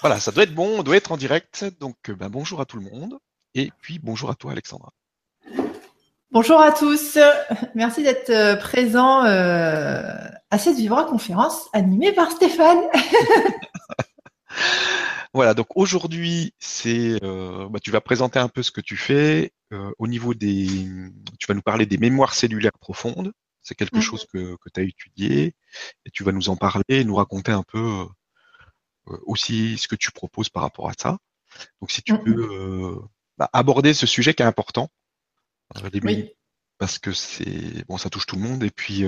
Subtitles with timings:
[0.00, 1.64] Voilà, ça doit être bon, on doit être en direct.
[1.78, 3.18] Donc, euh, ben, bonjour à tout le monde.
[3.54, 4.92] Et puis, bonjour à toi, Alexandra.
[6.30, 7.18] Bonjour à tous.
[7.74, 10.02] Merci d'être euh, présent euh,
[10.50, 12.80] à cette Vivra conférence animée par Stéphane.
[15.34, 19.52] voilà, donc aujourd'hui, c'est, bah, tu vas présenter un peu ce que tu fais
[19.98, 20.66] au niveau des,
[21.38, 23.32] tu vas nous parler des mémoires cellulaires profondes.
[23.62, 24.02] C'est quelque mhm.
[24.02, 25.54] chose que, que tu as étudié
[26.06, 28.06] et tu vas nous en parler nous raconter un peu
[29.26, 31.18] aussi ce que tu proposes par rapport à ça.
[31.80, 32.24] Donc si tu mm-hmm.
[32.24, 33.00] peux euh,
[33.38, 34.90] bah, aborder ce sujet qui est important,
[35.76, 36.22] euh,
[36.78, 39.04] parce que c'est bon, ça touche tout le monde et puis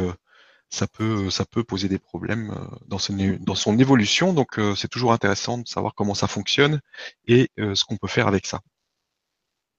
[0.69, 2.55] ça peut ça peut poser des problèmes
[2.87, 4.33] dans son dans son évolution.
[4.33, 6.81] Donc c'est toujours intéressant de savoir comment ça fonctionne
[7.27, 8.61] et ce qu'on peut faire avec ça.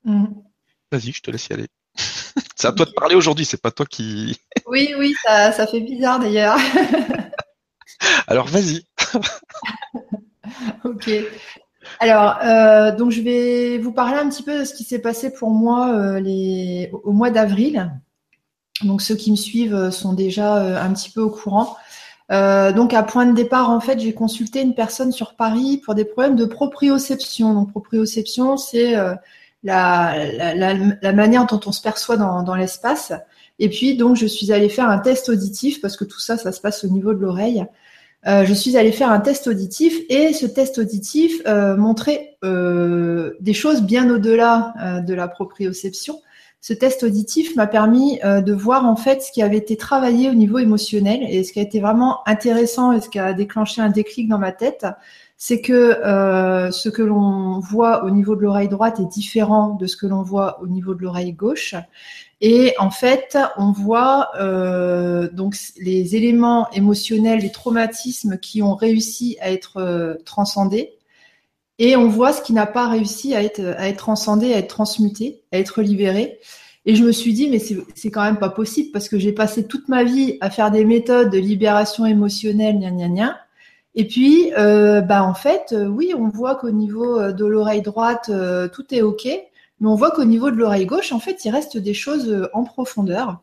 [0.06, 0.44] Mm-hmm.
[0.92, 1.68] Vas-y, je te laisse y aller.
[2.56, 4.38] c'est à toi de parler aujourd'hui, c'est pas toi qui.
[4.68, 6.58] oui, oui, ça, ça fait bizarre d'ailleurs.
[8.28, 8.86] Alors vas-y.
[10.84, 11.10] ok.
[12.00, 15.32] Alors, euh, donc je vais vous parler un petit peu de ce qui s'est passé
[15.34, 17.92] pour moi euh, au mois d'avril.
[18.84, 21.76] Donc ceux qui me suivent euh, sont déjà un petit peu au courant.
[22.30, 26.06] donc à point de départ, en fait, j'ai consulté une personne sur Paris pour des
[26.06, 27.54] problèmes de proprioception.
[27.54, 28.96] Donc proprioception, c'est
[29.64, 30.16] la,
[30.56, 33.14] la, manière dont on se perçoit dans, dans l'espace.
[33.60, 36.52] Et puis donc je suis allée faire un test auditif parce que tout ça, ça
[36.52, 37.66] se passe au niveau de l'oreille.
[38.26, 43.34] Euh, je suis allée faire un test auditif et ce test auditif euh, montrait euh,
[43.42, 44.74] des choses bien au-delà
[45.06, 46.22] de la proprioception.
[46.62, 50.34] Ce test auditif m'a permis de voir en fait ce qui avait été travaillé au
[50.34, 53.90] niveau émotionnel et ce qui a été vraiment intéressant et ce qui a déclenché un
[53.90, 54.86] déclic dans ma tête,
[55.36, 56.00] c'est que
[56.72, 60.22] ce que l'on voit au niveau de l'oreille droite est différent de ce que l'on
[60.22, 61.76] voit au niveau de l'oreille gauche
[62.46, 69.38] et en fait, on voit euh, donc les éléments émotionnels, les traumatismes qui ont réussi
[69.40, 70.92] à être euh, transcendés,
[71.80, 74.68] et on voit ce qui n'a pas réussi à être, à être transcendé, à être
[74.68, 76.38] transmuté, à être libéré.
[76.86, 79.66] Et je me suis dit, mais c'est quand même pas possible parce que j'ai passé
[79.66, 83.38] toute ma vie à faire des méthodes de libération émotionnelle, gna gna gna.
[83.96, 88.30] Et puis, euh, bah en fait, oui, on voit qu'au niveau de l'oreille droite,
[88.74, 89.30] tout est ok.
[89.84, 92.48] Mais on voit qu'au niveau de l'oreille gauche, en fait, il reste des choses euh,
[92.54, 93.42] en profondeur.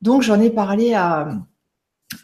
[0.00, 1.42] Donc, j'en ai parlé à,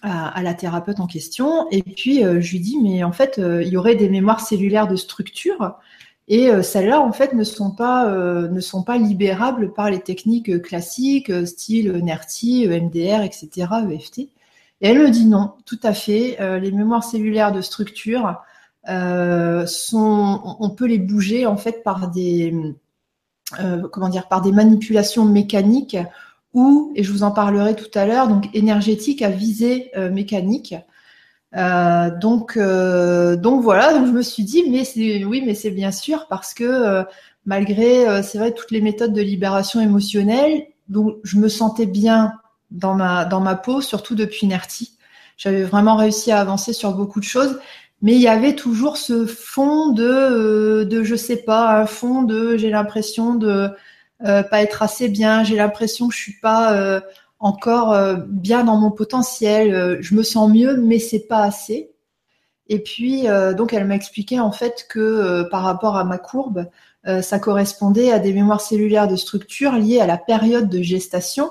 [0.03, 1.69] la thérapeute en question.
[1.71, 4.41] Et puis, euh, je lui dis, mais en fait, euh, il y aurait des mémoires
[4.41, 5.75] cellulaires de structure.
[6.27, 8.07] Et celles-là, en fait, ne sont, pas,
[8.97, 14.21] libérables par les techniques classiques, style NERTI, EMDR, etc., EFT.
[14.21, 14.31] Et
[14.81, 16.39] elle me dit non, tout à fait.
[16.61, 18.41] les mémoires cellulaires de structure,
[18.87, 22.55] on peut les bouger, en fait, par des
[23.59, 25.97] euh, comment dire, par des manipulations mécaniques
[26.55, 30.75] ou, et je vous en parlerai tout à l'heure, donc énergétique à visée euh, mécanique.
[31.57, 35.91] Euh, donc, donc voilà, donc je me suis dit, mais c'est oui, mais c'est bien
[35.91, 37.05] sûr parce que
[37.45, 42.33] malgré, c'est vrai, toutes les méthodes de libération émotionnelle, donc je me sentais bien
[42.71, 44.97] dans ma dans ma peau, surtout depuis Nerti.
[45.37, 47.59] J'avais vraiment réussi à avancer sur beaucoup de choses,
[48.03, 52.23] mais il y avait toujours ce fond de, euh, de je sais pas, un fond
[52.23, 53.71] de j'ai l'impression de
[54.25, 57.01] euh, pas être assez bien, j'ai l'impression que je suis pas euh,
[57.39, 57.97] encore
[58.29, 61.91] bien dans mon potentiel, je me sens mieux, mais c'est pas assez.
[62.69, 63.25] Et puis
[63.57, 66.67] donc elle m'a expliqué en fait que par rapport à ma courbe,
[67.23, 71.51] ça correspondait à des mémoires cellulaires de structure liées à la période de gestation,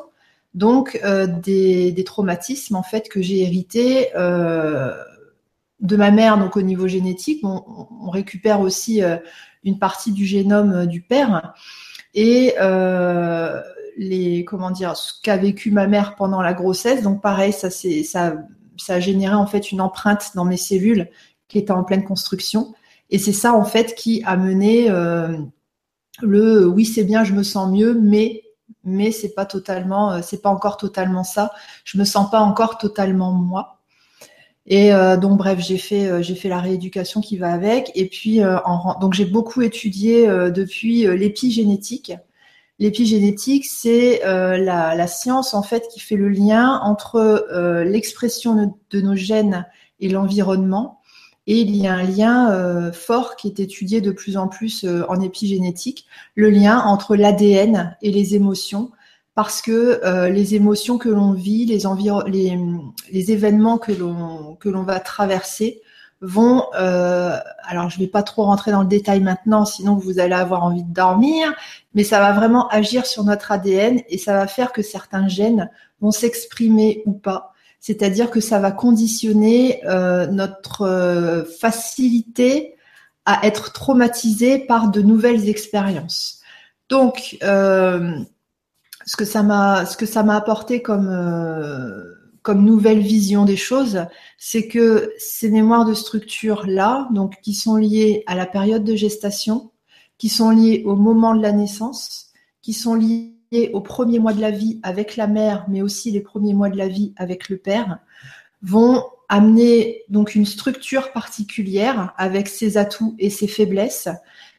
[0.54, 1.02] donc
[1.42, 4.10] des, des, traumatismes en fait que j'ai hérités
[5.82, 9.18] de ma mère, donc au niveau génétique, on, récupère aussi euh,
[9.64, 11.54] une partie du génome euh, du père
[12.14, 13.62] et euh,
[13.98, 17.04] les comment dire ce qu'a vécu ma mère pendant la grossesse.
[17.04, 18.36] Donc pareil, ça c'est ça
[18.78, 21.10] ça a généré en fait une empreinte dans mes cellules
[21.48, 22.74] qui était en pleine construction
[23.10, 24.90] et c'est ça en fait qui a mené
[26.22, 28.44] le oui c'est bien, je me sens mieux, mais
[28.84, 31.52] mais c'est pas totalement c'est pas encore totalement ça.
[31.84, 33.79] Je me sens pas encore totalement moi.
[34.70, 37.92] Et euh, donc bref, j'ai fait euh, j'ai fait la rééducation qui va avec.
[37.96, 38.58] Et puis euh,
[39.02, 42.14] donc j'ai beaucoup étudié depuis l'épigénétique.
[42.78, 47.46] L'épigénétique, c'est la, la, science en fait qui fait le lien entre
[47.86, 49.66] l'expression de nos gènes
[50.00, 51.02] et l'environnement.
[51.46, 55.20] Et il y a un lien fort qui est étudié de plus en plus en
[55.20, 56.06] épigénétique,
[56.36, 58.92] le lien entre l'ADN et les émotions
[59.42, 65.82] parce que euh, les émotions que l'on vit, les, événements que l'on va traverser
[66.20, 66.66] vont.
[66.76, 70.34] Euh, alors, je ne vais pas trop rentrer dans le détail maintenant, sinon vous allez
[70.34, 71.54] avoir envie de dormir,
[71.94, 75.70] mais ça va vraiment agir sur notre ADN et ça va faire que certains gènes
[76.02, 77.54] vont s'exprimer ou pas.
[77.80, 82.76] C'est-à-dire que ça va conditionner euh, notre facilité
[83.24, 86.42] à être traumatisé par de nouvelles expériences.
[86.90, 87.38] Donc,
[89.10, 92.14] ce que ça m'a, ce que ça m'a apporté comme euh,
[92.44, 94.06] comme nouvelle vision des choses,
[94.38, 98.96] c'est que ces mémoires de structure là, donc qui sont liées à la période de
[98.96, 99.72] gestation,
[100.20, 102.28] qui sont liées au moment de la naissance,
[102.62, 106.22] qui sont liées aux premiers mois de la vie avec la mère, mais aussi les
[106.22, 107.98] premiers mois de la vie avec le père,
[108.62, 114.08] vont amener donc une structure particulière avec ses atouts et ses faiblesses.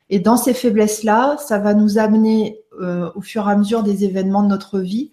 [0.09, 4.05] Et dans ces faiblesses-là, ça va nous amener euh, au fur et à mesure des
[4.05, 5.11] événements de notre vie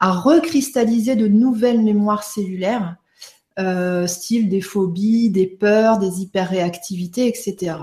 [0.00, 2.96] à recristalliser de nouvelles mémoires cellulaires,
[3.58, 7.76] euh, style des phobies, des peurs, des hyperréactivités, etc.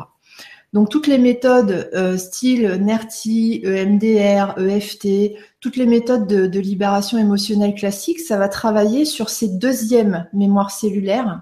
[0.73, 7.73] Donc toutes les méthodes euh, style NERTI, EMDR, EFT, toutes les méthodes de, libération émotionnelle
[7.73, 11.41] classique, ça va travailler sur ces deuxièmes mémoires cellulaires,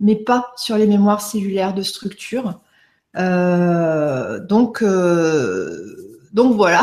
[0.00, 2.60] mais pas sur les mémoires cellulaires de structure.
[3.14, 4.82] Donc,
[6.32, 6.82] donc voilà,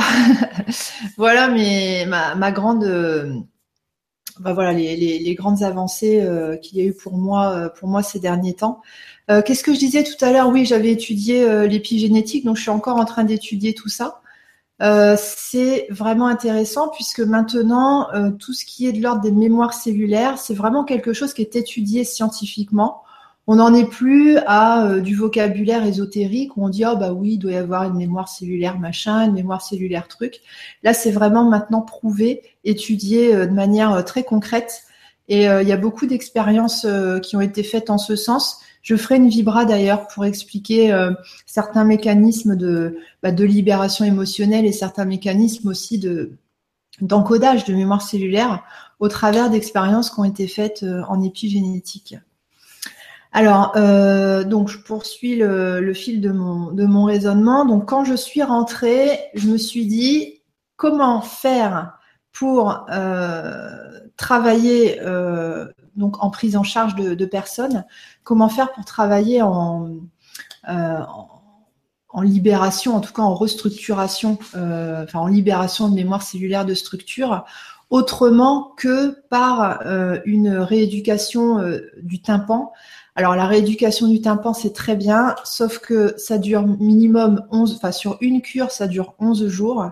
[1.18, 2.86] voilà mais ma, grande,
[4.40, 6.25] bah voilà les, grandes avancées
[6.62, 8.81] qu'il y a eu pour moi, pour moi ces derniers temps.
[9.30, 10.50] Euh, qu'est-ce que je disais tout à l'heure?
[10.50, 14.22] Oui, j'avais étudié euh, l'épigénétique, donc je suis encore en train d'étudier tout ça.
[14.81, 18.07] Euh, c'est vraiment intéressant puisque maintenant,
[18.40, 21.56] tout ce qui est de l'ordre des mémoires cellulaires, c'est vraiment quelque chose qui est
[21.56, 23.04] étudié scientifiquement.
[23.51, 27.38] On n'en est plus à du vocabulaire ésotérique où on dit oh bah oui, il
[27.40, 30.42] doit y avoir une mémoire cellulaire machin, une mémoire cellulaire truc.
[30.84, 34.84] Là, c'est vraiment maintenant prouvé, étudié de manière très concrète.
[35.30, 36.86] Et il y a beaucoup d'expériences
[37.24, 38.60] qui ont été faites en ce sens.
[38.81, 41.12] Je ferai une vibra d'ailleurs pour expliquer euh,
[41.45, 46.34] certains mécanismes de, bah, de libération émotionnelle et certains mécanismes aussi de
[47.02, 48.63] d'encodage de mémoire cellulaire
[49.00, 52.16] au travers d'expériences qui ont été faites euh, en épigénétique.
[53.31, 57.66] Alors, euh, donc je poursuis le, fil de mon, de mon raisonnement.
[57.66, 60.42] Donc, quand je suis rentrée, je me suis dit
[60.76, 62.00] comment faire
[62.31, 62.86] pour
[64.18, 65.00] travailler
[66.00, 67.86] donc en prise en charge de, personnes?
[68.24, 69.98] Comment faire pour travailler en,
[70.68, 71.00] euh,
[72.10, 76.74] en, libération, en tout cas en restructuration, euh, enfin en libération de mémoire cellulaire de
[76.74, 77.46] structure,
[77.92, 81.62] autrement que par euh, une rééducation
[82.02, 82.72] du tympan.
[83.15, 87.91] Alors la rééducation du tympan, c'est très bien, sauf que ça dure minimum 11, enfin
[87.91, 89.91] sur une cure, ça dure 11 jours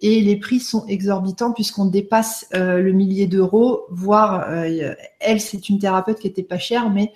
[0.00, 5.68] et les prix sont exorbitants puisqu'on dépasse euh, le millier d'euros, voire euh, elle c'est
[5.68, 7.12] une thérapeute qui était pas chère, mais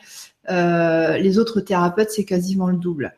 [0.48, 3.14] euh, les autres thérapeutes c'est quasiment le double.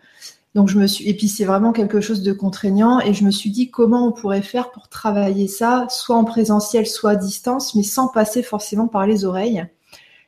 [0.55, 3.31] Donc je me suis et puis c'est vraiment quelque chose de contraignant et je me
[3.31, 7.75] suis dit comment on pourrait faire pour travailler ça, soit en présentiel, soit à distance,
[7.75, 9.65] mais sans passer forcément par les oreilles.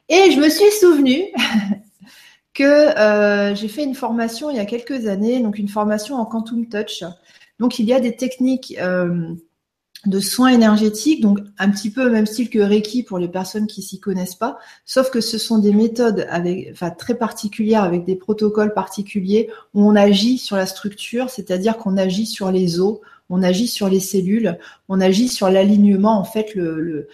[0.08, 1.24] Et je me suis souvenu
[2.54, 6.68] que j'ai fait une formation il y a quelques années, donc une formation en Quantum
[6.68, 7.04] Touch
[7.58, 9.34] donc il y a des techniques euh,
[10.06, 13.80] de soins énergétiques, donc un petit peu même style que Reiki pour les personnes qui
[13.80, 18.16] s'y connaissent pas, sauf que ce sont des méthodes avec, enfin, très particulières avec des
[18.16, 22.98] protocoles particuliers où on agit sur la structure, c'est-à-dire qu'on agit sur les os,
[23.30, 24.58] on agit sur les cellules,
[24.88, 27.08] on agit sur l'alignement, en fait, le,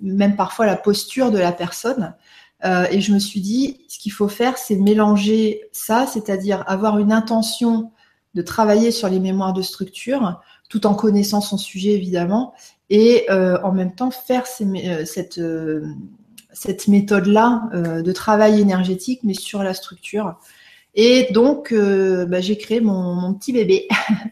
[0.00, 2.14] même parfois la posture de la personne.
[2.64, 6.98] Euh, et je me suis dit, ce qu'il faut faire, c'est mélanger ça, c'est-à-dire avoir
[6.98, 7.90] une intention
[8.34, 12.54] de travailler sur les mémoires de structure, tout en connaissant son sujet évidemment,
[12.90, 19.74] et euh, en même temps faire euh, cette, méthode-là de travail énergétique, mais sur la
[19.74, 20.36] structure.
[20.94, 23.88] Et donc, bah, j'ai créé mon, petit bébé,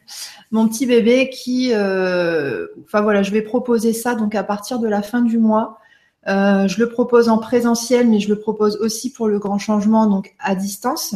[0.51, 5.03] mon petit bébé qui, enfin voilà, je vais proposer ça donc à partir de la
[5.03, 5.79] fin du mois.
[6.27, 10.35] Je le propose en présentiel, mais je le propose aussi pour le grand changement, donc
[10.39, 11.15] à distance.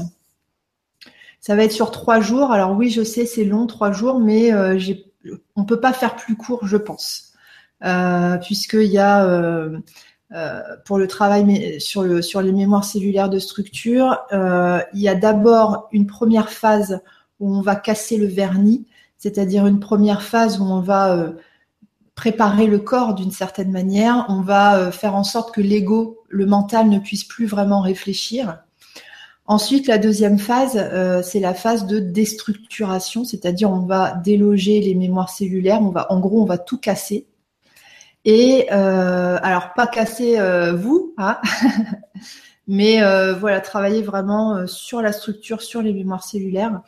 [1.42, 2.52] Ça va être sur trois jours.
[2.52, 4.78] Alors oui, je sais, c'est long, trois jours, mais euh,
[5.56, 7.32] on ne peut pas faire plus court, je pense.
[7.84, 9.80] Euh, puisqu'il y a euh,
[10.84, 15.88] pour le travail sur, le, sur les mémoires cellulaires de structure, il y a d'abord
[15.90, 17.00] une première phase
[17.40, 18.86] où on va casser le vernis,
[19.18, 21.32] c'est-à-dire une première phase où on va
[22.22, 26.88] préparer le corps d'une certaine manière, on va faire en sorte que l'ego, le mental
[26.88, 28.58] ne puisse plus vraiment réfléchir.
[29.46, 34.94] Ensuite, la deuxième phase, euh, c'est la phase de déstructuration, c'est-à-dire on va déloger les
[34.94, 37.26] mémoires cellulaires, on va, en gros, on va tout casser.
[38.24, 41.40] Et euh, alors pas casser euh, vous, hein
[42.68, 43.00] mais
[43.32, 46.82] voilà, travailler vraiment sur la structure, sur les mémoires cellulaires.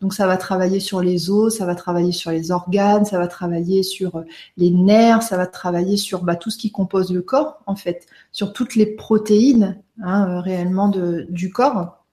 [0.00, 3.28] Donc ça va travailler sur les os, ça va travailler sur les organes, ça va
[3.28, 4.24] travailler sur
[4.56, 8.06] les nerfs, ça va travailler sur bah, tout ce qui compose le corps en fait,
[8.32, 12.04] sur toutes les protéines hein, réellement de, du corps.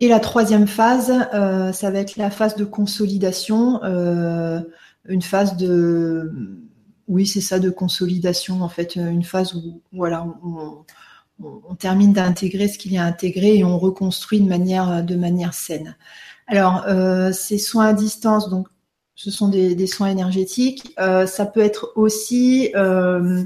[0.00, 6.32] Et la troisième phase, ça va être la phase de consolidation, une phase de,
[7.08, 10.84] oui, c'est ça, de consolidation en fait, une phase où voilà, on,
[11.42, 15.54] on, termine d'intégrer ce qu'il y a intégré et on reconstruit de manière, de manière
[15.54, 15.96] saine.
[16.46, 18.68] Alors, euh, ces soins à distance, donc,
[19.14, 20.94] ce sont des, soins énergétiques.
[20.98, 23.44] Euh, ça peut être aussi, euh,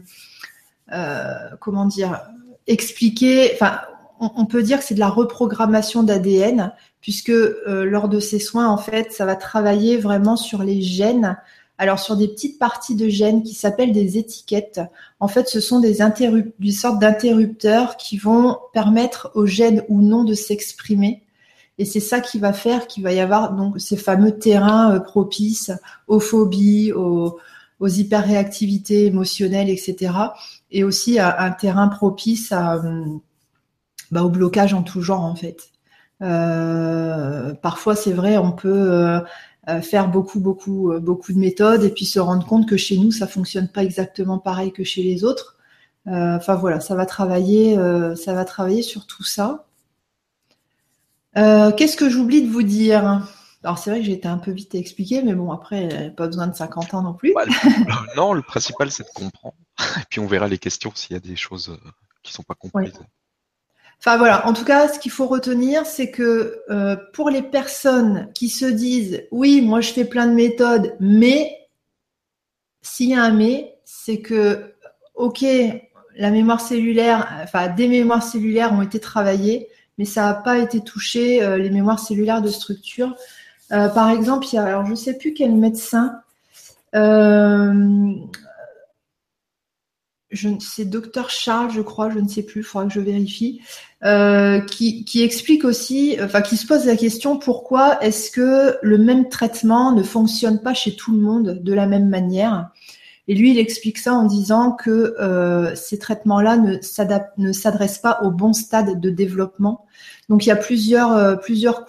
[1.61, 2.23] comment dire,
[2.66, 3.52] expliquer.
[3.54, 3.80] Enfin,
[4.19, 7.33] on, peut dire que c'est de la reprogrammation d'ADN, puisque
[7.66, 11.37] lors de ces soins, en fait, ça va travailler vraiment sur les gènes
[11.80, 14.83] alors sur des petites parties de gènes qui s'appellent des étiquettes.
[15.19, 16.00] En fait, ce sont des,
[16.59, 21.23] des sortes d'interrupteurs qui vont permettre aux gènes ou non de s'exprimer.
[21.81, 25.01] Et c'est ça qui va faire qu'il va y avoir donc ces fameux terrains euh,
[25.01, 25.73] propices
[26.07, 27.39] aux phobies, aux,
[27.81, 30.13] hyperréactivités émotionnelles, etc.
[30.71, 32.83] Et aussi un terrain propice à,
[34.11, 35.71] bah, au blocage en tout genre en fait.
[36.23, 39.21] Euh, parfois, c'est vrai, on peut euh,
[39.69, 42.97] euh, faire beaucoup, beaucoup, euh, beaucoup de méthodes et puis se rendre compte que chez
[42.99, 45.57] nous, ça fonctionne pas exactement pareil que chez les autres.
[46.07, 47.77] Euh, enfin voilà, ça va travailler,
[48.17, 49.67] ça va travailler sur tout ça.
[51.35, 53.27] Qu'est-ce que j'oublie de vous dire?
[53.63, 56.27] Alors c'est vrai que j'ai été un peu vite à expliquer, mais bon après, pas
[56.27, 57.35] besoin de 50 ans non plus.
[58.17, 59.55] non, le principal c'est de comprendre.
[59.99, 61.79] Et puis on verra les questions s'il y a des choses
[62.23, 62.99] qui sont pas comprises.
[63.99, 68.31] Enfin voilà, en tout cas, ce qu'il faut retenir, c'est que euh, pour les personnes
[68.35, 71.69] qui se disent oui, moi je fais plein de méthodes, mais
[72.81, 74.75] s'il y a un mais, c'est que
[75.15, 75.45] ok,
[76.17, 79.69] la mémoire cellulaire, enfin des mémoires cellulaires ont été travaillées,
[80.00, 83.14] mais ça n'a pas été touché euh, les mémoires cellulaires de structure.
[83.71, 86.23] Euh, par exemple, il y a, alors je ne sais plus quel médecin,
[90.59, 93.61] c'est docteur Charles, je crois, je ne sais plus, il faudra que je vérifie,
[94.02, 99.28] euh, qui, explique aussi, enfin qui se pose la question pourquoi est-ce que le même
[99.28, 102.71] traitement ne fonctionne pas chez tout le monde de la même manière?
[103.31, 108.31] Et lui, il explique ça en disant que euh, ces traitements-là ne s'adressent pas au
[108.33, 109.87] bon stade de développement.
[110.29, 111.37] Donc il y a plusieurs, euh,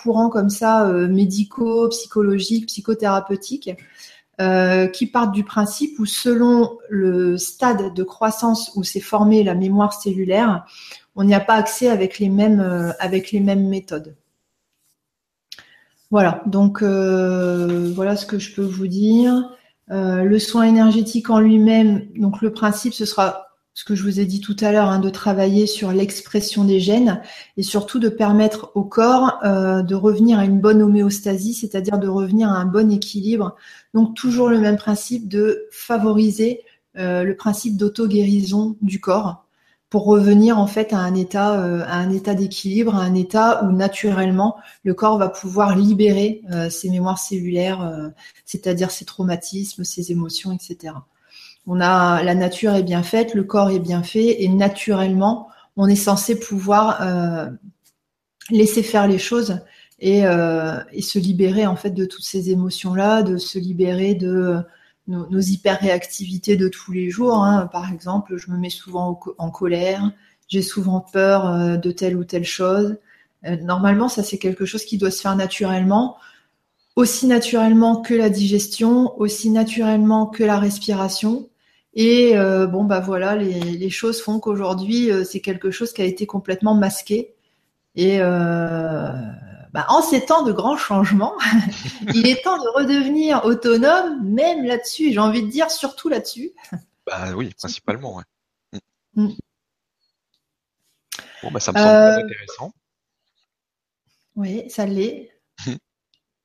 [0.02, 3.72] courants comme ça, médicaux, psychologiques, psychothérapeutiques,
[4.42, 9.54] euh, qui partent du principe où selon le stade de croissance où s'est formée la
[9.54, 10.66] mémoire cellulaire,
[11.16, 14.16] on n'y a pas accès avec les mêmes, euh, avec les mêmes méthodes.
[16.10, 19.52] Voilà, donc euh, voilà ce que je peux vous dire.
[19.90, 24.26] Le soin énergétique en lui-même, donc le principe, ce sera ce que je vous ai
[24.26, 27.22] dit tout à l'heure, hein, de travailler sur l'expression des gènes
[27.58, 32.08] et surtout de permettre au corps euh, de revenir à une bonne homéostasie, c'est-à-dire de
[32.08, 33.56] revenir à un bon équilibre.
[33.94, 36.62] Donc toujours le même principe de favoriser
[36.98, 39.46] euh, le principe d'auto-guérison du corps
[39.92, 43.64] pour revenir en fait à un état, euh, à un état d'équilibre, à un état
[43.64, 48.12] où naturellement le corps va pouvoir libérer ses mémoires cellulaires,
[48.46, 50.96] c'est-à-dire ses traumatismes, ses émotions, etc.
[51.68, 55.88] On a la nature est bien faite, le corps est bien fait et naturellement, on
[55.88, 57.50] est censé pouvoir euh,
[58.50, 59.60] laisser faire les choses
[60.04, 64.58] euh, et, se libérer en fait de toutes ces émotions-là, de se libérer de
[65.12, 67.44] nos, hyper-réactivités de tous les jours.
[67.44, 67.68] Hein.
[67.72, 70.12] Par exemple, je me mets souvent en colère,
[70.48, 72.98] j'ai souvent peur euh, de telle ou telle chose.
[73.62, 76.18] normalement, ça c'est quelque chose qui doit se faire naturellement
[76.96, 81.50] aussi naturellement que la digestion, aussi naturellement que la respiration.
[81.94, 86.06] Et euh, bon, bah voilà, les, choses font qu'aujourd'hui, euh, c'est quelque chose qui a
[86.06, 87.34] été complètement masqué.
[87.96, 89.12] Et euh,
[89.72, 91.38] bah, en ces temps de grands changements,
[92.14, 95.14] il est temps de redevenir autonome, même là-dessus.
[95.14, 96.52] J'ai envie de dire surtout là-dessus.
[97.08, 98.18] Bah oui, principalement.
[98.18, 98.24] Ouais.
[99.16, 99.24] Mm.
[99.24, 99.36] Mm.
[101.44, 102.74] Bon, bah ça me semble très intéressant.
[104.36, 105.32] Oui, ça l'est.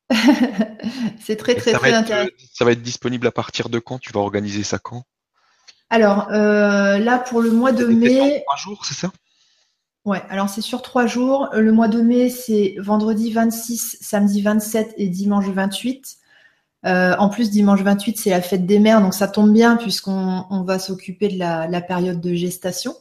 [1.20, 2.30] c'est très très très intéressant.
[2.52, 3.98] Ça va être disponible à partir de quand?
[3.98, 5.04] Tu vas organiser ça quand?
[5.90, 8.42] Alors euh, là, pour le mois de mai.
[8.46, 9.10] Trois jours, c'est ça?
[10.06, 11.48] Ouais, alors c'est sur trois jours.
[11.52, 16.16] Le mois de mai, c'est vendredi 26, samedi 27 et dimanche 28.
[16.86, 20.62] Euh, en plus, dimanche 28, c'est la fête des mères, donc ça tombe bien puisqu'on
[20.64, 22.94] va s'occuper de la, période de gestation.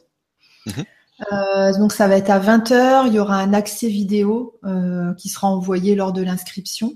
[0.66, 0.84] Mhm.
[1.32, 4.60] Euh, donc ça va être à 20h, il y aura un accès vidéo
[5.18, 6.96] qui sera envoyé lors de l'inscription.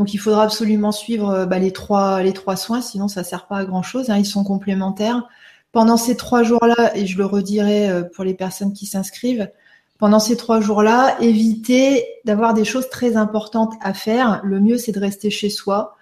[0.00, 3.26] Donc il faudra absolument suivre euh, bah, les, trois, les trois soins, sinon ça ne
[3.26, 5.28] sert pas à grand-chose, hein, ils sont complémentaires.
[5.72, 9.50] Pendant ces trois jours-là, et je le redirai euh, pour les personnes qui s'inscrivent,
[9.98, 14.40] pendant ces trois jours-là, évitez d'avoir des choses très importantes à faire.
[14.42, 15.96] Le mieux, c'est de rester chez soi,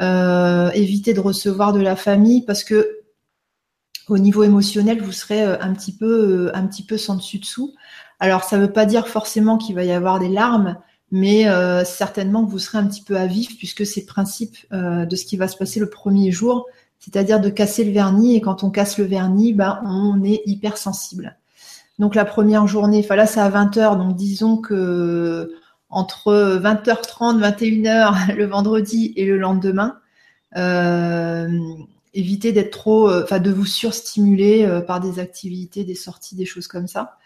[0.00, 3.00] euh, éviter de recevoir de la famille parce que
[4.08, 7.74] au niveau émotionnel, vous serez un petit peu, un petit peu sans dessus dessous.
[8.20, 10.76] Alors, ça ne veut pas dire forcément qu'il va y avoir des larmes,
[11.12, 11.44] mais
[11.84, 15.24] certainement que vous serez un petit peu à vif puisque c'est le principe de ce
[15.24, 16.66] qui va se passer le premier jour,
[17.00, 18.36] c'est-à-dire de casser le vernis.
[18.36, 21.36] Et quand on casse le vernis, ben, on est hypersensible.
[21.98, 25.52] Donc la première journée, enfin là c'est à 20h, donc disons que
[25.90, 29.98] entre 20h30, 21h le vendredi et le lendemain,
[30.56, 31.48] euh,
[32.14, 36.46] évitez d'être trop, euh, enfin de vous surstimuler euh, par des activités, des sorties, des
[36.46, 37.18] choses comme ça.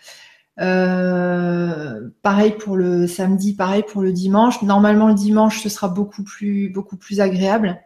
[0.56, 4.60] pareil pour le samedi, pareil pour le dimanche.
[4.62, 7.78] Normalement le dimanche ce sera beaucoup plus beaucoup plus agréable.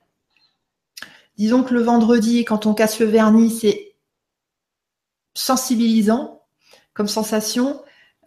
[1.39, 3.95] Disons que le vendredi, quand on casse le vernis, c'est
[5.35, 6.43] sensibilisant
[6.95, 7.81] comme sensation.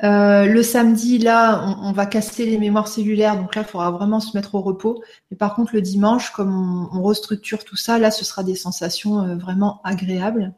[0.04, 4.22] Euh, le samedi, là, on, va casser les mémoires cellulaires, donc là, il faudra vraiment
[4.22, 5.04] se mettre au repos.
[5.30, 9.22] Mais par contre, le dimanche, comme on, restructure tout ça, là, ce sera des sensations
[9.22, 10.54] euh, vraiment agréables.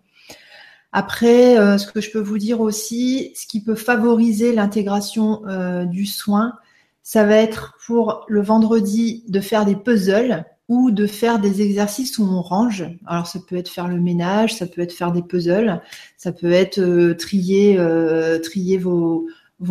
[0.91, 5.41] Après, euh, ce que je peux vous dire aussi, ce qui peut favoriser l'intégration
[5.85, 6.53] du soin,
[7.01, 12.17] ça va être pour le vendredi de faire des puzzles ou de faire des exercices
[12.17, 12.85] où on range.
[13.05, 15.81] Alors ça peut être faire le ménage, ça peut être faire des puzzles,
[16.17, 19.27] ça peut être euh, trier, euh, trier vos,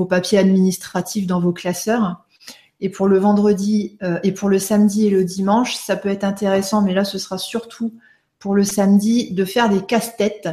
[0.08, 2.24] papiers administratifs dans vos classeurs.
[2.80, 6.24] Et pour le vendredi euh, et pour le samedi et le dimanche, ça peut être
[6.24, 7.94] intéressant, mais là ce sera surtout
[8.38, 10.48] pour le samedi de faire des casse-têtes.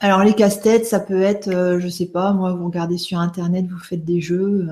[0.00, 3.78] Alors les casse-têtes, ça peut être, je sais pas, moi vous regardez sur internet, vous
[3.78, 4.68] faites des jeux,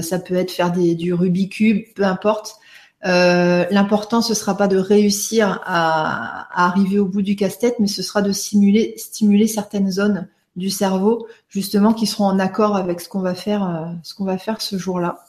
[0.00, 2.60] ça peut être faire du Rubik's cube, peu importe.
[3.04, 8.02] Euh, l'important, ce sera pas de réussir à, arriver au bout du casse-tête, mais ce
[8.02, 13.08] sera de stimuler, stimuler certaines zones du cerveau, justement, qui seront en accord avec ce
[13.08, 15.24] qu'on va faire, euh, ce qu'on va faire ce jour-là.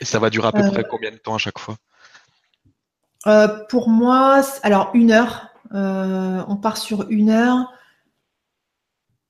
[0.00, 1.76] Et ça va durer à peu près euh, combien de temps à chaque fois?
[3.68, 5.48] Pour moi, alors une heure.
[5.72, 7.72] on part sur une heure.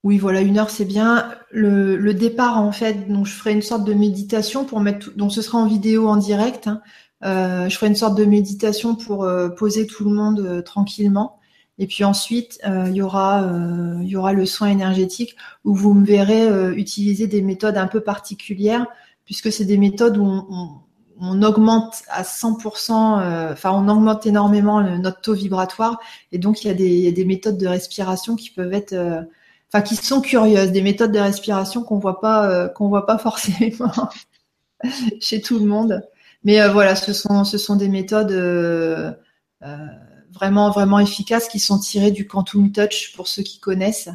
[0.04, 1.34] Oui, voilà, une heure, c'est bien.
[1.50, 5.42] Le, départ, en fait, donc je ferai une sorte de méditation pour mettre, donc ce
[5.42, 6.68] sera en vidéo en direct.
[6.68, 6.80] Hein.
[7.24, 11.40] Euh, je ferai une sorte de méditation pour euh, poser tout le monde euh, tranquillement.
[11.78, 13.52] Et puis ensuite, il y aura,
[14.02, 18.88] y aura le soin énergétique où vous me verrez utiliser des méthodes un peu particulières,
[19.24, 20.26] puisque c'est des méthodes où
[21.20, 26.00] on, augmente à 100%, enfin on augmente énormément notre taux vibratoire,
[26.32, 29.28] et donc il y a des méthodes de respiration qui peuvent être
[29.72, 33.18] enfin qui sont curieuses, des méthodes de respiration qu'on voit pas, euh, qu'on voit pas
[33.18, 34.10] forcément
[35.20, 36.02] chez tout le monde.
[36.44, 39.12] Mais euh, voilà, ce sont, ce sont des méthodes euh,
[40.32, 44.08] vraiment, vraiment efficaces qui sont tirées du Quantum Touch pour ceux qui connaissent.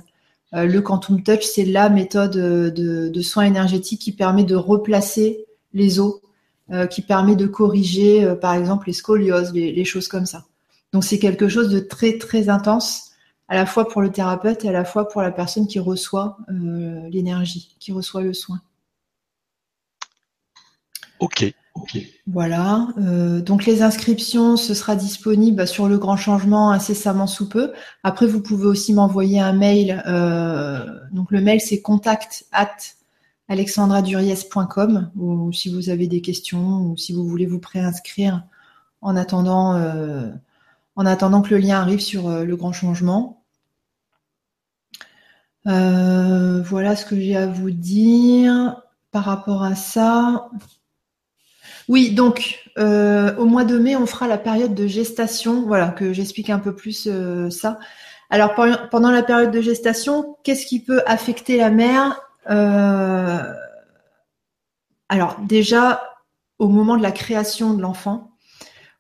[0.53, 5.99] le Quantum Touch, c'est la méthode de, de soins énergétiques qui permet de replacer les
[5.99, 6.21] os,
[6.89, 10.45] qui permet de corriger, par exemple, les scolioses, les, les choses comme ça.
[10.93, 13.12] Donc c'est quelque chose de très très intense
[13.47, 16.37] à la fois pour le thérapeute et à la fois pour la personne qui reçoit
[16.49, 18.61] euh, l'énergie, qui reçoit le soin.
[21.19, 21.53] Ok.
[22.27, 22.87] Voilà.
[22.97, 27.73] Euh, donc les inscriptions, ce sera disponible bah, sur le grand changement incessamment sous peu.
[28.03, 30.03] Après, vous pouvez aussi m'envoyer un mail.
[30.05, 32.75] Euh, donc le mail, c'est contact at
[33.49, 38.43] alexandraduriez.com ou si vous avez des questions ou si vous voulez vous préinscrire
[39.01, 39.73] en attendant
[40.95, 43.43] en attendant que le lien arrive sur euh, le grand changement.
[45.65, 50.49] Euh, voilà ce que j'ai à vous dire par rapport à ça.
[51.87, 55.65] Oui, donc euh, au mois de mai, on fera la période de gestation.
[55.65, 57.09] Voilà, que j'explique un peu plus
[57.49, 57.79] ça.
[58.29, 58.55] Alors
[58.89, 62.19] pendant la période de gestation, qu'est-ce qui peut affecter la mère
[65.09, 66.01] Alors déjà,
[66.57, 68.32] au moment de la création de l'enfant,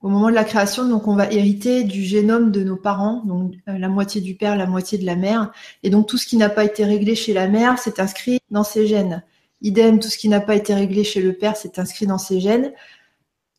[0.03, 3.53] au moment de la création, donc on va hériter du génome de nos parents, donc
[3.69, 6.35] euh, la moitié du père, la moitié de la mère, et donc tout ce qui
[6.35, 9.23] n'a pas été réglé chez la mère, c'est inscrit dans ses gènes.
[9.61, 12.41] Idem, tout ce qui n'a pas été réglé chez le père, c'est inscrit dans ses
[12.41, 12.73] gènes.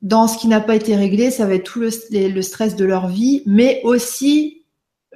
[0.03, 3.09] Dans ce qui n'a pas été réglé, ça va être tout le, stress de leur
[3.09, 4.65] vie, mais aussi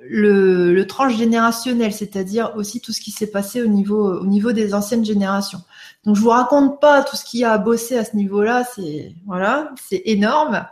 [0.02, 4.72] le, le transgénérationnel, c'est-à-dire aussi tout ce qui s'est passé au niveau, au niveau des
[4.72, 5.60] anciennes générations.
[6.04, 8.64] Donc je vous raconte pas tout ce qu'il y a à bosser à ce niveau-là,
[8.74, 10.66] c'est voilà, c'est énorme.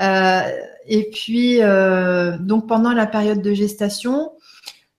[0.00, 0.40] Euh,
[0.86, 4.32] et puis, euh, donc pendant la période de gestation,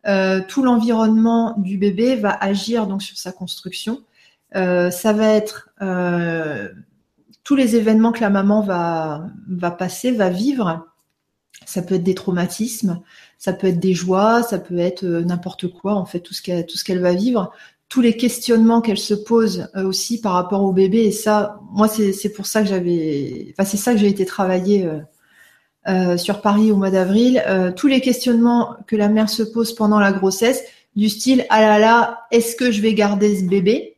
[0.08, 4.02] euh, tout l'environnement du bébé va agir donc sur sa construction.
[4.54, 5.70] ça va être
[7.44, 10.88] tous les événements que la maman va, va passer, va vivre.
[11.66, 13.02] Ça peut être des traumatismes,
[13.38, 16.66] ça peut être des joies, ça peut être n'importe quoi, en fait, tout ce qu'elle,
[16.66, 17.52] tout ce qu'elle va vivre
[17.90, 21.06] tous les questionnements qu'elle se pose euh, aussi par rapport au bébé.
[21.06, 24.90] Et ça, moi, c'est pour ça que j'avais, enfin, c'est ça que j'ai été travailler
[25.88, 27.42] euh, sur Paris au mois d'avril,
[27.78, 30.64] tous les questionnements que la mère se pose pendant la grossesse,
[30.98, 33.98] du style ah là là, est-ce que je vais garder ce bébé?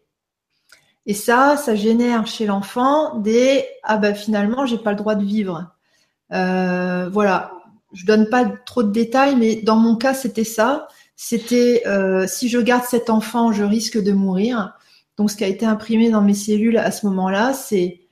[1.07, 5.23] Et ça, ça génère chez l'enfant des ah bah finalement j'ai pas le droit de
[5.23, 5.73] vivre.
[6.29, 7.53] voilà,
[7.93, 10.87] je donne pas trop de détails, mais dans mon cas c'était ça.
[11.21, 11.83] C'était
[12.27, 14.73] si je garde cet enfant, je risque de mourir.
[15.17, 18.07] Donc, ce qui a été imprimé dans mes cellules à ce moment-là, c'est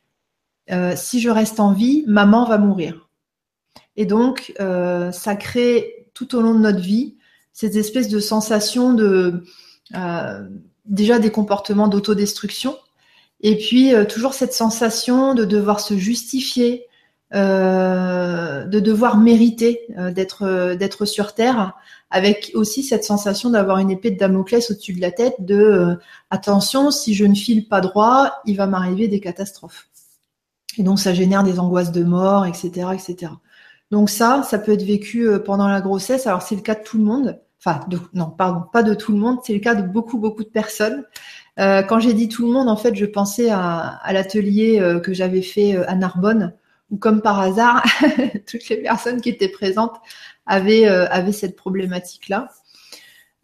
[0.72, 3.08] euh, si je reste en vie, maman va mourir.
[3.96, 7.16] Et donc, euh, ça crée tout au long de notre vie
[7.54, 9.46] cette espèce de sensation de
[9.96, 10.48] euh,
[10.86, 12.78] déjà des comportements d'autodestruction,
[13.40, 16.88] et puis toujours cette sensation de devoir se justifier,
[17.32, 19.82] de devoir mériter
[20.14, 21.74] d'être d'être sur terre
[22.10, 25.96] avec aussi cette sensation d'avoir une épée de Damoclès au-dessus de la tête de euh,
[26.30, 29.90] attention, si je ne file pas droit, il va m'arriver des catastrophes.
[30.78, 33.34] Et donc ça génère des angoisses de mort, etc., etc.
[33.92, 36.28] Donc ça, ça peut être vécu euh, pendant la grossesse.
[36.28, 37.42] Alors c'est le cas de tout le monde.
[37.60, 37.82] Enfin,
[38.14, 39.40] non, pardon, pas de tout le monde.
[39.44, 41.04] C'est le cas de beaucoup, beaucoup de personnes.
[41.60, 45.12] Euh, quand j'ai dit tout le monde, en fait, je pensais à, à l'atelier que
[45.12, 46.54] j'avais fait à Narbonne,
[46.92, 47.84] où comme par hasard,
[48.50, 49.96] toutes les personnes qui étaient présentes
[50.46, 52.50] avait, euh, cette problématique-là.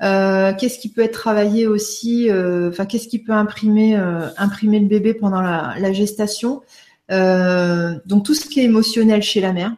[0.02, 3.96] Euh, qu'est-ce qui peut être travaillé aussi euh, Enfin, qu'est-ce qui peut imprimer,
[4.38, 6.62] imprimer le bébé pendant la, gestation?
[7.10, 9.76] Donc tout ce qui est émotionnel chez la mère,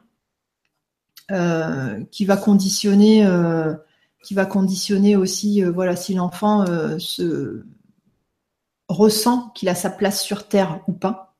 [2.11, 3.27] qui va conditionner,
[4.23, 6.65] qui va conditionner aussi, voilà, si l'enfant
[6.99, 7.63] se
[8.87, 11.34] ressent qu'il a sa place sur terre ou pas.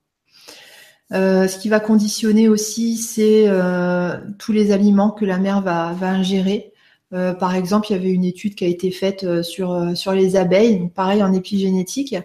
[1.13, 5.95] Euh, ce qui va conditionner aussi, c'est euh, tous les aliments que la mère va,
[6.01, 6.73] ingérer.
[7.13, 10.35] Euh, par exemple, il y avait une étude qui a été faite sur, sur les
[10.35, 12.15] abeilles, pareil en épigénétique.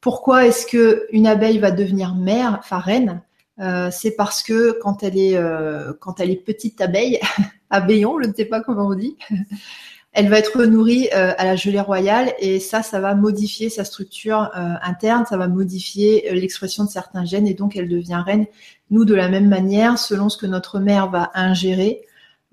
[0.00, 3.22] Pourquoi est-ce que une abeille va devenir mère, enfin reine?
[3.90, 5.36] C'est parce que quand elle est
[5.98, 7.18] quand elle est petite abeille,
[7.70, 9.16] abeillon, je ne sais pas comment on dit,
[10.12, 13.84] elle va être nourrie euh, à la gelée royale et ça, ça va modifier sa
[13.84, 18.22] structure euh, interne, ça va modifier euh, l'expression de certains gènes et donc elle devient
[18.24, 18.46] reine.
[18.90, 22.02] Nous, de la même manière, selon ce que notre mère va ingérer,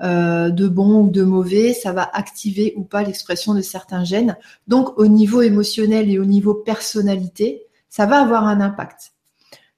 [0.02, 4.36] de bon ou de mauvais, ça va activer ou pas l'expression de certains gènes.
[4.68, 9.14] Donc, au niveau émotionnel et au niveau personnalité, ça va avoir un impact.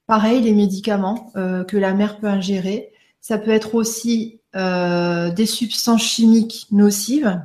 [0.08, 6.66] Pareil, les médicaments que la mère peut ingérer, ça peut être aussi des substances chimiques
[6.72, 7.40] nocives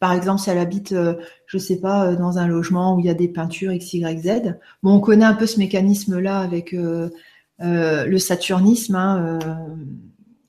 [0.00, 1.14] par exemple, si elle habite, euh,
[1.46, 4.22] je sais pas, euh, dans un logement où il y a des peintures X, Y,
[4.22, 4.56] Z.
[4.82, 7.10] Bon, on connaît un peu ce mécanisme-là avec euh,
[7.60, 8.96] le saturnisme.
[8.96, 9.38] Hein,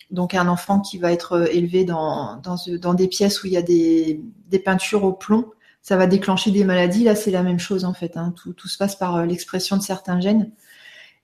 [0.10, 3.62] donc un enfant qui va être élevé dans, dans, des pièces où il y a
[3.62, 4.22] des,
[4.64, 5.46] peintures au plomb,
[5.82, 7.04] ça va déclencher des maladies.
[7.04, 8.16] Là, c'est la même chose en fait.
[8.16, 8.34] Hein.
[8.56, 10.52] Tout, se passe par l'expression de certains gènes.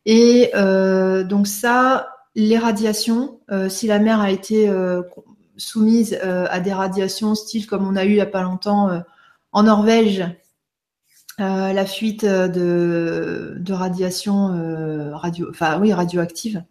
[0.05, 4.69] Et donc ça, les radiations, si la mère a été
[5.57, 8.89] soumises euh, à des radiations style comme on a eu il n'y a pas longtemps
[8.89, 8.99] euh,
[9.51, 10.23] en Norvège,
[11.39, 16.63] euh, la fuite de, de radiation radio, oui radioactive.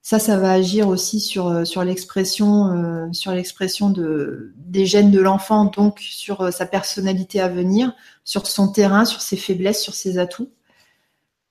[0.00, 5.66] Ça, ça va agir aussi sur sur l'expression sur l'expression de des gènes de l'enfant,
[5.66, 7.92] donc sur sa personnalité à venir,
[8.24, 10.50] sur son terrain, sur ses faiblesses, sur ses atouts.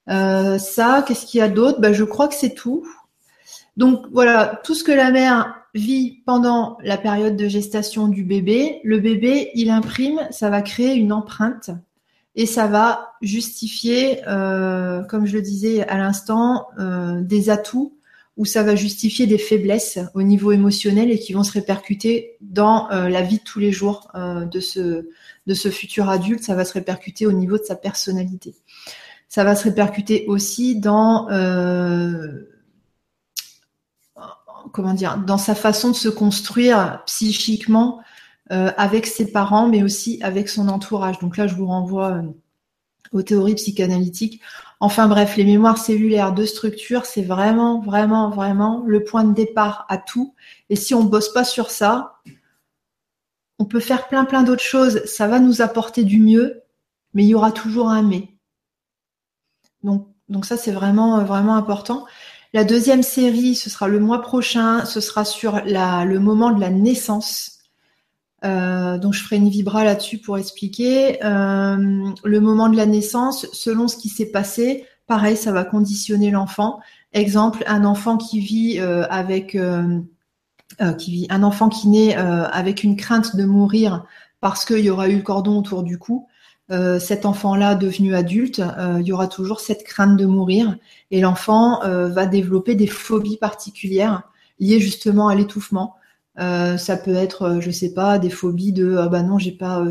[0.06, 1.80] ça, qu'est-ce qu'il y a d'autre?
[1.80, 2.84] Ben, je crois que c'est tout.
[3.76, 8.80] Donc voilà, tout ce que la mère vit pendant la période de gestation du bébé,
[8.84, 11.70] le bébé, il imprime, ça va créer une empreinte
[12.34, 17.94] et ça va justifier, euh, comme je le disais à l'instant, euh, des atouts
[18.36, 22.88] ou ça va justifier des faiblesses au niveau émotionnel et qui vont se répercuter dans
[22.92, 25.08] euh, la vie de tous les jours de, ce,
[25.48, 26.44] de ce futur adulte.
[26.44, 28.54] Ça va se répercuter au niveau de sa personnalité.
[29.28, 31.26] Ça va se répercuter aussi dans
[34.72, 38.00] comment dire, dans sa façon de se construire psychiquement
[38.50, 41.18] euh, avec ses parents, mais aussi avec son entourage.
[41.18, 42.22] Donc là, je vous renvoie euh,
[43.12, 44.40] aux théories psychanalytiques.
[44.80, 49.86] Enfin bref, les mémoires cellulaires de structure, c'est vraiment, vraiment, vraiment le point de départ
[49.88, 50.34] à tout.
[50.70, 52.20] Et si on bosse pas sur ça,
[53.58, 55.04] on peut faire plein, plein d'autres choses.
[55.04, 56.62] Ça va nous apporter du mieux,
[57.12, 58.28] mais il y aura toujours un mais.
[59.82, 62.06] Donc, donc ça, c'est vraiment, vraiment important.
[62.54, 66.70] La deuxième série, ce sera le mois prochain, ce sera sur le moment de la
[66.70, 67.58] naissance.
[68.44, 71.22] Euh, donc je ferai une vibra là-dessus pour expliquer.
[71.24, 76.30] Euh, le moment de la naissance, selon ce qui s'est passé, pareil, ça va conditionner
[76.30, 76.80] l'enfant.
[77.12, 83.44] Exemple, un enfant qui vit euh, avec un enfant qui naît avec une crainte de
[83.44, 84.04] mourir
[84.40, 86.28] parce qu'il y aura eu le cordon autour du cou.
[86.70, 90.76] Euh, cet enfant-là devenu adulte, euh, il y aura toujours cette crainte de mourir
[91.10, 94.22] et l'enfant euh, va développer des phobies particulières
[94.60, 95.94] liées justement à l'étouffement.
[96.36, 99.84] ça peut être, je sais pas, des phobies de ah bah non, j'ai pas,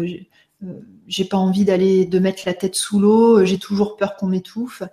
[1.07, 4.83] j'ai pas envie d'aller de mettre la tête sous l'eau, j'ai toujours peur qu'on m'étouffe.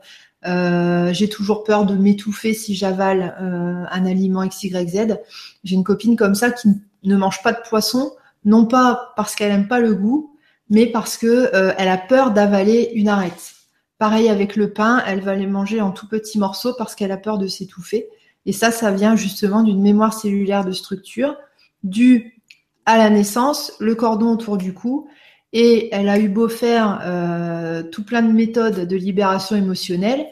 [0.47, 5.17] Euh, j'ai toujours peur de m'étouffer si j'avale euh, un aliment XYZ.
[5.65, 6.69] J'ai une copine comme ça qui
[7.03, 8.13] ne mange pas de poisson,
[8.45, 10.34] non pas parce qu'elle aime pas le goût,
[10.71, 13.55] mais parce que euh, elle a peur d'avaler une arête.
[13.99, 17.17] Pareil avec le pain, elle va les manger en tout petits morceaux parce qu'elle a
[17.17, 18.09] peur de s'étouffer.
[18.47, 21.37] Et ça, ça vient justement d'une mémoire cellulaire de structure
[21.83, 22.43] due
[22.87, 25.09] à la naissance, le cordon autour du cou
[25.55, 30.29] et elle a eu beau faire euh, tout plein de méthodes de libération émotionnelle,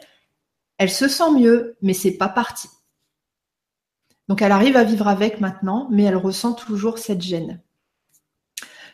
[0.77, 2.67] elle se sent mieux, mais c'est pas parti.
[4.27, 7.61] Donc elle arrive à vivre avec maintenant, mais elle ressent toujours cette gêne.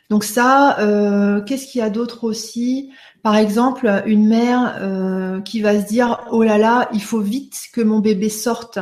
[0.10, 2.92] Donc ça, euh, qu'est-ce qu'il y a d'autre aussi?
[3.22, 7.60] Par exemple, une mère euh, qui va se dire oh là là, il faut vite
[7.74, 8.80] que mon bébé sorte,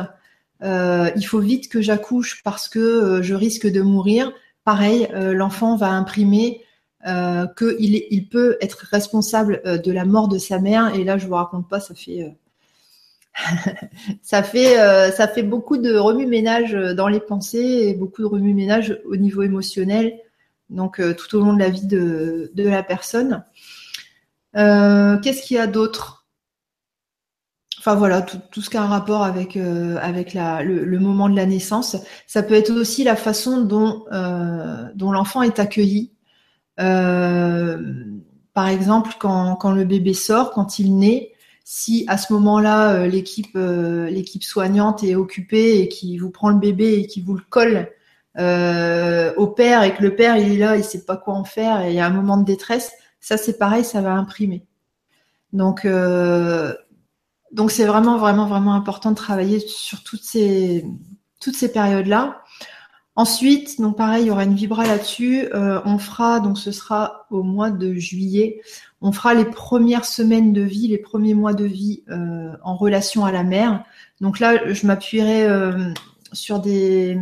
[0.62, 4.32] il faut vite que j'accouche parce que je risque de mourir.
[4.64, 6.62] Pareil, l'enfant va imprimer
[7.06, 10.94] euh, qu'il il peut être responsable euh, de la mort de sa mère.
[10.96, 12.30] Et là, je vous raconte pas, ça fait euh,
[14.22, 14.74] ça fait
[15.12, 20.18] ça fait beaucoup de remue-ménage dans les pensées et beaucoup de remue-ménage au niveau émotionnel.
[20.70, 23.44] Donc tout au long de la vie de, la personne.
[24.54, 26.26] Qu'est-ce qu'il y a d'autre?
[27.78, 31.96] Enfin voilà, tout, ce qui a un rapport avec la, le, moment de la naissance.
[32.26, 34.04] Ça peut être aussi la façon dont
[35.12, 36.12] l'enfant est accueilli
[36.80, 37.78] euh,
[38.54, 41.32] par exemple, quand, quand, le bébé sort, quand il naît,
[41.64, 43.10] si à ce moment-là euh,
[43.56, 47.42] euh, l'équipe soignante est occupée et qui vous prend le bébé et qui vous le
[47.50, 47.90] colle
[48.38, 51.44] euh, au père et que le père il est là, il sait pas quoi en
[51.44, 54.64] faire et il y a un moment de détresse, ça c'est pareil, ça va imprimer.
[55.52, 56.72] Donc euh,
[57.50, 60.84] donc c'est vraiment vraiment vraiment important de travailler sur toutes ces
[61.40, 62.42] toutes ces périodes là.
[63.16, 65.48] Ensuite, donc pareil, il y aura une vibra là-dessus.
[65.52, 68.60] Euh, on fera, donc ce sera au mois de juillet,
[69.00, 72.04] on fera les premières semaines de vie, les premiers mois de vie
[72.62, 73.82] en relation à la mère.
[74.20, 75.48] Donc là, je m'appuierai
[76.32, 77.18] sur des,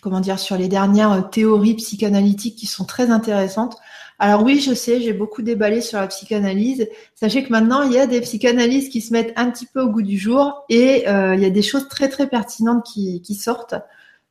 [0.00, 3.76] comment dire, sur les dernières théories psychanalytiques qui sont très intéressantes.
[4.18, 6.88] Alors oui, je sais, j'ai beaucoup déballé sur la psychanalyse.
[7.14, 9.88] Sachez que maintenant, il y a des psychanalystes qui se mettent un petit peu au
[9.88, 13.74] goût du jour et il y a des choses très très pertinentes qui, sortent.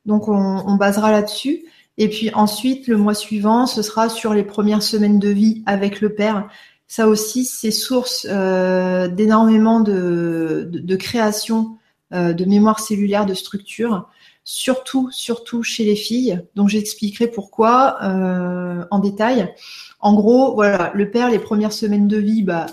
[0.06, 1.64] Donc on, basera là-dessus.
[1.98, 6.00] Et puis ensuite, le mois suivant, ce sera sur les premières semaines de vie avec
[6.00, 6.48] le père.
[6.86, 11.78] Ça aussi, c'est source euh, d'énormément de, création
[12.12, 14.08] euh, de mémoire cellulaire, de structure,
[14.44, 16.40] surtout, surtout chez les filles.
[16.54, 19.52] Donc j'expliquerai pourquoi euh, en détail.
[20.00, 22.66] En gros, voilà, le père, les premières semaines de vie, bah,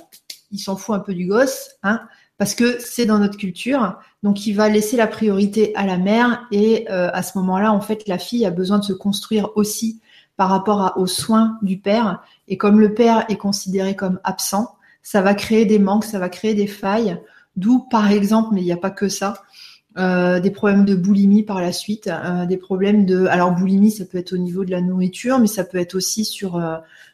[0.51, 2.01] il s'en fout un peu du gosse, hein,
[2.37, 3.97] parce que c'est dans notre culture.
[4.21, 7.81] Donc, il va laisser la priorité à la mère et euh, à ce moment-là, en
[7.81, 10.01] fait, la fille a besoin de se construire aussi
[10.35, 12.21] par rapport aux soins du père.
[12.47, 16.29] Et comme le père est considéré comme absent, ça va créer des manques, ça va
[16.29, 17.19] créer des failles.
[17.55, 19.43] D'où, par exemple, mais il n'y a pas que ça,
[19.97, 23.25] euh, des problèmes de boulimie par la suite, euh, des problèmes de.
[23.27, 26.25] Alors, boulimie, ça peut être au niveau de la nourriture, mais ça peut être aussi
[26.25, 26.61] sur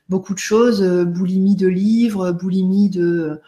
[0.09, 3.41] beaucoup de choses, boulimie de livres, boulimie de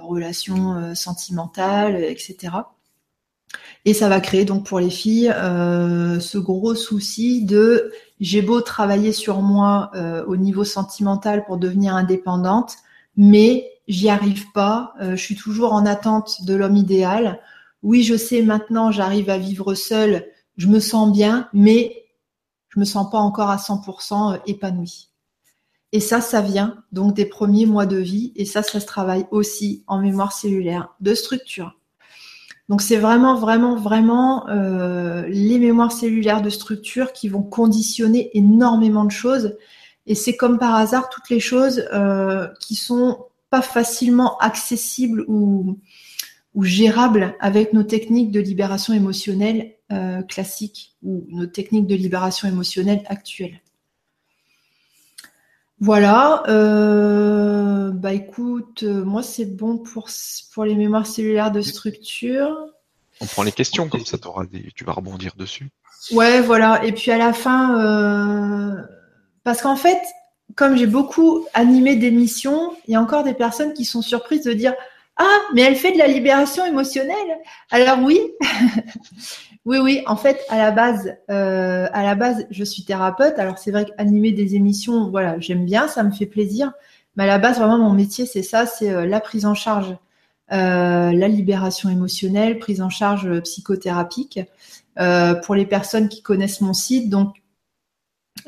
[0.00, 2.50] relations sentimentales, etc.
[3.84, 8.60] Et ça va créer donc pour les filles euh, ce gros souci de j'ai beau
[8.60, 12.74] travailler sur moi euh, au niveau sentimental pour devenir indépendante,
[13.16, 14.94] mais j'y arrive pas.
[15.00, 17.40] Euh, je suis toujours en attente de l'homme idéal.
[17.82, 22.06] Oui, je sais maintenant, j'arrive à vivre seule, je me sens bien, mais
[22.70, 25.10] je me sens pas encore à 100% épanouie.
[25.92, 29.26] Et ça, ça vient donc des premiers mois de vie, et ça, ça se travaille
[29.30, 31.78] aussi en mémoire cellulaire de structure.
[32.68, 39.06] Donc c'est vraiment, vraiment, vraiment euh, les mémoires cellulaires de structure qui vont conditionner énormément
[39.06, 39.56] de choses.
[40.06, 45.78] Et c'est comme par hasard toutes les choses euh, qui sont pas facilement accessibles ou,
[46.54, 52.48] ou gérables avec nos techniques de libération émotionnelle euh, classiques ou nos techniques de libération
[52.48, 53.60] émotionnelle actuelles.
[55.80, 56.42] Voilà.
[56.48, 60.08] Euh, bah écoute, euh, moi c'est bon pour,
[60.52, 62.56] pour les mémoires cellulaires de structure.
[63.20, 64.16] On prend les questions, comme ça
[64.50, 65.68] des, tu vas rebondir dessus.
[66.12, 66.84] Ouais, voilà.
[66.84, 68.82] Et puis à la fin, euh,
[69.42, 70.00] parce qu'en fait,
[70.54, 74.52] comme j'ai beaucoup animé d'émissions, il y a encore des personnes qui sont surprises de
[74.52, 74.74] dire
[75.18, 77.38] Ah, mais elle fait de la libération émotionnelle.
[77.70, 78.20] Alors oui,
[79.68, 80.02] Oui, oui.
[80.06, 83.38] En fait, à la base, euh, à la base, je suis thérapeute.
[83.38, 86.72] Alors c'est vrai qu'animer des émissions, voilà, j'aime bien, ça me fait plaisir.
[87.16, 89.96] Mais à la base, vraiment, mon métier, c'est ça, c'est euh, la prise en charge
[90.50, 94.40] la libération émotionnelle, prise en charge psychothérapique.
[95.44, 97.42] pour les personnes qui connaissent mon site, donc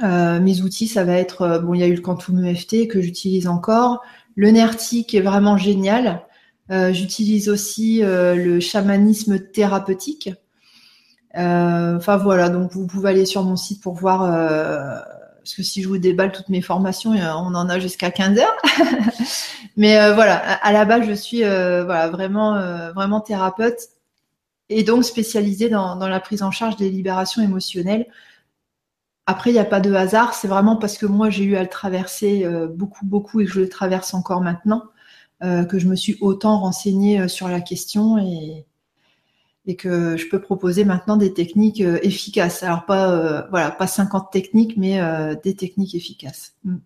[0.01, 3.47] mes outils, ça va être bon, il y a eu le Quantum EFT que j'utilise
[3.49, 4.03] encore,
[4.35, 6.23] le NERTI qui est vraiment génial.
[6.71, 10.31] J'utilise aussi le chamanisme thérapeutique.
[11.35, 14.21] Enfin voilà, donc vous pouvez aller sur mon site pour voir
[15.41, 18.57] parce que si je vous déballe toutes mes formations, on en a jusqu'à 15 heures.
[19.77, 23.79] Mais euh, voilà, à la base, je suis euh, voilà, vraiment, euh, vraiment thérapeute
[24.69, 28.07] et donc spécialisée dans, la prise en charge des libérations émotionnelles.
[29.27, 31.63] Après, il n'y a pas de hasard, c'est vraiment parce que moi, j'ai eu à
[31.63, 34.85] le traverser beaucoup, beaucoup et que je le traverse encore maintenant,
[35.41, 38.67] que je me suis autant renseignée sur la question et,
[39.67, 42.63] et que je peux proposer maintenant des techniques euh, efficaces.
[42.63, 46.55] Alors pas euh, voilà, pas 50 techniques, mais euh, des techniques efficaces.
[46.65, 46.77] Mm.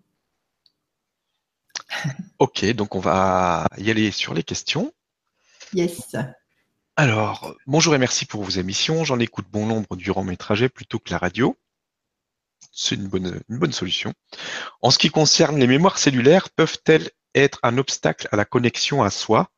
[2.38, 4.92] Ok, donc on va y aller sur les questions.
[5.72, 6.16] Yes.
[6.96, 9.04] Alors, bonjour et merci pour vos émissions.
[9.04, 11.56] J'en écoute bon nombre durant mes trajets plutôt que la radio.
[12.72, 14.12] C'est une bonne, une bonne solution.
[14.82, 19.10] En ce qui concerne les mémoires cellulaires, peuvent-elles être un obstacle à la connexion à
[19.10, 19.50] soi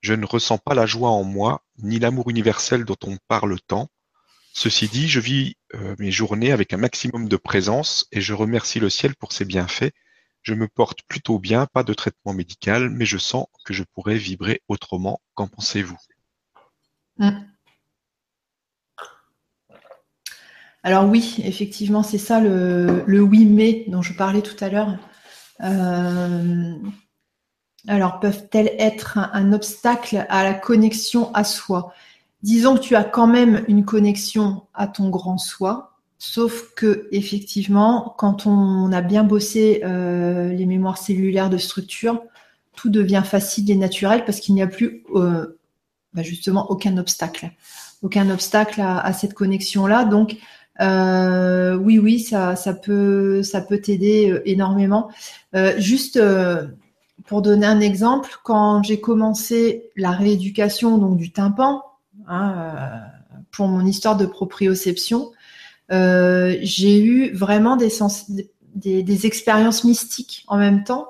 [0.00, 3.88] je ne ressens pas la joie en moi, ni l'amour universel dont on parle tant.
[4.52, 8.80] Ceci dit, je vis euh, mes journées avec un maximum de présence et je remercie
[8.80, 9.92] le ciel pour ses bienfaits.
[10.42, 14.16] Je me porte plutôt bien, pas de traitement médical, mais je sens que je pourrais
[14.16, 15.20] vibrer autrement.
[15.34, 15.98] Qu'en pensez-vous?
[17.18, 17.30] Mm.
[20.84, 24.96] Alors oui, effectivement, c'est ça le, oui mais dont je parlais tout à l'heure.
[25.60, 26.74] Euh,
[27.88, 31.94] alors, peuvent-elles être un, obstacle à la connexion à soi?
[32.42, 38.14] Disons que tu as quand même une connexion à ton grand soi, sauf que effectivement,
[38.18, 42.22] quand on a bien bossé euh, les mémoires cellulaires de structure,
[42.76, 45.58] tout devient facile et naturel parce qu'il n'y a plus euh,
[46.12, 47.50] bah, justement aucun obstacle,
[48.02, 50.04] aucun obstacle à, cette connexion-là.
[50.04, 50.36] Donc
[50.80, 55.10] euh, oui, oui, ça, peut, ça peut t'aider énormément.
[55.78, 56.20] juste
[57.28, 61.84] pour donner un exemple, quand j'ai commencé la rééducation donc du tympan
[62.26, 62.96] hein, euh,
[63.52, 65.30] pour mon histoire de proprioception,
[65.92, 71.08] euh, j'ai eu vraiment des, expériences mystiques en même temps,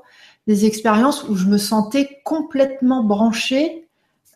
[0.48, 3.86] des expériences où je me sentais complètement branchée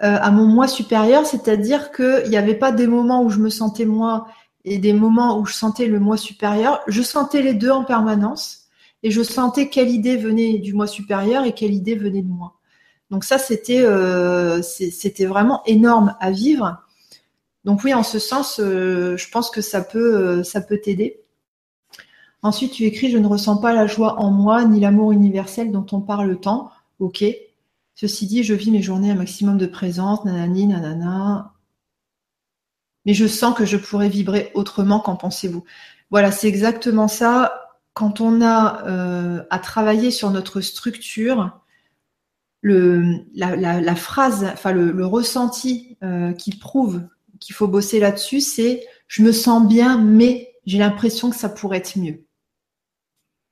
[0.05, 3.51] euh, à mon moi supérieur, c'est-à-dire qu'il n'y avait pas des moments où je me
[3.51, 4.29] sentais moi
[4.65, 8.62] et des moments où je sentais le moi supérieur, je sentais les deux en permanence
[9.03, 12.55] et je sentais quelle idée venait du moi supérieur et quelle idée venait de moi.
[13.11, 14.63] Donc ça, c'était euh,
[15.21, 16.83] vraiment énorme à vivre.
[17.65, 21.21] Donc oui, en ce sens, euh, je pense que ça peut euh, ça peut t'aider.
[22.43, 25.87] Ensuite, tu écris Je ne ressens pas la joie en moi ni l'amour universel dont
[25.93, 26.71] on parle tant.
[26.99, 27.25] Ok.
[27.95, 31.53] Ceci dit, je vis mes journées un maximum de présence, nanani, nanana.
[33.05, 35.01] Mais je sens que je pourrais vibrer autrement.
[35.01, 35.65] Qu'en pensez-vous?
[36.11, 37.62] Voilà, c'est exactement ça
[37.95, 41.61] quand on a euh, à travailler sur notre structure,
[42.63, 47.03] le, la, phrase, enfin le, ressenti euh, qui prouve
[47.41, 51.79] qu'il faut bosser là-dessus, c'est je me sens bien, mais j'ai l'impression que ça pourrait
[51.79, 52.25] être mieux.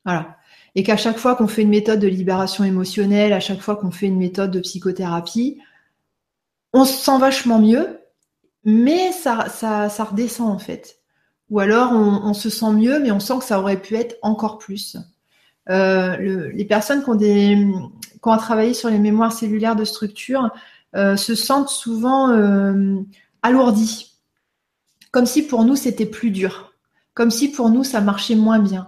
[0.05, 0.37] Voilà.
[0.77, 3.91] Et qu'à chaque fois qu'on fait une méthode de libération émotionnelle, à chaque fois qu'on
[3.91, 5.61] fait une méthode de psychothérapie,
[6.73, 7.99] on se sent vachement mieux,
[8.65, 9.49] mais ça,
[9.99, 11.00] redescend en fait.
[11.51, 14.59] Ou alors on, se sent mieux, mais on sent que ça aurait pu être encore
[14.59, 14.97] plus.
[15.69, 16.17] Euh,
[16.53, 20.51] les personnes qui ont, travaillé sur les mémoires cellulaires de structure
[20.95, 23.01] euh, se sentent souvent euh,
[23.43, 24.17] alourdies,
[25.11, 26.73] comme si pour nous c'était plus dur,
[27.15, 28.87] comme si pour nous ça marchait moins bien.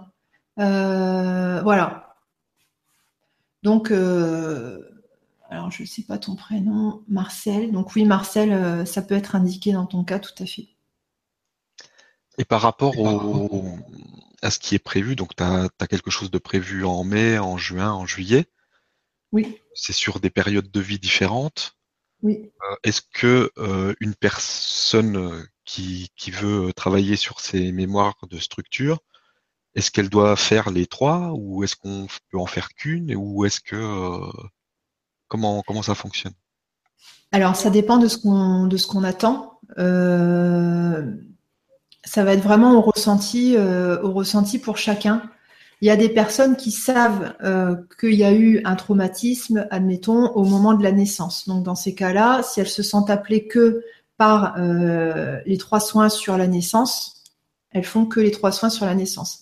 [0.57, 2.15] voilà.
[3.61, 7.71] Donc, alors je ne sais pas ton prénom, Marcel.
[7.71, 10.72] Donc oui, Marcel, ça peut être indiqué dans ton cas tout à fait.
[12.37, 13.77] Et par rapport au,
[14.41, 17.57] à ce qui est prévu, donc tu as, quelque chose de prévu en mai, en
[17.57, 18.45] juin, en juillet?
[19.31, 19.59] Oui.
[19.73, 21.77] C'est sur des périodes de vie différentes?
[22.21, 22.51] Oui.
[22.69, 28.99] Euh, est-ce que euh, une personne qui, qui, veut travailler sur ses mémoires de structure,
[29.75, 33.59] est-ce qu'elle doit faire les trois ou est-ce qu'on peut en faire qu'une ou est-ce
[33.59, 34.31] que euh,
[35.27, 36.33] comment comment ça fonctionne?
[37.31, 39.59] Alors ça dépend de ce qu'on de ce qu'on attend.
[39.77, 41.11] Euh,
[42.05, 45.23] ça va être vraiment au ressenti, euh, au ressenti pour chacun.
[45.81, 50.31] Il y a des personnes qui savent euh, qu'il y a eu un traumatisme, admettons,
[50.31, 51.47] au moment de la naissance.
[51.47, 53.83] Donc dans ces cas-là, si elles se sentent appelées que
[54.17, 57.23] par euh, les trois soins sur la naissance,
[57.71, 59.41] elles font que les trois soins sur la naissance.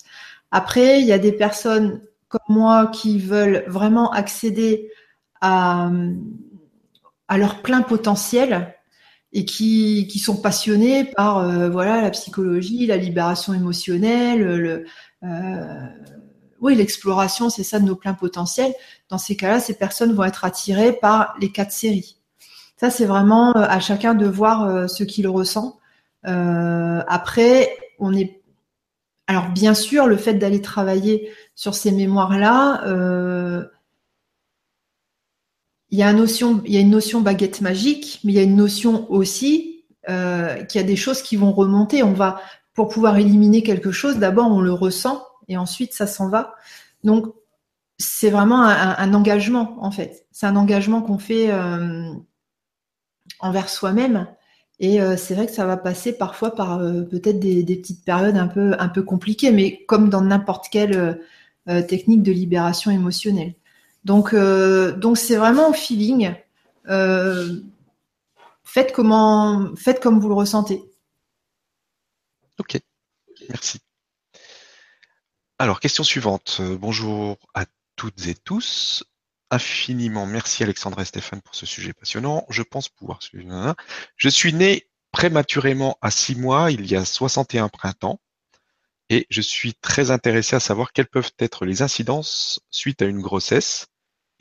[0.51, 4.89] Après, il y a des personnes comme moi qui veulent vraiment accéder
[5.41, 5.91] à,
[7.27, 8.73] à leur plein potentiel
[9.33, 14.85] et qui, qui sont passionnés par euh, voilà la psychologie, la libération émotionnelle, le,
[15.23, 15.85] euh,
[16.59, 18.73] oui l'exploration, c'est ça de nos pleins potentiels.
[19.09, 22.17] Dans ces cas-là, ces personnes vont être attirées par les quatre séries.
[22.77, 25.79] Ça, c'est vraiment euh, à chacun de voir euh, ce qu'il ressent.
[26.27, 28.41] Euh, après, on est
[29.27, 33.65] alors bien sûr, le fait d'aller travailler sur ces mémoires-là, euh,
[35.91, 40.63] il y a une notion, baguette magique, mais il y a une notion aussi euh,
[40.63, 42.01] qu'il y a des choses qui vont remonter.
[42.01, 42.41] On va
[42.73, 46.55] pour pouvoir éliminer quelque chose, d'abord on le ressent et ensuite ça s'en va.
[47.03, 47.33] Donc
[47.97, 50.25] c'est vraiment un, engagement en fait.
[50.31, 52.09] C'est un engagement qu'on fait euh,
[53.39, 54.27] envers soi-même.
[54.79, 58.47] Et euh, c'est vrai que ça va passer parfois par peut-être des, petites périodes un
[58.47, 61.19] peu, un peu compliquées, mais comme dans n'importe quelle
[61.87, 63.53] technique de libération émotionnelle.
[64.03, 66.33] Donc, donc c'est vraiment au feeling.
[68.63, 70.83] faites comment, faites comme vous le ressentez.
[72.57, 72.79] Ok,
[73.49, 73.79] merci.
[75.61, 76.57] Alors, question suivante.
[76.59, 79.03] Euh, bonjour à toutes et tous.
[79.51, 82.47] Infiniment merci Alexandra et Stéphane pour ce sujet passionnant.
[82.49, 83.75] Je pense pouvoir suivre.
[84.15, 88.19] Je suis né prématurément à six mois, il y a 61 printemps,
[89.09, 93.21] et je suis très intéressé à savoir quelles peuvent être les incidences suite à une
[93.21, 93.85] grossesse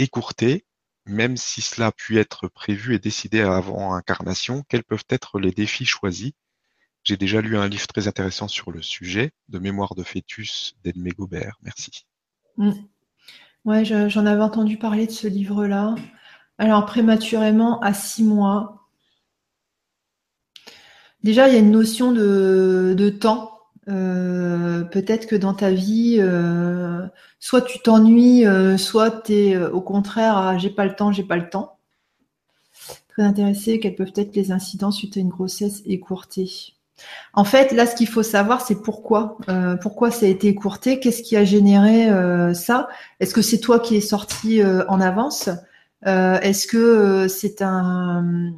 [0.01, 0.65] écourtée,
[1.07, 5.53] même si cela a pu être prévu et décidé avant incarnation, quels peuvent être les
[5.53, 6.33] défis choisis?
[7.03, 11.11] J'ai déjà lu un livre très intéressant sur le sujet, de Mémoire de fœtus d'Edmé
[11.11, 11.57] Gobert.
[11.63, 12.07] Merci.
[12.57, 12.73] Mm.
[13.65, 15.95] Ouais, j'en avais entendu parler de ce livre-là.
[16.59, 18.89] Alors, prématurément, à six mois.
[21.23, 23.50] Déjà, il y a une notion de, temps.
[23.89, 27.07] Euh, peut-être que dans ta vie, euh,
[27.39, 31.37] soit tu t'ennuies, euh, soit tu es au contraire j'ai pas le temps, j'ai pas
[31.37, 31.79] le temps.
[33.09, 36.75] Très intéressé, quelles peuvent être les incidents suite à une grossesse écourtée.
[37.33, 41.01] En fait, là, ce qu'il faut savoir, c'est pourquoi, euh, pourquoi ça a été écourté,
[41.01, 42.89] qu'est-ce qui a généré euh, ça?
[43.21, 45.49] Est-ce que c'est toi qui es sorti euh, en avance?
[46.05, 48.53] Est-ce que c'est un,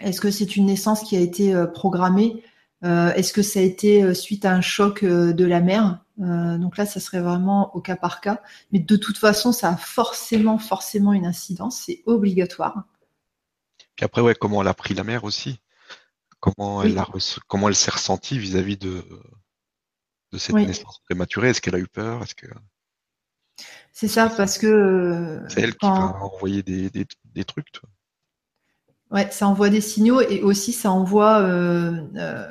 [0.00, 2.42] est-ce que c'est une naissance qui a été programmée?
[2.82, 7.00] Est-ce que ça a été suite à un choc de la mère Donc là, ça
[7.00, 8.40] serait vraiment au cas par cas.
[8.70, 11.82] Mais de toute façon, ça a forcément, forcément une incidence.
[11.86, 12.84] C'est obligatoire.
[13.96, 15.60] Puis après, ouais, comment elle a pris la mère aussi?
[16.38, 17.02] Comment elle,
[17.48, 19.04] comment elle s'est ressentie vis-à-vis de,
[20.32, 21.50] de cette naissance prématurée?
[21.50, 22.22] Est-ce qu'elle a eu peur?
[22.22, 22.46] Est-ce que
[23.92, 27.72] c'est ça parce que euh, c'est elle qui va envoyer des, des, trucs.
[27.72, 27.88] Toi?
[29.10, 32.46] Ouais, ça envoie des signaux et aussi ça envoie euh, euh,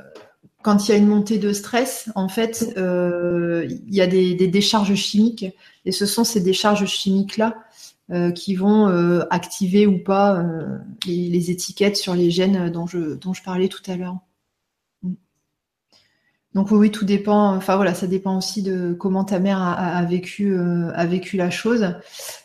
[0.68, 4.96] quand il y a une montée de stress, en fait, il y a des, décharges
[4.96, 5.46] chimiques
[5.86, 7.56] et ce sont ces décharges chimiques là
[8.10, 13.16] euh, qui vont euh, activer ou pas euh, les, étiquettes sur les gènes dont je,
[13.16, 14.18] dont je parlais tout à l'heure.
[15.04, 15.14] Mm.
[16.54, 17.54] Donc oui, tout dépend.
[17.54, 21.96] Enfin voilà, ça dépend aussi de comment ta mère a, vécu a vécu la chose.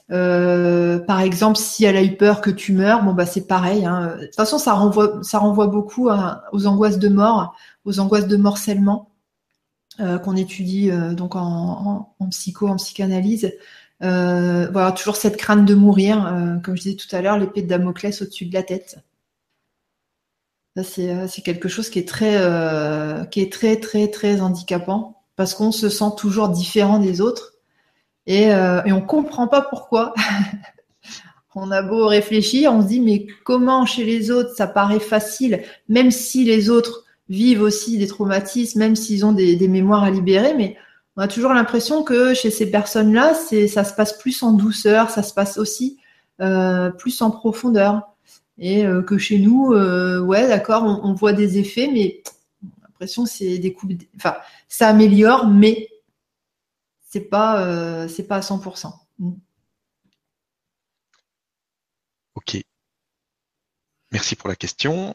[0.09, 3.85] par exemple, si elle a eu peur que tu meurs, bon bah c'est pareil.
[3.85, 4.17] Hein.
[4.21, 6.09] De toute façon, ça renvoie ça renvoie beaucoup
[6.53, 7.55] aux angoisses de mort,
[7.85, 9.09] aux angoisses de morcellement
[9.99, 13.53] qu'on étudie donc en, psycho, en psychanalyse.
[14.03, 17.63] Euh, voilà, toujours cette crainte de mourir, euh, comme je disais tout à l'heure, l'épée
[17.63, 18.99] de Damoclès au-dessus de la tête.
[20.83, 22.39] C'est, euh, quelque chose qui est très,
[23.51, 23.77] très,
[24.11, 27.55] très, handicapant parce qu'on se sent toujours différent des autres
[28.27, 30.15] et, et on comprend pas pourquoi.
[31.55, 35.63] on a beau réfléchir, on se dit mais comment chez les autres ça paraît facile,
[35.89, 37.02] même si les autres
[37.33, 40.77] vivent aussi des traumatismes, même s'ils ont des, mémoires à libérer, mais
[41.17, 45.23] on a toujours l'impression que chez ces personnes-là, ça se passe plus en douceur, ça
[45.23, 45.99] se passe aussi
[46.41, 48.03] euh, plus en profondeur.
[48.59, 52.23] Et euh, que chez nous, euh, ouais, d'accord, on, voit des effets, mais
[52.83, 54.37] l'impression que c'est des coups, enfin,
[54.69, 55.89] ça améliore, mais
[57.09, 57.57] c'est pas,
[58.29, 58.93] pas à 100%.
[59.19, 59.33] Mm.
[62.35, 62.63] Ok.
[64.13, 65.15] Merci pour la question.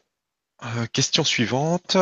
[0.92, 1.96] Question suivante.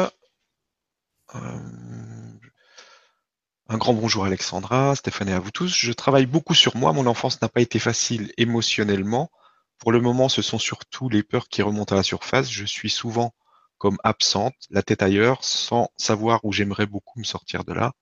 [3.68, 5.74] Un grand bonjour Alexandra, Stéphane et à vous tous.
[5.74, 6.92] Je travaille beaucoup sur moi.
[6.92, 9.30] Mon enfance n'a pas été facile émotionnellement.
[9.78, 12.50] Pour le moment, ce sont surtout les peurs qui remontent à la surface.
[12.50, 13.34] Je suis souvent
[13.78, 17.92] comme absente, la tête ailleurs, sans savoir où j'aimerais beaucoup me sortir de là.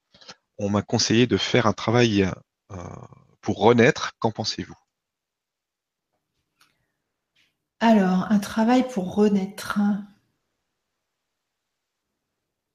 [0.58, 2.30] On m'a conseillé de faire un travail
[2.70, 2.76] euh,
[3.40, 4.12] pour renaître.
[4.18, 4.76] Qu'en pensez-vous?
[7.80, 9.80] Alors, un travail pour renaître.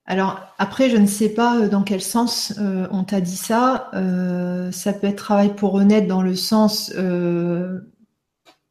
[0.10, 3.91] Alors après, je ne sais pas euh, dans quel sens euh, on t'a dit ça.
[3.93, 6.91] Euh, ça peut être travail pour renaître dans le sens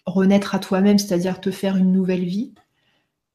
[0.04, 2.54] renaître à toi-même, c'est-à-dire te faire une nouvelle vie.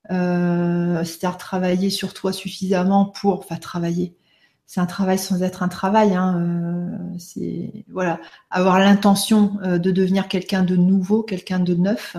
[0.10, 4.18] C'est-à-dire travailler sur toi suffisamment pour, enfin travailler.
[4.66, 6.14] C'est un travail sans être un travail.
[6.14, 12.18] Hein, c'est voilà, avoir l'intention de devenir quelqu'un de nouveau, quelqu'un de neuf.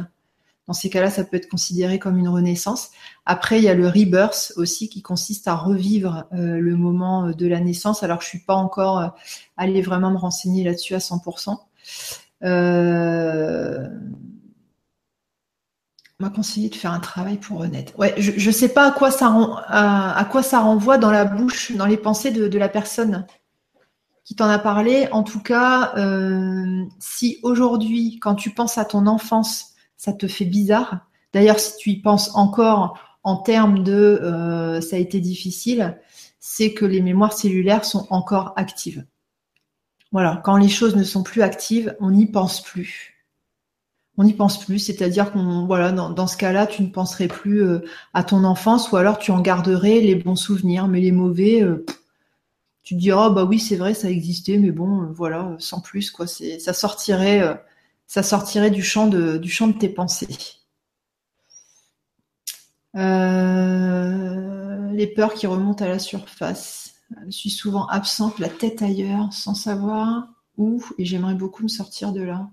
[0.67, 2.91] Dans ces cas-là, ça peut être considéré comme une renaissance.
[3.27, 7.61] Après, il y a le rebirth aussi qui consiste à revivre le moment de la
[7.61, 8.03] naissance.
[8.03, 9.15] Alors, je suis pas encore
[9.59, 11.59] allée vraiment me renseigner là-dessus à 100%.
[12.45, 13.89] Euh,
[16.21, 17.95] m'a conseillé de faire un travail pour honnête.
[17.99, 19.27] Ouais, je ne sais pas à quoi, ça
[19.67, 23.27] à, quoi ça renvoie dans la bouche, dans les pensées de, la personne
[24.25, 25.09] qui t'en a parlé.
[25.11, 30.45] En tout cas, euh, si aujourd'hui, quand tu penses à ton enfance, ça te fait
[30.45, 35.99] bizarre, d'ailleurs, si tu y penses encore en termes de euh, ça a été difficile,
[36.39, 39.05] c'est que les mémoires cellulaires sont encore actives.
[40.13, 43.15] Voilà, quand les choses ne sont plus actives, on n'y pense plus.
[44.17, 47.81] On n'y pense plus, c'est-à-dire qu'on voilà dans, ce cas-là, tu ne penserais plus euh,
[48.13, 51.85] à ton enfance ou alors tu en garderais les bons souvenirs, mais les mauvais, euh,
[52.85, 56.27] tu te diras bah oui c'est vrai ça existait, mais bon voilà sans plus quoi,
[56.27, 57.59] ça sortirait
[58.07, 59.39] ça sortirait du champ de
[59.79, 60.29] tes pensées.
[64.95, 66.95] les peurs qui remontent à la surface.
[67.27, 72.13] Je suis souvent absente, la tête ailleurs, sans savoir où, et j'aimerais beaucoup me sortir
[72.13, 72.49] de là.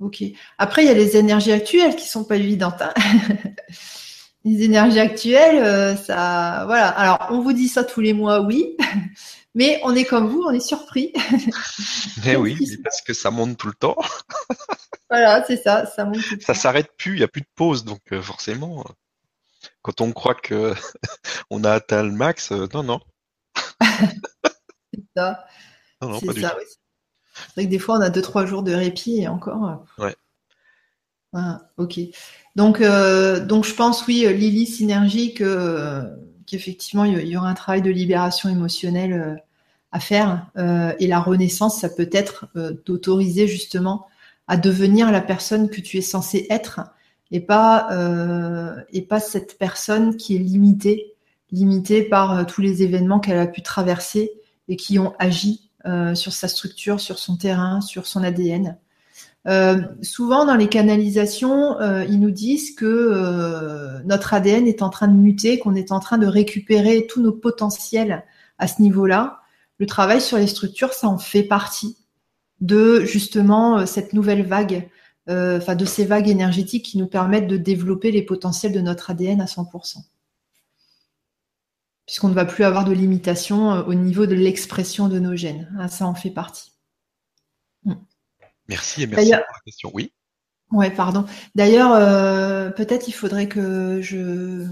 [0.00, 0.22] Ok.
[0.58, 2.82] Après, il y a les énergies actuelles qui sont pas évidentes.
[2.82, 2.92] Hein.
[4.44, 6.88] les énergies actuelles, euh, ça, voilà.
[6.88, 8.76] Alors, on vous dit ça tous les mois, oui,
[9.54, 11.12] mais on est comme vous, on est surpris.
[12.24, 13.96] mais oui, parce que ça monte tout le temps.
[15.10, 16.22] voilà, c'est ça, ça monte.
[16.22, 18.84] Tout le ça s'arrête plus, il n'y a plus de pause, donc euh, forcément,
[19.82, 20.74] quand on croit que
[21.50, 23.00] on a atteint le max, euh, non, non.
[23.80, 25.44] c'est ça.
[26.02, 26.48] Non, non, pas du tout.
[27.34, 29.86] C'est vrai que des fois, on a deux, trois jours de répit et encore.
[29.98, 30.10] Euh,
[31.34, 31.56] ouais.
[31.76, 32.00] ok.
[32.56, 35.34] Donc, euh, donc, je pense, oui, Lily, synergie,
[36.46, 39.34] qu'effectivement, il y aura un travail de libération émotionnelle euh,
[39.92, 40.50] à faire.
[40.98, 42.48] et la renaissance, ça peut être
[42.84, 44.08] d'autoriser justement
[44.48, 46.80] à devenir la personne que tu es censé être
[47.30, 47.88] et pas,
[48.92, 51.14] et pas cette personne qui est limitée,
[51.52, 54.32] limitée par tous les événements qu'elle a pu traverser
[54.66, 58.78] et qui ont agi euh, sur sa structure, sur son terrain, sur son ADN.
[59.46, 65.08] Euh, souvent dans les canalisations, euh, ils nous disent que notre ADN est en train
[65.08, 68.24] de muter, qu'on est en train de récupérer tous nos potentiels
[68.58, 69.40] à ce niveau-là.
[69.78, 71.96] Le travail sur les structures, ça en fait partie
[72.60, 74.88] de justement cette nouvelle vague,
[75.28, 79.40] enfin de ces vagues énergétiques qui nous permettent de développer les potentiels de notre ADN
[79.40, 79.98] à 100%
[82.06, 85.70] puisqu'on ne va plus avoir de limitation euh, au niveau de l'expression de nos gènes.
[85.78, 86.73] Ah, ça en fait partie.
[88.68, 89.90] Merci et merci pour la question.
[89.94, 90.12] Oui.
[90.72, 91.24] Ouais, pardon.
[91.54, 94.66] D'ailleurs, euh, peut-être il faudrait que je.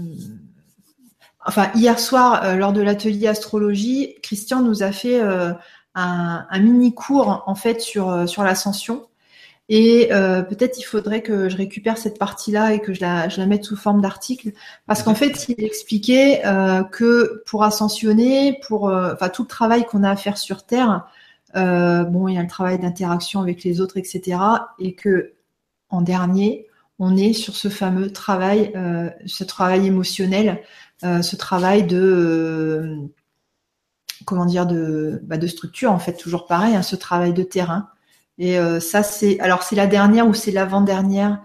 [1.45, 5.57] Enfin, hier soir, euh, lors de l'atelier astrologie, Christian nous a fait un,
[5.95, 9.07] un, mini cours en fait sur sur l'ascension.
[9.69, 13.39] Et euh, peut-être il faudrait que je récupère cette partie-là et que je la, je
[13.39, 14.51] la mette sous forme d'article,
[14.87, 19.85] parce qu'en fait, il expliquait euh, que pour ascensionner, pour euh, enfin tout le travail
[19.85, 21.07] qu'on a à faire sur Terre,
[21.55, 24.37] bon, il y a le travail d'interaction avec les autres, etc.
[24.79, 25.33] Et que
[25.89, 26.67] en dernier,
[26.99, 28.73] on est sur ce fameux travail,
[29.25, 30.61] ce travail émotionnel,
[31.01, 33.09] ce travail de
[34.25, 37.89] comment dire de, bah, de structure en fait, toujours pareil, hein, ce travail de terrain.
[38.37, 41.41] Et euh, ça, c'est alors c'est la dernière ou c'est l'avant-dernière,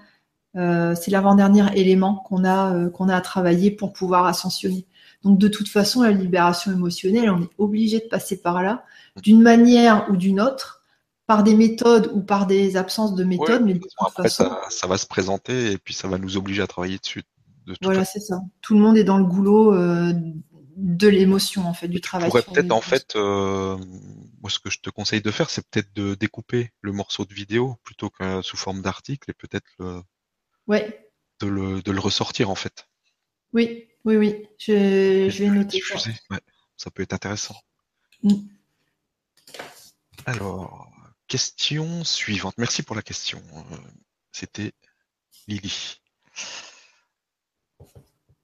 [0.56, 4.86] euh, c'est l'avant-dernier élément qu'on a euh, qu'on a à travailler pour pouvoir ascensionner.
[5.22, 8.84] Donc de toute façon, la libération émotionnelle, on est obligé de passer par là,
[9.22, 10.82] d'une manière ou d'une autre,
[11.26, 13.64] par des méthodes ou par des absences de méthodes.
[13.64, 16.62] mais de toute après, ça, ça, va se présenter et puis ça va nous obliger
[16.62, 17.22] à travailler dessus.
[17.66, 18.40] De voilà, c'est ça.
[18.62, 19.74] Tout le monde est dans le goulot
[20.78, 22.30] de l'émotion en fait, du travail.
[22.30, 23.76] pourrais peut-être en fait, euh,
[24.40, 27.34] moi ce que je te conseille de faire, c'est peut-être de découper le morceau de
[27.34, 30.00] vidéo plutôt que sous forme d'article et peut-être le,
[30.68, 31.10] ouais.
[31.40, 32.86] de, le, de le ressortir en fait.
[33.52, 36.10] Oui, oui, oui, je, je vais noter ça.
[36.30, 36.40] Ouais,
[36.76, 37.56] ça peut être intéressant.
[38.22, 38.34] Mm.
[40.26, 40.90] Alors,
[41.26, 42.55] question suivante.
[42.59, 43.42] Merci pour la question.
[43.55, 43.76] Euh,
[44.32, 44.72] c'était
[45.46, 46.01] Lily.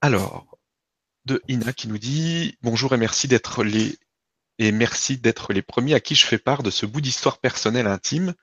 [0.00, 0.58] Alors,
[1.24, 3.98] de Ina qui nous dit bonjour et merci d'être les
[4.58, 7.86] et merci d'être les premiers à qui je fais part de ce bout d'histoire personnelle
[7.86, 8.34] intime.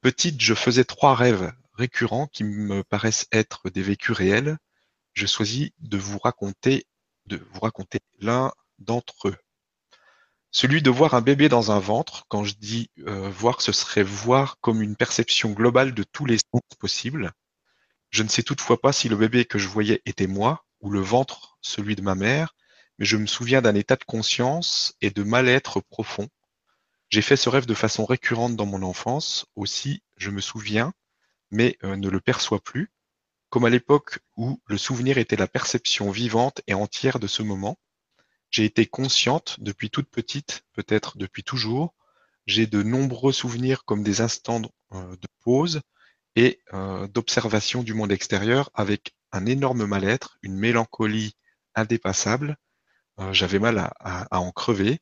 [0.00, 4.58] Petite, je faisais trois rêves récurrents qui me paraissent être des vécus réels.
[5.14, 6.86] Je choisis de vous raconter
[7.26, 9.36] de vous raconter l'un d'entre eux.
[10.56, 12.26] Celui de voir un bébé dans un ventre.
[12.28, 16.38] Quand je dis euh, voir, ce serait voir comme une perception globale de tous les
[16.38, 17.32] sens possibles.
[18.10, 21.00] Je ne sais toutefois pas si le bébé que je voyais était moi ou le
[21.00, 22.54] ventre celui de ma mère,
[23.00, 26.28] mais je me souviens d'un état de conscience et de mal-être profond.
[27.08, 30.92] J'ai fait ce rêve de façon récurrente dans mon enfance, aussi je me souviens,
[31.50, 32.92] mais euh, ne le perçois plus,
[33.50, 37.76] comme à l'époque où le souvenir était la perception vivante et entière de ce moment.
[38.54, 41.92] J'ai été consciente depuis toute petite, peut-être depuis toujours.
[42.46, 45.80] J'ai de nombreux souvenirs comme des instants euh, de pause
[46.36, 51.34] et euh, d'observation du monde extérieur avec un énorme mal-être, une mélancolie
[51.74, 52.56] indépassable.
[53.18, 55.00] Euh, j'avais mal à, en crever.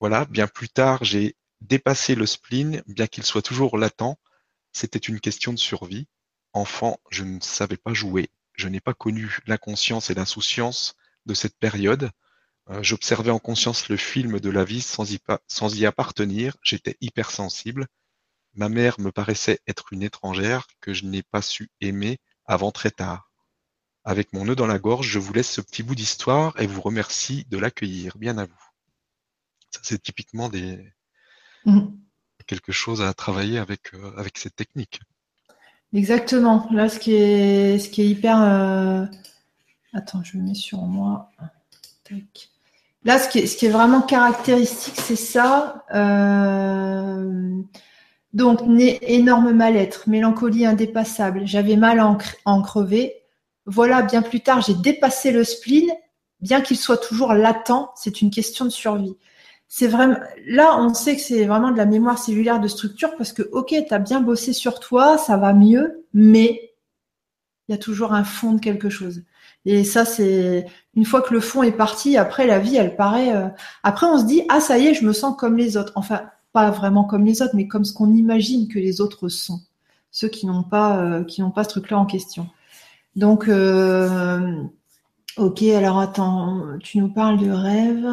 [0.00, 4.18] Voilà, bien plus tard, j'ai dépassé le spleen, bien qu'il soit toujours latent.
[4.72, 6.08] C'était une question de survie.
[6.54, 8.30] Enfant, je ne savais pas jouer.
[8.54, 12.10] Je n'ai pas connu l'inconscience et l'insouciance de cette période.
[12.70, 16.56] Euh, j'observais en conscience le film de la vie sans y, sans y appartenir.
[16.62, 17.86] J'étais hypersensible.
[18.54, 22.90] Ma mère me paraissait être une étrangère que je n'ai pas su aimer avant très
[22.90, 23.30] tard.
[24.04, 26.80] Avec mon nœud dans la gorge, je vous laisse ce petit bout d'histoire et vous
[26.80, 28.16] remercie de l'accueillir.
[28.18, 28.64] Bien à vous.
[29.70, 30.92] Ça, c'est typiquement des
[31.66, 31.80] mmh.
[32.46, 35.00] quelque chose à travailler avec, euh, avec cette technique.
[35.92, 36.68] Exactement.
[36.70, 38.40] Là, ce qui est, ce qui est hyper.
[38.40, 39.06] Euh,
[39.92, 41.30] attends, je me mets sur moi.
[43.04, 45.84] Là, ce qui est, vraiment caractéristique, c'est ça.
[45.94, 47.62] Euh...
[48.32, 48.60] Donc,
[49.02, 51.46] énorme mal-être, mélancolie indépassable.
[51.46, 53.14] J'avais mal à en, crever.
[53.66, 55.88] Voilà, bien plus tard, j'ai dépassé le spleen,
[56.40, 57.90] bien qu'il soit toujours latent.
[57.96, 59.16] C'est une question de survie.
[59.68, 63.32] C'est vraiment là, on sait que c'est vraiment de la mémoire cellulaire de structure parce
[63.32, 66.72] que ok, tu as bien bossé sur toi, ça va mieux, mais
[67.68, 69.22] il y a toujours un fond de quelque chose.
[69.66, 70.66] Et ça, c'est
[70.98, 73.32] une fois que le fond est parti, après la vie, elle paraît.
[73.32, 73.48] Euh,
[73.84, 75.92] après, on se dit ah ça y est, je me sens comme les autres.
[75.94, 76.22] Enfin,
[76.52, 79.60] pas vraiment comme les autres, mais comme ce qu'on imagine que les autres sont,
[80.10, 82.48] ceux qui n'ont pas, euh, qui ce truc-là en question.
[83.14, 84.60] Donc, euh,
[85.36, 88.04] ok, alors attends, tu nous parles de rêve.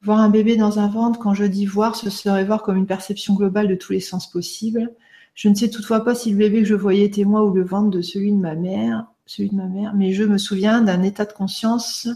[0.00, 2.86] Voir un bébé dans un ventre, quand je dis voir, ce serait voir comme une
[2.86, 4.90] perception globale de tous les sens possibles.
[5.34, 7.62] Je ne sais toutefois pas si le bébé que je voyais était moi ou le
[7.62, 11.02] ventre de celui de ma mère, celui de ma mère, mais je me souviens d'un
[11.02, 12.08] état de conscience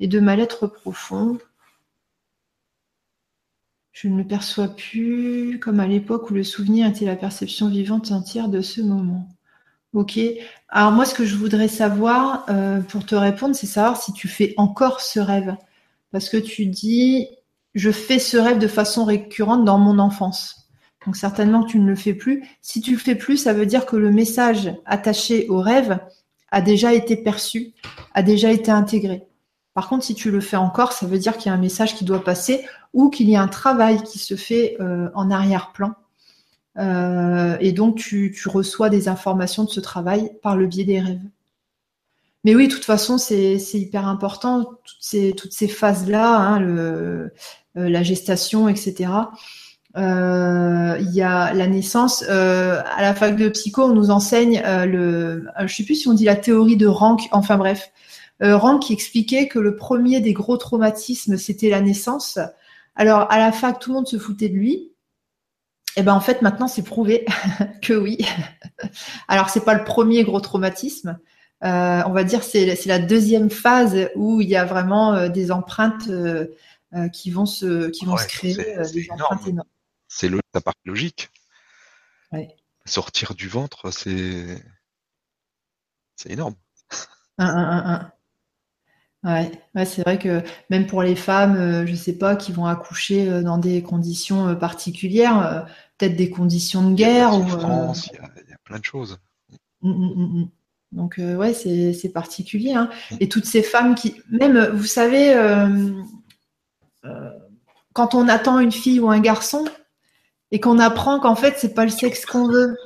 [0.00, 1.38] et de mal-être profond.
[3.92, 8.10] Je ne le perçois plus comme à l'époque où le souvenir était la perception vivante
[8.12, 9.28] entière de ce moment.
[9.92, 10.18] Ok.
[10.68, 14.28] Alors moi, ce que je voudrais savoir euh, pour te répondre, c'est savoir si tu
[14.28, 15.56] fais encore ce rêve.
[16.12, 17.28] Parce que tu dis,
[17.74, 20.68] je fais ce rêve de façon récurrente dans mon enfance.
[21.04, 22.44] Donc certainement tu ne le fais plus.
[22.62, 25.98] Si tu le fais plus, ça veut dire que le message attaché au rêve
[26.50, 27.72] a déjà été perçu,
[28.14, 29.26] a déjà été intégré.
[29.74, 31.94] Par contre, si tu le fais encore, ça veut dire qu'il y a un message
[31.94, 35.94] qui doit passer ou qu'il y a un travail qui se fait euh, en arrière-plan.
[36.78, 41.22] Euh, et donc, tu, reçois des informations de ce travail par le biais des rêves.
[42.42, 47.28] Mais oui, de toute façon, c'est hyper important, toutes ces, phases-là, hein, euh,
[47.74, 49.10] la gestation, etc.
[49.96, 52.22] Il y a la naissance.
[52.22, 55.46] à la fac de psycho, on nous enseigne le.
[55.66, 57.28] Je sais plus si on dit la théorie de Rank.
[57.32, 57.90] Enfin bref,
[58.42, 62.38] euh, Rank qui expliquait que le premier des gros traumatismes, c'était la naissance.
[62.94, 64.92] Alors, à la fac, tout le monde se foutait de lui.
[65.96, 67.26] Et eh ben en fait, maintenant, c'est prouvé
[67.82, 68.18] que oui.
[69.28, 71.18] Alors, c'est pas le premier gros traumatisme.
[71.62, 75.28] Euh, on va dire c'est c'est la deuxième phase où il y a vraiment euh,
[75.28, 76.46] des empreintes euh,
[77.12, 79.68] qui vont se qui vont se créer, des empreintes énormes.
[80.10, 81.30] C'est ça part logique.
[82.84, 84.62] Sortir du ventre, c'est
[86.16, 86.56] c'est énorme.
[87.38, 88.12] Un, un, un,
[89.22, 92.66] Ouais, ouais c'est vrai que même pour les femmes, euh, je sais pas, qui vont
[92.66, 95.66] accoucher euh, dans des conditions euh, particulières,
[95.98, 97.46] peut-être des conditions de guerre ou.
[97.46, 99.18] France, il, y a, plein de choses.
[99.82, 100.48] Mmh, mmh, mmh,
[100.92, 102.72] Donc ouais, c'est particulier.
[102.72, 102.88] Hein.
[103.20, 105.34] Et toutes ces femmes qui, même, vous savez,
[107.92, 109.66] quand on attend une fille ou un garçon
[110.52, 112.76] et qu'on apprend qu'en fait c'est pas le sexe qu'on veut,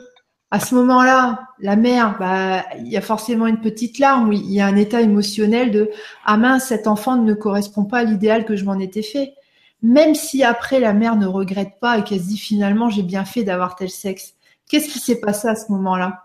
[0.55, 4.61] à ce moment-là, la mère, bah, il y a forcément une petite larme, il y
[4.61, 5.91] a un état émotionnel de
[6.25, 9.35] ah mince, cet enfant ne correspond pas à l'idéal que je m'en étais fait.
[9.83, 13.25] Même si après la mère ne regrette pas et qu'elle se dit finalement j'ai bien
[13.25, 14.35] fait d'avoir tel sexe,
[14.69, 16.23] qu'est-ce qui s'est passé à ce moment-là?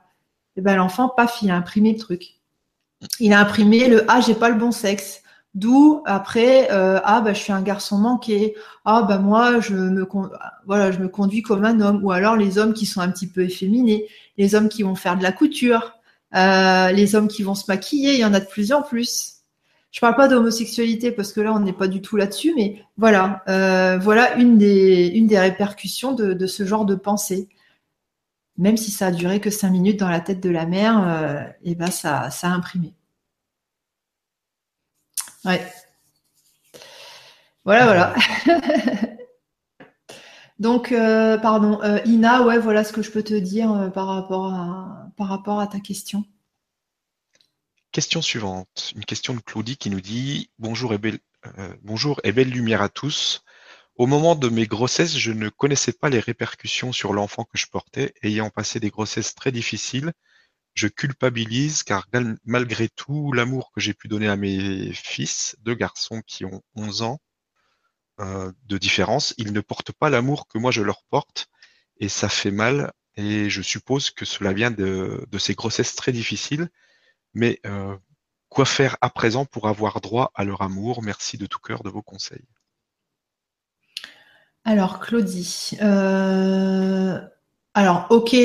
[0.58, 2.36] Eh ben l'enfant, paf, il a imprimé le truc.
[3.20, 5.24] Il a imprimé le ah j'ai pas le bon sexe.
[5.56, 8.56] D'où après euh, ah bah je suis un garçon manqué.
[8.86, 10.08] Ah bah moi je me
[10.68, 12.04] voilà je me conduis comme un homme.
[12.04, 14.08] Ou alors les hommes qui sont un petit peu efféminés.
[14.38, 15.94] Les hommes qui vont faire de la couture.
[16.36, 18.14] Euh, les hommes qui vont se maquiller.
[18.14, 19.38] Il y en a de plus en plus.
[19.92, 23.44] Je parle pas d'homosexualité parce que là on n'est pas du tout là-dessus mais voilà.
[23.50, 27.50] Euh, voilà une des une des répercussions de, de ce genre de pensée.
[28.58, 31.76] Même si ça a duré que cinq minutes dans la tête de la mère, et
[31.76, 32.94] ben ça, ça a imprimé.
[35.46, 35.66] Ouais.
[37.66, 38.16] Voilà, voilà.
[40.60, 40.94] Donc,
[41.42, 45.60] pardon, Ina, ouais, voilà ce que je peux te dire par, rapport à, par rapport
[45.60, 46.26] à ta question.
[47.92, 51.18] Question suivante, une question de Claudie qui nous dit Bonjour et belle,
[51.58, 53.44] euh, bonjour et belle lumière à tous.
[53.96, 57.66] Au moment de mes grossesses, je ne connaissais pas les répercussions sur l'enfant que je
[57.66, 58.14] portais.
[58.22, 60.14] Ayant passé des grossesses très difficiles,
[60.74, 62.08] je culpabilise car
[62.46, 67.02] malgré tout l'amour que j'ai pu donner à mes fils, deux garçons qui ont 11
[67.02, 67.20] ans
[68.20, 71.48] euh, de différence, ils ne portent pas l'amour que moi je leur porte
[71.98, 72.94] et ça fait mal.
[73.16, 76.70] Et je suppose que cela vient de ces grossesses très difficiles
[77.34, 77.96] mais euh,
[78.50, 81.04] quoi faire à présent pour avoir droit à leur amour?
[81.04, 82.46] Merci de tout cœur de vos conseils.
[84.66, 87.20] Alors, Claudie, euh,
[87.74, 88.36] alors, ok,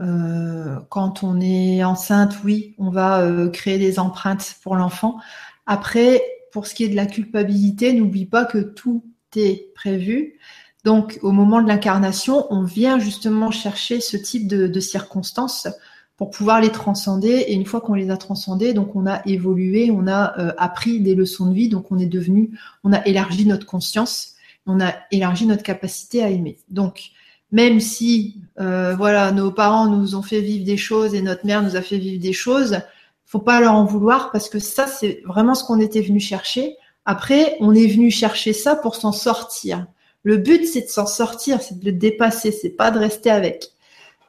[0.00, 5.18] euh, quand on est enceinte, oui, on va créer des empreintes pour l'enfant.
[5.66, 6.22] Après,
[6.52, 10.38] pour ce qui est de la culpabilité, n'oublie pas que tout est prévu.
[10.84, 15.68] Donc, au moment de l'incarnation, on vient justement chercher ce type de circonstances
[16.16, 17.44] pour pouvoir les transcender.
[17.48, 21.00] Et une fois qu'on les a transcendés, donc on a évolué, on a euh, appris
[21.00, 24.34] des leçons de vie, donc on est devenu, on a élargi notre conscience,
[24.66, 26.58] on a élargi notre capacité à aimer.
[26.68, 27.10] Donc
[27.52, 31.62] même si euh, voilà nos parents nous ont fait vivre des choses et notre mère
[31.62, 32.78] nous a fait vivre des choses,
[33.24, 36.76] faut pas leur en vouloir parce que ça c'est vraiment ce qu'on était venu chercher.
[37.04, 39.86] Après, on est venu chercher ça pour s'en sortir.
[40.22, 43.70] Le but c'est de s'en sortir, c'est de le dépasser, c'est pas de rester avec.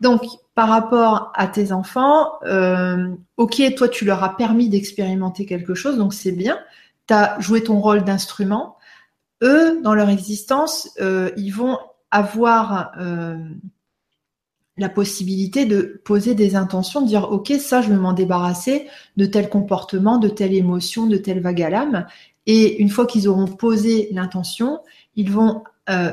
[0.02, 0.22] Donc,
[0.54, 5.98] par rapport à tes enfants, euh, ok, toi, tu leur as permis d'expérimenter quelque chose,
[5.98, 6.60] donc c'est bien.
[7.08, 8.78] Tu as joué ton rôle d'instrument.
[9.44, 11.78] Eux, dans leur existence, euh, ils vont
[12.12, 13.38] avoir euh,
[14.78, 18.88] la possibilité de poser des intentions, de dire, ok, ça, je veux m'en débarrasser
[19.18, 22.06] de tel comportement, de telle émotion, de telle vague à l'âme.
[22.46, 24.80] Et une fois qu'ils auront posé l'intention,
[25.16, 25.64] ils vont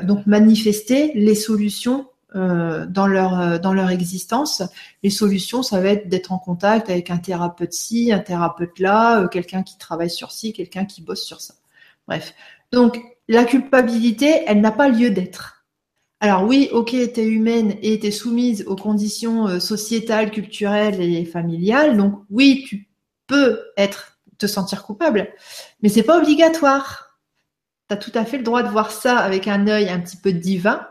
[0.03, 4.61] donc manifester les solutions euh, dans leur euh, dans leur existence.
[5.03, 9.21] Les solutions, ça va être d'être en contact avec un thérapeute ci, un thérapeute là,
[9.21, 11.53] euh, quelqu'un qui travaille sur ci, quelqu'un qui bosse sur ça.
[12.09, 12.33] Bref.
[12.73, 15.54] Donc la culpabilité, elle n'a pas lieu d'être.
[16.25, 21.23] Alors oui, ok, tu es humaine et tu es soumise aux conditions sociétales, culturelles et
[21.23, 21.97] familiales.
[21.97, 22.89] Donc oui, tu
[23.27, 25.31] peux être te sentir coupable,
[25.83, 27.19] mais c'est pas obligatoire.
[27.89, 30.17] Tu as tout à fait le droit de voir ça avec un œil un petit
[30.17, 30.87] peu divin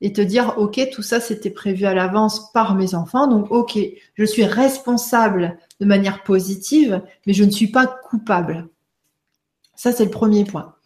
[0.00, 3.26] et te dire, OK, tout ça, c'était prévu à l'avance par mes enfants.
[3.26, 3.78] Donc, OK,
[4.14, 8.66] je suis responsable de manière positive, mais je ne suis pas coupable.
[9.74, 10.76] Ça, c'est le premier point.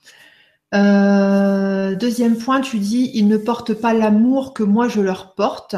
[0.74, 5.76] Euh, deuxième point, tu dis, ils ne portent pas l'amour que moi, je leur porte.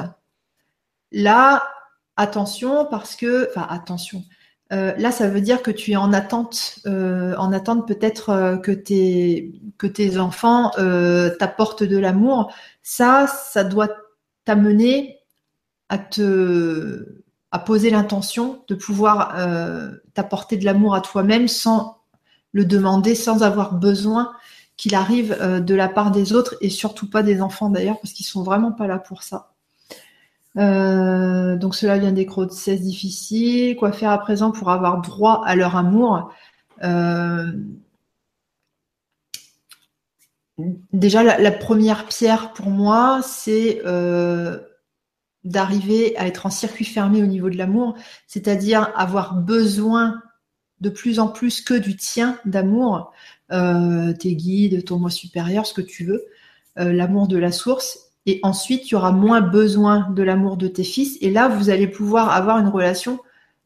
[1.12, 1.62] Là,
[2.16, 4.22] attention, parce que, enfin, attention,
[4.72, 8.72] euh, là, ça veut dire que tu es en attente, euh, en attente peut-être que,
[8.72, 10.70] tes, que tes enfants
[11.38, 12.52] t'apportent de l'amour.
[12.82, 13.88] Ça, ça doit
[14.44, 15.18] t'amener
[15.88, 17.20] à te
[17.50, 19.36] à poser l'intention de pouvoir
[20.14, 21.98] t'apporter de l'amour à toi-même sans
[22.52, 24.32] le demander, sans avoir besoin
[24.76, 28.26] qu'il arrive de la part des autres et surtout pas des enfants d'ailleurs, parce qu'ils
[28.26, 29.54] sont vraiment pas là pour ça.
[30.56, 33.76] Euh, donc cela vient des grossesses difficiles.
[33.76, 36.32] Quoi faire à présent pour avoir droit à leur amour?
[36.82, 37.52] Euh,
[40.92, 44.60] Déjà, la, première pierre pour moi, c'est euh,
[45.42, 47.96] d'arriver à être en circuit fermé au niveau de l'amour,
[48.28, 50.22] c'est-à-dire avoir besoin
[50.80, 53.12] de plus en plus que du tien d'amour,
[53.50, 56.24] tes guides, ton moi supérieur, ce que tu veux,
[56.76, 61.18] l'amour de la source, et ensuite, tu auras moins besoin de l'amour de tes fils.
[61.20, 63.18] Et là, vous allez pouvoir avoir une relation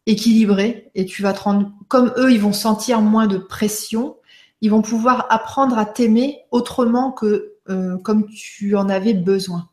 [0.07, 0.91] équilibrée.
[0.95, 4.17] Et tu vas te rendre, comme eux, ils vont sentir moins de pression.
[4.61, 9.69] Ils vont pouvoir apprendre à t'aimer autrement que euh, comme tu en avais besoin.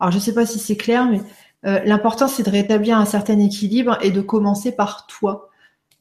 [0.00, 1.20] Alors, je ne sais pas si c'est clair, mais
[1.64, 5.50] euh, l'important, c'est de rétablir un certain équilibre et de commencer par toi.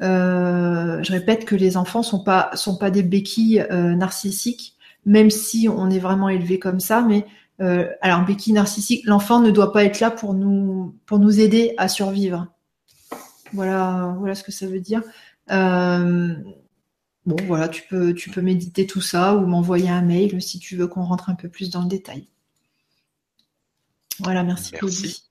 [0.04, 4.76] Euh, je répète que les enfants sont pas sont pas des béquilles narcissiques,
[5.06, 7.26] même si on est vraiment élevé comme ça, mais
[7.62, 11.74] euh, alors, béquille narcissique, l'enfant ne doit pas être là pour nous, pour nous aider
[11.78, 12.48] à survivre.
[13.54, 15.04] Voilà, voilà ce que ça veut dire.
[15.52, 16.36] Euh,
[17.26, 20.76] bon, voilà, tu peux, tu peux méditer tout ça ou m'envoyer un mail si tu
[20.76, 22.28] veux qu'on rentre un peu plus dans le détail.
[24.20, 25.30] Voilà, merci, merci.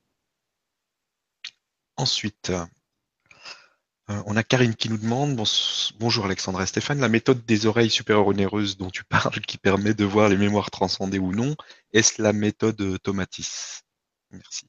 [1.96, 2.52] Ensuite,
[4.12, 5.40] euh, on a Karine qui nous demande
[5.98, 9.94] Bonjour Alexandra et Stéphane, la méthode des oreilles supérieures onéreuses dont tu parles, qui permet
[9.94, 11.54] de voir les mémoires transcendées ou non,
[11.92, 13.82] est-ce la méthode Tomatis
[14.30, 14.66] Merci.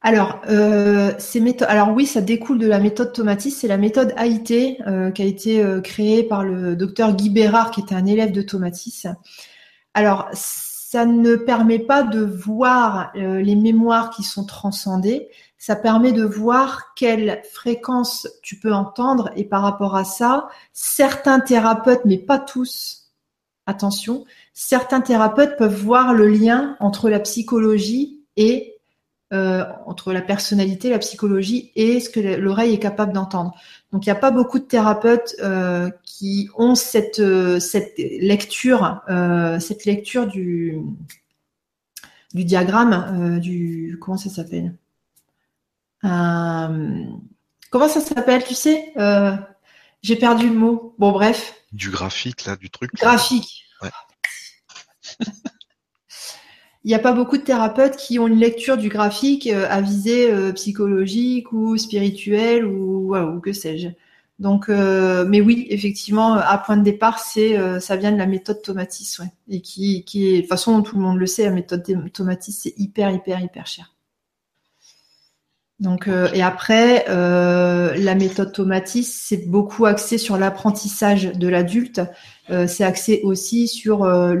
[0.00, 1.12] alors, euh,
[1.68, 3.50] alors oui, ça découle de la méthode Tomatis.
[3.50, 7.70] C'est la méthode AIT euh, qui a été euh, créée par le docteur Guy Bérard,
[7.70, 9.06] qui était un élève de Tomatis.
[9.92, 15.28] Alors, ça ne permet pas de voir les mémoires qui sont transcendées.
[15.60, 19.30] Ça permet de voir quelle fréquence tu peux entendre.
[19.36, 23.12] Et par rapport à ça, certains thérapeutes, mais pas tous,
[23.66, 28.78] attention, certains thérapeutes peuvent voir le lien entre la psychologie et
[29.34, 33.52] euh, entre la personnalité, la psychologie et ce que l'oreille est capable d'entendre.
[33.92, 39.02] Donc il n'y a pas beaucoup de thérapeutes euh, qui ont cette, euh, cette lecture,
[39.60, 40.80] cette lecture du,
[42.32, 44.74] du diagramme, du comment ça s'appelle?
[46.02, 48.92] Comment ça s'appelle, tu sais
[50.02, 50.94] J'ai perdu le mot.
[50.98, 51.54] Bon bref.
[51.72, 52.92] Du graphique là, du truc.
[52.94, 53.64] Graphique.
[53.82, 53.90] Ouais.
[56.84, 59.80] il n'y a pas beaucoup de thérapeutes qui ont une lecture du graphique euh, à
[59.80, 63.88] visée euh, psychologique ou spirituelle ou, ou que sais-je.
[64.38, 68.62] Donc, euh, mais oui, effectivement, à point de départ, c'est ça vient de la méthode
[68.62, 71.50] Tomatis, ouais, et qui, qui est, de toute façon, tout le monde le sait, la
[71.50, 71.84] méthode
[72.14, 73.94] Tomatis, c'est hyper, hyper, hyper cher.
[75.80, 82.00] Donc, et après, la méthode Tomatis, c'est beaucoup axé sur l'apprentissage de l'adulte
[82.50, 84.34] euh, c'est axé aussi sur euh,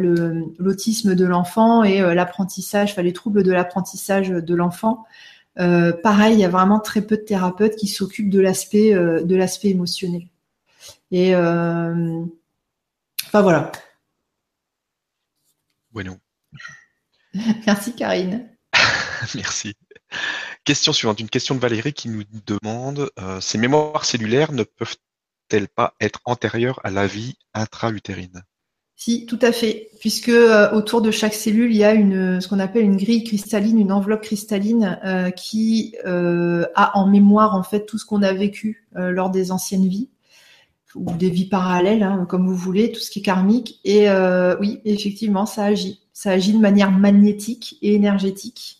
[0.58, 5.04] l'autisme de l'enfant et euh, l'apprentissage, enfin les troubles de l'apprentissage de l'enfant.
[5.56, 9.68] pareil, il y a vraiment très peu de thérapeutes qui s'occupent de l'aspect de l'aspect
[9.68, 10.22] émotionnel.
[11.12, 12.30] Et enfin
[13.42, 13.70] voilà.
[15.92, 16.16] Bueno.
[17.66, 18.48] Merci Karine.
[19.34, 19.74] Merci.
[20.64, 24.96] Question suivante, une question de Valérie qui nous demande ces mémoires cellulaires ne peuvent
[25.50, 28.42] elle pas être antérieure à la vie intra-utérine?
[28.96, 32.48] Si, tout à fait, puisque euh, autour de chaque cellule, il y a une, ce
[32.48, 37.62] qu'on appelle une grille cristalline, une enveloppe cristalline euh, qui euh, a en mémoire en
[37.62, 40.10] fait tout ce qu'on a vécu lors des anciennes vies
[40.94, 43.80] ou des vies parallèles, hein, comme vous voulez, tout ce qui est karmique.
[43.84, 44.08] Et
[44.60, 46.00] oui, effectivement, ça agit.
[46.12, 48.79] Ça agit de manière magnétique et énergétique.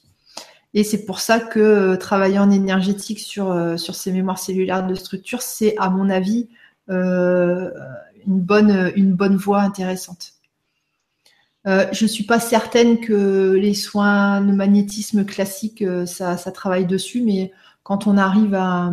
[0.72, 5.42] Et c'est pour ça que travailler en énergétique sur, sur ces mémoires cellulaires de structure,
[5.42, 6.48] c'est à mon avis
[6.90, 7.70] euh,
[8.26, 10.34] une, bonne, une bonne voie intéressante.
[11.66, 16.86] Euh, je ne suis pas certaine que les soins de magnétisme classiques, euh, ça, travaille
[16.86, 17.52] dessus, mais
[17.82, 18.90] quand on arrive à,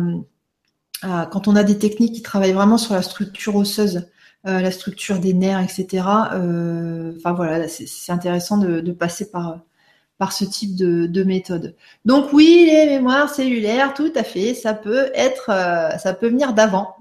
[1.30, 4.08] quand on a des techniques qui travaillent vraiment sur la structure osseuse,
[4.44, 6.04] la structure des nerfs, etc.
[7.24, 9.60] voilà, c'est intéressant de, passer par,
[10.18, 11.76] par ce type de, de, méthode.
[12.04, 15.46] Donc oui, les mémoires cellulaires, tout à fait, ça peut être,
[15.98, 16.96] ça peut venir d'avant.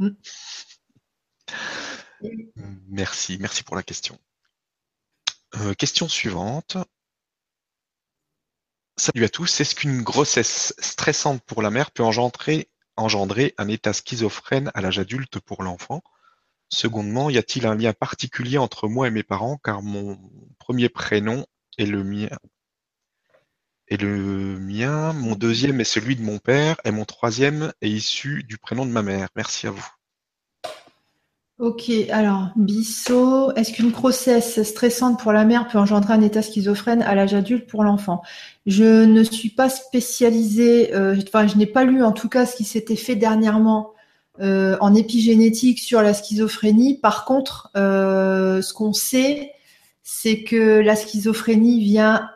[2.90, 4.18] Merci, merci pour la question.
[5.56, 6.78] Euh, question suivante.
[8.98, 9.62] Salut à tous.
[9.62, 15.40] Est-ce qu'une grossesse stressante pour la mère peut engendrer un état schizophrène à l'âge adulte
[15.40, 16.02] pour l'enfant?
[16.70, 19.58] Secondement, y a-t-il un lien particulier entre moi et mes parents?
[19.58, 20.20] Car mon
[20.60, 21.46] premier prénom
[21.78, 22.30] est le mien
[23.88, 28.44] est le mien, mon deuxième est celui de mon père et mon troisième est issu
[28.44, 29.30] du prénom de ma mère.
[29.36, 29.88] Merci à vous.
[31.60, 37.02] Ok, alors, Bissot, est-ce qu'une grossesse stressante pour la mère peut engendrer un état schizophrène
[37.02, 38.22] à l'âge adulte pour l'enfant?
[38.68, 42.56] Je ne suis pas spécialisée, euh, enfin, je n'ai pas lu en tout cas ce
[42.56, 43.94] qui s'était fait dernièrement
[44.40, 47.00] euh, en épigénétique sur la schizophrénie.
[47.00, 49.52] Par contre, euh, ce qu'on sait,
[50.04, 52.30] c'est que la schizophrénie vient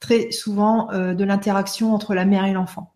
[0.00, 2.92] très souvent de l'interaction entre la mère et l'enfant.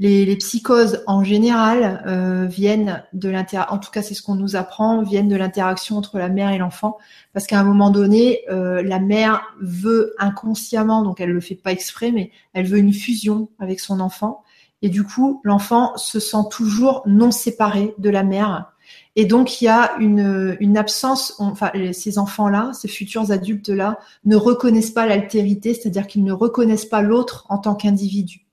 [0.00, 4.56] Les, psychoses en général euh, viennent de l'interaction, en tout cas c'est ce qu'on nous
[4.56, 6.96] apprend, viennent de l'interaction entre la mère et l'enfant,
[7.34, 11.70] parce qu'à un moment donné, euh, la mère veut inconsciemment, donc elle le fait pas
[11.70, 14.42] exprès, mais elle veut une fusion avec son enfant,
[14.80, 18.72] et du coup l'enfant se sent toujours non séparé de la mère,
[19.20, 24.92] et donc il y a une, absence, enfin ces enfants-là, ces futurs adultes-là, ne reconnaissent
[24.92, 28.46] pas l'altérité, c'est-à-dire qu'ils ne reconnaissent pas l'autre en tant qu'individu.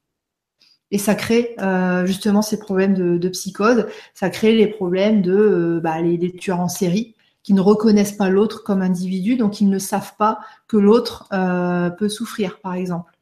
[0.91, 5.79] Et ça crée euh, justement ces problèmes de, psychose, ça crée les problèmes de euh,
[5.79, 5.99] bah,
[6.37, 10.41] tueurs en série qui ne reconnaissent pas l'autre comme individu, donc ils ne savent pas
[10.67, 13.17] que l'autre euh, peut souffrir, par exemple.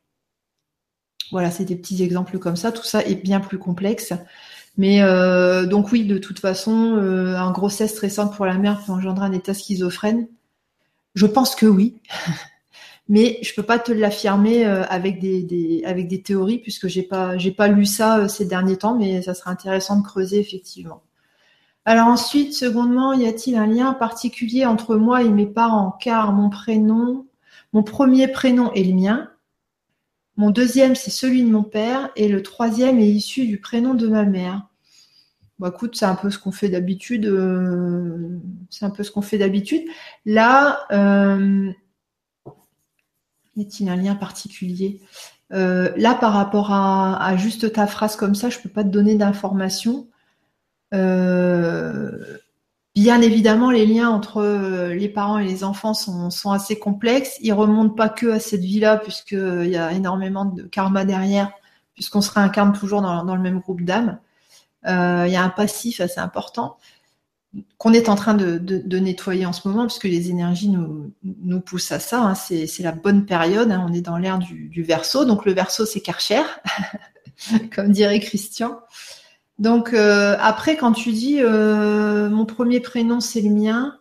[1.31, 2.71] Voilà, c'est des petits exemples comme ça.
[2.71, 4.13] Tout ça est bien plus complexe.
[4.77, 4.99] Mais
[5.67, 9.53] donc oui, de toute façon, un grossesse stressante pour la mère peut engendrer un état
[9.53, 10.27] schizophrène.
[11.13, 12.01] Je pense que oui.
[13.07, 17.35] mais je peux pas te l'affirmer euh, avec des, avec des théories puisque j'ai pas
[17.57, 21.01] pas lu ça euh, ces derniers temps, mais ça serait intéressant de creuser effectivement.
[21.85, 25.91] Alors ensuite, secondement, y a-t-il un lien particulier entre moi et mes parents?
[26.01, 27.27] Car mon prénom,
[27.73, 29.29] mon premier prénom est le mien.
[30.37, 32.09] Mon deuxième, c'est celui de mon père.
[32.15, 34.67] Et le troisième est issu du prénom de ma mère.
[35.59, 37.25] Bon, écoute, c'est un peu ce qu'on fait d'habitude.
[37.25, 38.37] Euh,
[38.69, 39.83] c'est un peu ce qu'on fait d'habitude.
[40.25, 41.71] Là, euh,
[43.55, 45.01] y a-t-il un lien particulier?
[45.53, 48.89] Euh, Là, par rapport à, juste ta phrase comme ça, je ne peux pas te
[48.89, 50.07] donner d'informations.
[52.95, 57.37] Bien évidemment, les liens entre euh, les parents et les enfants sont, assez complexes.
[57.41, 61.51] Ils remontent pas que à cette vie-là, puisqu'il euh, y a énormément de karma derrière,
[61.93, 64.17] puisqu'on se réincarne toujours dans, le même groupe d'âmes.
[64.87, 66.77] Euh, il y a un passif assez important
[67.77, 71.99] qu'on est en train de, nettoyer en ce moment, puisque les énergies nous, poussent à
[71.99, 72.21] ça.
[72.21, 72.35] Hein.
[72.35, 73.71] C'est, la bonne période.
[73.71, 73.85] Hein.
[73.89, 75.25] On est dans l'ère du, du verso.
[75.25, 76.43] Donc le verso, c'est Karcher,
[77.75, 78.79] comme dirait Christian.
[79.59, 83.97] Donc euh, après, quand tu dis euh, mon premier prénom c'est le mien,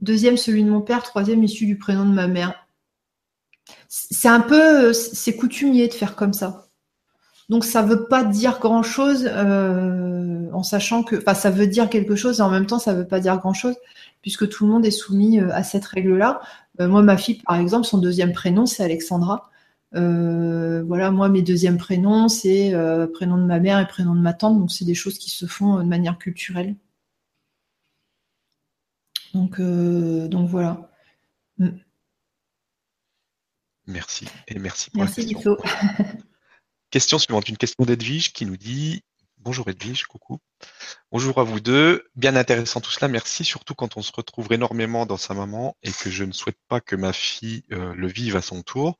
[0.00, 2.66] deuxième celui de mon père, troisième issu du prénom de ma mère.
[3.88, 6.66] C'est un peu, c'est coutumier de faire comme ça.
[7.48, 11.88] Donc ça veut pas dire grand chose euh, en sachant que, enfin ça veut dire
[11.88, 13.76] quelque chose et en même temps ça veut pas dire grand chose
[14.22, 16.40] puisque tout le monde est soumis à cette règle-là.
[16.80, 19.50] moi ma fille par exemple, son deuxième prénom c'est Alexandra.
[19.94, 24.20] Euh, voilà, moi, mes deuxièmes prénoms, c'est euh, prénom de ma mère et prénom de
[24.20, 26.76] ma tante, donc c'est des choses qui se font euh, de manière culturelle.
[29.34, 30.90] Donc, donc voilà.
[31.58, 31.68] Mm.
[33.86, 35.56] Merci et merci pour merci, la question.
[36.90, 39.04] question suivante, une question d'Edwige qui nous dit
[39.38, 40.40] Bonjour Edwige, coucou.
[41.12, 42.04] Bonjour à vous deux.
[42.16, 45.92] Bien intéressant tout cela, merci, surtout quand on se retrouve énormément dans sa maman et
[45.92, 48.98] que je ne souhaite pas que ma fille le vive à son tour.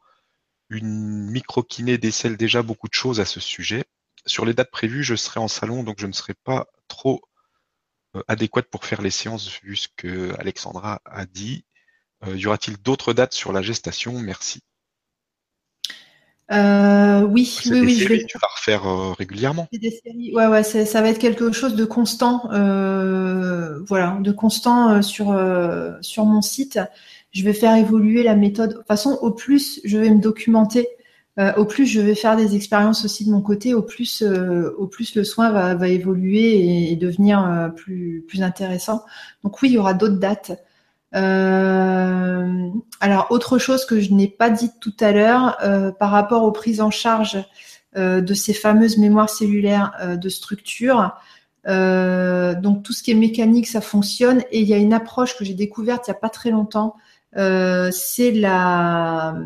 [0.68, 3.84] Une micro-kiné décèle déjà beaucoup de choses à ce sujet.
[4.26, 7.22] Sur les dates prévues, je serai en salon, donc je ne serai pas trop
[8.16, 11.64] euh, adéquate pour faire les séances vu ce que Alexandra a dit.
[12.26, 14.18] Euh, y aura-t-il d'autres dates sur la gestation?
[14.18, 14.60] Merci.
[16.50, 17.94] Euh, oui, oui, oui.
[17.96, 18.24] je vais...
[18.24, 18.82] Tu vas refaire
[19.16, 19.68] régulièrement?
[19.72, 20.32] Des séries.
[20.34, 25.26] Ouais, ouais, ça va être quelque chose de constant, voilà, de constant sur
[26.00, 26.78] sur mon site
[27.37, 28.70] je vais faire évoluer la méthode.
[28.70, 30.89] De toute façon, au plus je vais me documenter,
[31.39, 34.74] euh, au plus je vais faire des expériences aussi de mon côté, au plus, euh,
[34.78, 39.05] au plus le soin va, évoluer et, devenir euh, plus, intéressant.
[39.45, 40.53] Donc oui, il y aura d'autres dates.
[41.12, 45.59] alors, autre chose que je n'ai pas dit tout à l'heure,
[45.99, 47.39] par rapport aux prises en charge
[47.95, 51.14] de ces fameuses mémoires cellulaires de structure,
[51.66, 54.43] donc tout ce qui est mécanique, ça fonctionne.
[54.51, 56.97] Et il y a une approche que j'ai découverte il n'y a pas très longtemps,
[57.34, 59.36] c'est la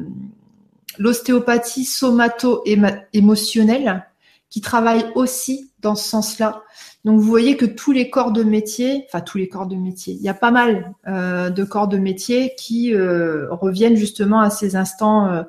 [0.99, 4.05] l'ostéopathie somato-émotionnelle
[4.51, 6.63] qui travaille aussi dans ce sens-là.
[7.05, 10.13] Donc vous voyez que tous les corps de métier, enfin tous les corps de métier,
[10.15, 14.51] il y a pas mal euh, de corps de métier qui euh, reviennent justement à
[14.51, 15.47] ces instants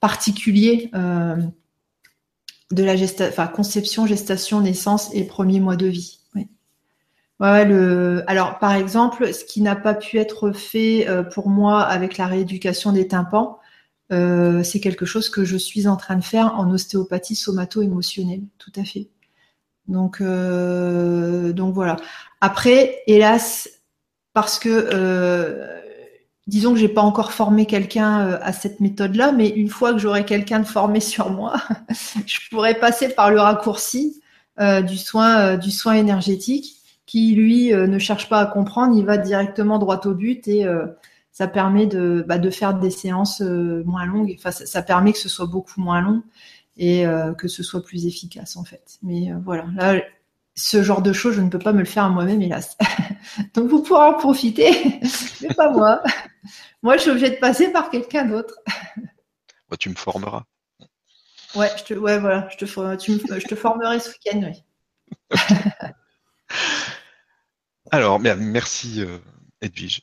[0.00, 0.90] particuliers
[2.70, 2.94] de la
[3.28, 6.18] enfin, conception, gestation, naissance et premier mois de vie.
[7.40, 8.22] Ouais, le...
[8.28, 12.26] Alors, par exemple, ce qui n'a pas pu être fait euh, pour moi avec la
[12.26, 13.58] rééducation des tympans,
[14.12, 18.72] euh, c'est quelque chose que je suis en train de faire en ostéopathie somato-émotionnelle, tout
[18.76, 19.08] à fait.
[19.88, 21.96] Donc, euh, donc voilà.
[22.40, 23.68] Après, hélas,
[24.32, 25.60] parce que
[26.46, 30.24] disons que j'ai pas encore formé quelqu'un à cette méthode-là, mais une fois que j'aurai
[30.24, 31.56] quelqu'un de formé sur moi,
[32.26, 34.22] je pourrais passer par le raccourci
[34.60, 39.18] du soin, du soin énergétique qui lui euh, ne cherche pas à comprendre, il va
[39.18, 40.86] directement droit au but et euh,
[41.32, 44.34] ça permet de, bah, de faire des séances euh, moins longues.
[44.38, 46.22] Enfin, ça, permet que ce soit beaucoup moins long
[46.76, 47.04] et
[47.38, 48.98] que ce soit plus efficace en fait.
[49.04, 50.02] Mais voilà, là,
[50.56, 52.76] ce genre de choses, je ne peux pas me le faire à moi-même, hélas.
[53.54, 55.00] Donc vous pourrez en profiter,
[55.40, 56.02] mais pas moi.
[56.82, 58.58] Moi, je suis obligée de passer par quelqu'un d'autre.
[59.78, 60.42] tu me formeras.
[61.54, 65.38] Ouais, je te, ouais, voilà, je te, je te formerai ce week-end, oui.
[67.90, 69.18] Alors, merci euh,
[69.60, 70.02] Edwige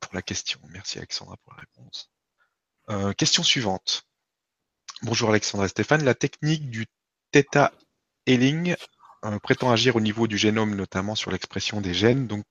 [0.00, 0.60] pour la question.
[0.70, 2.10] Merci Alexandra pour la réponse.
[2.90, 4.04] Euh, question suivante.
[5.02, 6.04] Bonjour Alexandra et Stéphane.
[6.04, 6.86] La technique du
[7.32, 7.72] Theta
[8.26, 8.76] Healing
[9.24, 12.44] euh, prétend agir au niveau du génome, notamment sur l'expression des gènes, donc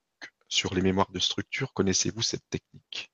[0.48, 1.72] sur les mémoires de structure.
[1.72, 3.10] Connaissez-vous cette technique?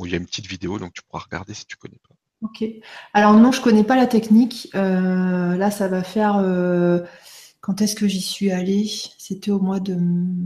[0.00, 2.14] Il y a une petite vidéo, donc tu pourras regarder si tu ne connais pas.
[2.42, 2.64] Ok.
[3.12, 4.68] Alors non, je ne connais pas la technique.
[4.72, 6.38] là, ça va faire
[7.64, 8.90] quand est-ce que j'y suis allée?
[9.16, 9.96] C'était au mois de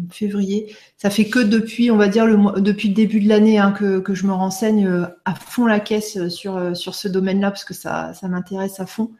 [0.09, 0.73] février.
[0.99, 4.15] Ça fait que depuis, on va dire, le depuis le début de l'année hein, que,
[4.15, 7.65] je me renseigne euh, à fond la caisse euh, sur, euh, sur ce domaine-là, parce
[7.65, 9.11] que ça, ça m'intéresse à fond.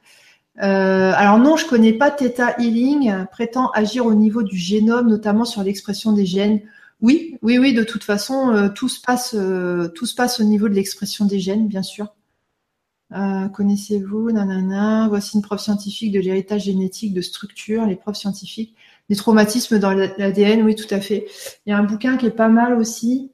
[0.59, 5.65] alors non, je connais pas Theta Healing, prétend agir au niveau du génome, notamment sur
[5.65, 6.61] l'expression des gènes.
[7.01, 9.35] Oui, oui, oui, de toute façon, tout, se passe,
[9.97, 12.15] tout se passe au niveau de l'expression des gènes, bien sûr.
[13.11, 15.07] Connaissez-vous Nanana.
[15.09, 18.75] Voici une preuve scientifique de l'héritage génétique de structure, les preuves scientifiques
[19.09, 20.63] des traumatismes dans l'ADN.
[20.63, 21.27] Oui, tout à fait.
[21.65, 23.33] Il y a un bouquin qui est pas mal aussi,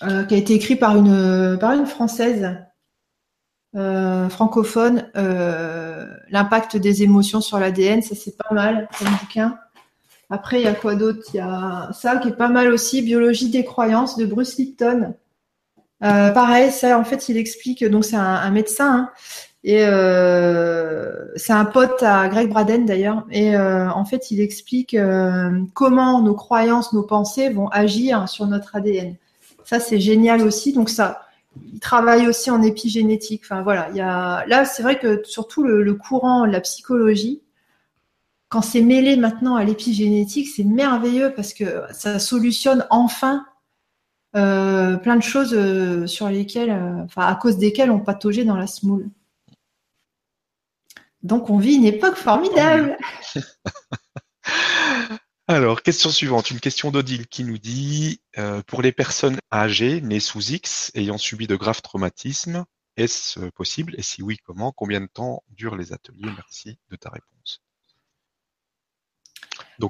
[0.00, 2.56] qui a été écrit par une française
[3.76, 9.58] euh, francophone, euh, l'impact des émotions sur l'ADN, ça c'est pas mal comme bouquin.
[10.30, 11.20] Après, il y a quoi d'autre?
[11.34, 15.14] Il y a ça qui est pas mal aussi, Biologie des croyances de Bruce Lipton.
[16.02, 19.10] Euh, pareil, ça en fait, il explique, donc c'est un, médecin, hein,
[19.64, 19.80] et
[21.36, 24.96] c'est un pote à Greg Braden d'ailleurs, et en fait, il explique
[25.74, 29.16] comment nos croyances, nos pensées vont agir sur notre ADN.
[29.64, 30.72] Ça, c'est génial aussi.
[30.72, 31.26] Donc ça,
[31.72, 33.42] il travaille aussi en épigénétique.
[33.50, 33.90] Voilà,
[34.46, 37.42] là c'est vrai que surtout le, courant de la psychologie,
[38.48, 43.44] quand c'est mêlé maintenant à l'épigénétique, c'est merveilleux parce que ça solutionne enfin
[44.36, 48.56] euh, plein de choses euh, sur lesquelles, euh, enfin à cause desquelles on pataugeait dans
[48.56, 49.08] la smoule.
[51.22, 52.96] Donc on vit une époque formidable.
[55.48, 60.18] Alors, question suivante, une question d'Odile qui nous dit euh, pour les personnes âgées nées
[60.18, 62.64] sous X ayant subi de graves traumatismes,
[62.96, 63.94] est-ce possible?
[63.96, 64.72] Et si oui, comment?
[64.72, 66.30] Combien de temps durent les ateliers?
[66.34, 67.62] Merci de ta réponse.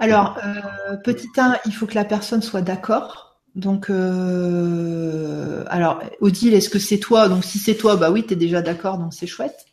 [0.01, 3.26] Alors, euh, petit 1, il faut que la personne soit d'accord.
[3.57, 3.91] Donc,
[5.69, 7.29] alors, Odile, est-ce que c'est toi?
[7.29, 9.67] Donc, si c'est toi, bah oui, tu es déjà d'accord, donc c'est chouette.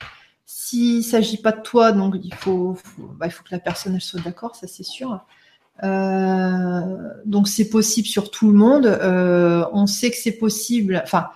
[0.45, 2.77] S'il ne s'agit pas de toi, donc il faut,
[3.17, 5.23] bah, il faut que la personne soit d'accord, ça c'est sûr.
[5.83, 8.85] Euh, donc c'est possible sur tout le monde.
[8.85, 11.01] Euh, on sait que c'est possible.
[11.03, 11.29] Enfin,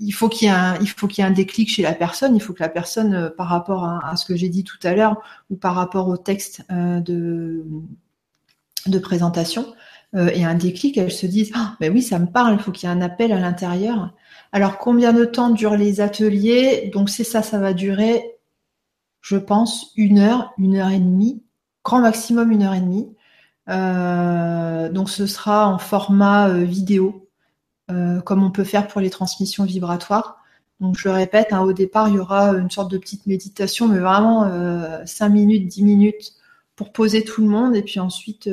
[0.00, 2.36] il faut qu'il y ait un, déclic chez la personne.
[2.36, 4.94] Il faut que la personne, euh, par rapport à, ce que j'ai dit tout à
[4.94, 5.20] l'heure
[5.50, 7.64] ou par rapport au texte de
[9.02, 9.74] présentation,
[10.14, 10.98] ait un déclic.
[10.98, 12.54] Elle se dise, ah, ben oui, ça me parle.
[12.54, 14.12] Il faut qu'il y ait un appel à l'intérieur.
[14.52, 16.90] Alors combien de temps durent les ateliers?
[16.92, 18.36] Donc c'est ça, ça va durer,
[19.22, 21.42] je pense, une heure, une heure et demie,
[21.84, 23.16] grand maximum une heure et demie.
[23.70, 27.30] Euh, donc ce sera en format euh, vidéo,
[27.90, 30.38] euh, comme on peut faire pour les transmissions vibratoires.
[30.80, 34.00] Donc je répète, hein, au départ, il y aura une sorte de petite méditation, mais
[34.00, 34.50] vraiment
[35.06, 36.32] 5 minutes, 10 minutes
[36.76, 37.76] pour poser tout le monde.
[37.76, 38.50] Et puis ensuite,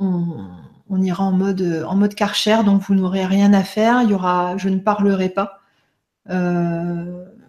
[0.00, 4.02] on, ira en mode, en mode karcher, donc vous n'aurez rien à faire.
[4.02, 5.60] Il aura, je ne parlerai pas.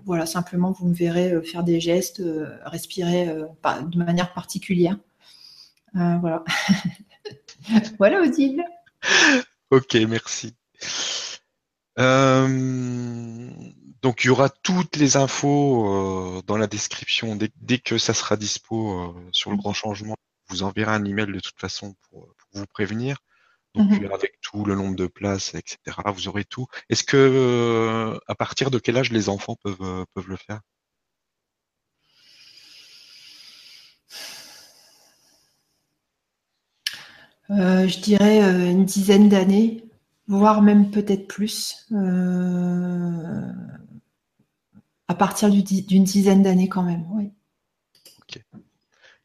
[0.06, 2.22] voilà, simplement, vous me verrez faire des gestes,
[2.66, 4.98] respirer de manière particulière.
[5.96, 6.44] Euh, voilà.
[7.98, 8.64] voilà, Odile.
[9.72, 10.56] Ok, merci.
[11.98, 13.50] Euh,
[14.02, 18.38] donc il y aura toutes les infos euh, dans la description dès, que ça sera
[18.38, 20.16] dispo sur le grand changement.
[20.50, 23.18] Vous enverrai un email de toute façon pour, vous prévenir.
[23.76, 24.12] Donc mhm.
[24.12, 25.78] avec tout le nombre de places, etc.
[26.08, 26.66] Vous aurez tout.
[26.90, 30.62] Est-ce que à partir de quel âge les enfants peuvent peuvent le faire?
[37.52, 39.84] Euh, je dirais euh, une dizaine d'années,
[40.28, 41.88] voire même peut-être plus.
[41.92, 43.52] Euh,
[45.08, 47.32] à partir d'une dizaine d'années quand même, oui.
[48.22, 48.44] Ok.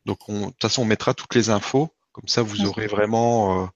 [0.07, 1.94] Donc, de toute façon, on mettra toutes les infos.
[2.15, 3.69] Comme ça, vous aurez vraiment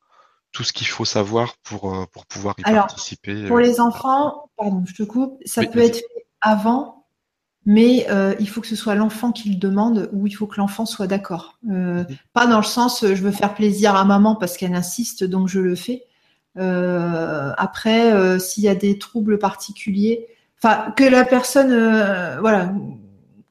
[0.52, 3.46] tout ce qu'il faut savoir pour, pour pouvoir y participer.
[3.46, 6.98] Pour les enfants, pardon, je te coupe, ça peut être fait avant
[7.70, 10.56] mais euh, il faut que ce soit l'enfant qui le demande ou il faut que
[10.56, 11.58] l'enfant soit d'accord.
[11.70, 12.02] Euh,
[12.32, 15.60] pas dans le sens je veux faire plaisir à maman parce qu'elle insiste donc je
[15.60, 16.04] le fais.
[16.56, 21.68] Euh, après, s'il y a des troubles particuliers, enfin que la personne,
[22.40, 22.72] voilà,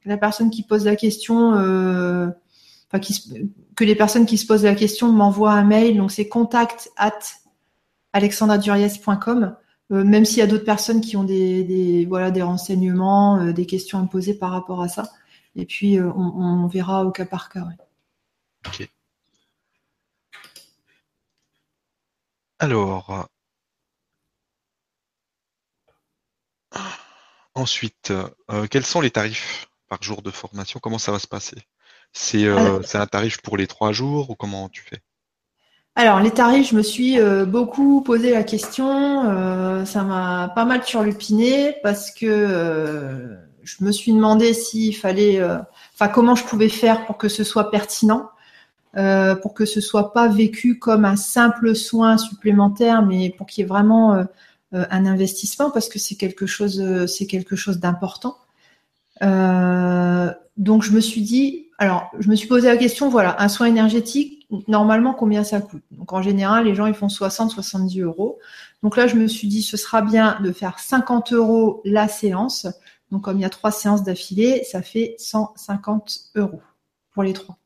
[0.03, 1.51] la personne qui pose la question,
[2.91, 5.97] que les personnes qui se posent la question m'envoient un mail.
[5.97, 7.19] Donc c'est contact at
[8.13, 9.55] alexandraduriez.com
[9.91, 13.65] euh, même s'il y a d'autres personnes qui ont des, voilà des renseignements, euh, des
[13.65, 15.09] questions à me poser par rapport à ça.
[15.55, 17.65] Et puis euh, on, verra au cas par cas.
[18.67, 18.89] Ok.
[22.59, 23.29] Alors,
[27.53, 28.11] ensuite,
[28.71, 30.79] quels sont les tarifs par jour de formation?
[30.79, 31.57] Comment ça va se passer?
[32.13, 35.01] C'est un tarif pour les trois jours ou comment tu fais?
[35.99, 39.31] Alors, les tarifs, je me suis euh, beaucoup posé la question.
[39.31, 45.43] Euh, ça m'a pas mal turlupiné parce que euh, je me suis demandé s'il fallait,
[45.95, 48.29] enfin, comment je pouvais faire pour que ce soit pertinent,
[48.93, 53.65] pour que ce soit pas vécu comme un simple soin supplémentaire, mais pour qu'il y
[53.65, 54.23] ait vraiment
[54.71, 58.37] un investissement parce que c'est quelque chose, c'est quelque chose d'important.
[59.19, 63.67] donc, je me suis dit, alors, je me suis posé la question, voilà, un soin
[63.67, 64.37] énergétique
[64.67, 65.83] normalement combien ça coûte?
[65.91, 68.39] Donc en général, les gens ils font 60, 70 euros.
[68.81, 72.67] Donc là, je me suis dit, ce sera bien de faire 50 euros la séance.
[73.11, 76.61] Donc comme il y a trois séances d'affilée, ça fait 150 euros
[77.11, 77.57] pour les trois.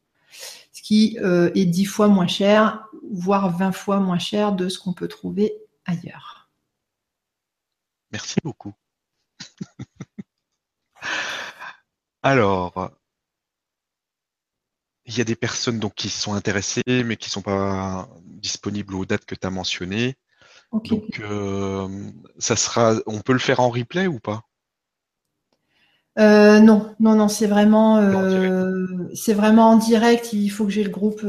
[0.74, 4.80] Ce qui euh, est 10 fois moins cher, voire 20 fois moins cher de ce
[4.80, 5.54] qu'on peut trouver
[5.86, 6.50] ailleurs.
[8.12, 8.74] Merci beaucoup.
[12.24, 12.92] Alors,
[15.12, 18.96] il y a des personnes donc qui sont intéressées mais qui ne sont pas disponibles
[18.96, 20.16] aux dates que tu as mentionnées.
[20.72, 21.88] Donc euh,
[22.40, 24.44] ça sera on peut le faire en replay ou pas?
[26.20, 30.34] Euh, non, non, non, c'est vraiment, euh, c'est vraiment en direct.
[30.34, 31.22] Il faut que j'ai le groupe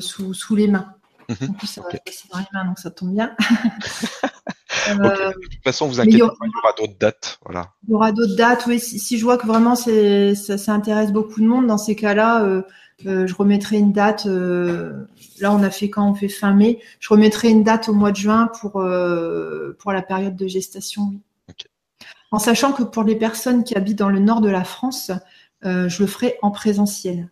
[0.00, 0.94] sous, sous, les mains.
[1.28, 1.50] Mhm.
[1.50, 3.34] en plus, c'est dans les mains, donc ça tombe bien.
[4.88, 7.38] de toute façon, vous inquiétez pas, il y aura d'autres dates.
[7.44, 7.72] Voilà.
[7.86, 8.80] Il y aura d'autres dates, oui.
[8.80, 12.62] Si, je vois que vraiment ça, ça, intéresse beaucoup de monde, dans ces cas-là,
[13.06, 14.26] euh, je remettrai une date.
[14.26, 15.06] Euh,
[15.40, 16.80] là, on a fait quand on fait fin mai.
[17.00, 21.12] Je remettrai une date au mois de juin pour euh, pour la période de gestation.
[21.48, 21.54] Oui.
[22.30, 25.10] En sachant que pour les personnes qui habitent dans le nord de la France,
[25.62, 27.30] je le ferai en présentiel.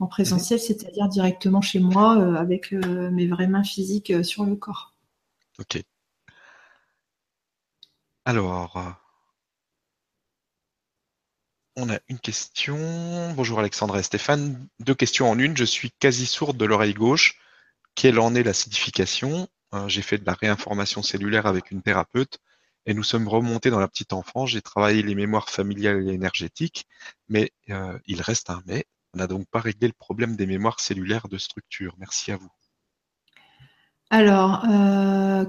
[0.00, 4.94] En présentiel, c'est-à-dire directement chez moi, avec mes vraies mains physiques sur le corps.
[5.60, 5.80] Ok.
[8.24, 9.01] Alors,
[11.76, 13.32] on a une question.
[13.34, 14.68] Bonjour Alexandra et Stéphane.
[14.80, 15.56] Deux questions en une.
[15.56, 17.38] Je suis quasi sourde de l'oreille gauche.
[17.94, 22.38] Quelle en est la signification euh, J'ai fait de la réinformation cellulaire avec une thérapeute
[22.84, 24.50] et nous sommes remontés dans la petite enfance.
[24.50, 26.86] J'ai travaillé les mémoires familiales et énergétiques,
[27.28, 28.84] mais euh, il reste un mais.
[29.14, 31.94] On n'a donc pas réglé le problème des mémoires cellulaires de structure.
[31.98, 32.50] Merci à vous.
[34.10, 35.44] Alors, euh,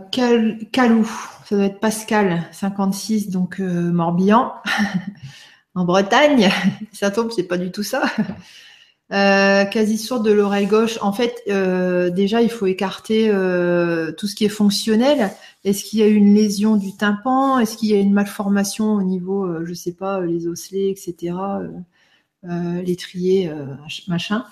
[0.72, 1.06] Calou,
[1.46, 4.54] ça doit être Pascal, 56, donc Morbihan.
[5.76, 6.50] en Bretagne.
[6.94, 8.04] ça tombe, c'est pas du tout ça.
[9.12, 10.98] Euh, quasi sourde de l'oreille gauche.
[11.02, 15.32] En fait, euh, déjà, il faut écarter euh, tout ce qui est fonctionnel.
[15.64, 17.60] Est-ce qu'il y a une lésion du tympan?
[17.60, 21.36] Est-ce qu'il y a une malformation au niveau, je sais pas, les osselets, etc.,
[22.44, 23.52] l'étrier,
[24.08, 24.46] machin.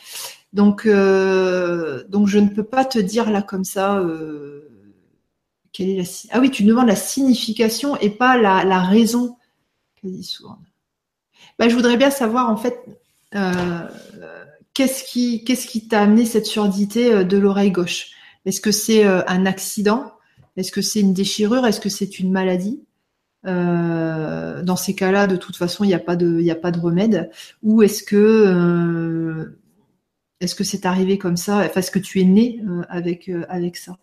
[0.54, 4.04] Donc, donc, je ne peux pas te dire là comme ça.
[5.72, 9.38] quelle est la ah oui, tu demandes la signification et pas la, la raison
[10.02, 10.71] quasi sourde.
[11.60, 12.80] Bah, je voudrais bien savoir en fait
[13.36, 13.88] euh,
[14.74, 18.08] qu'est-ce qui qu'est-ce t'a amené cette surdité euh, de l'oreille gauche?
[18.46, 20.12] Est-ce que c'est euh, un accident?
[20.58, 21.66] Est-ce que c'est une déchirure?
[21.66, 22.84] Est-ce que c'est une maladie?
[23.44, 27.32] Dans ces cas-là, de toute façon, il n'y a pas de a pas de remède.
[27.64, 29.52] Ou est-ce que
[30.40, 31.58] est-ce c'est arrivé comme ça?
[31.58, 33.98] Enfin, est-ce que tu es né avec avec ça?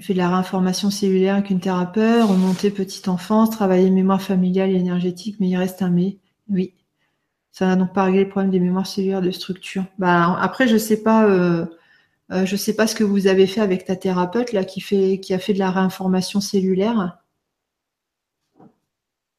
[0.00, 4.74] Fait de la réinformation cellulaire avec une thérapeute, remonter petite enfance, travailler mémoire familiale et
[4.74, 6.18] énergétique, mais il reste un mais.
[6.48, 6.74] Oui.
[7.52, 9.84] Ça n'a donc pas réglé le problème des mémoires cellulaires de structure.
[9.98, 11.66] Bah, après, je sais pas, euh,
[12.32, 15.34] euh, sais pas ce que vous avez fait avec ta thérapeute là qui fait, qui
[15.34, 17.18] a fait de la réinformation cellulaire.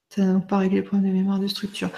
[0.09, 1.91] Ça n'a donc pas réglé le problème des mémoires de structure.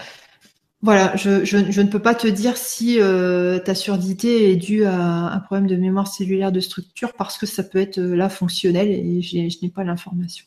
[0.83, 5.39] Voilà, je, ne peux pas te dire si euh, ta surdité est due à un
[5.39, 9.21] problème de mémoire cellulaire de structure parce que ça peut être euh, là fonctionnel et
[9.21, 10.45] je n'ai pas l'information.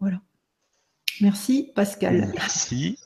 [0.00, 0.20] Voilà.
[1.20, 2.32] Merci Pascal.
[2.32, 2.98] Merci.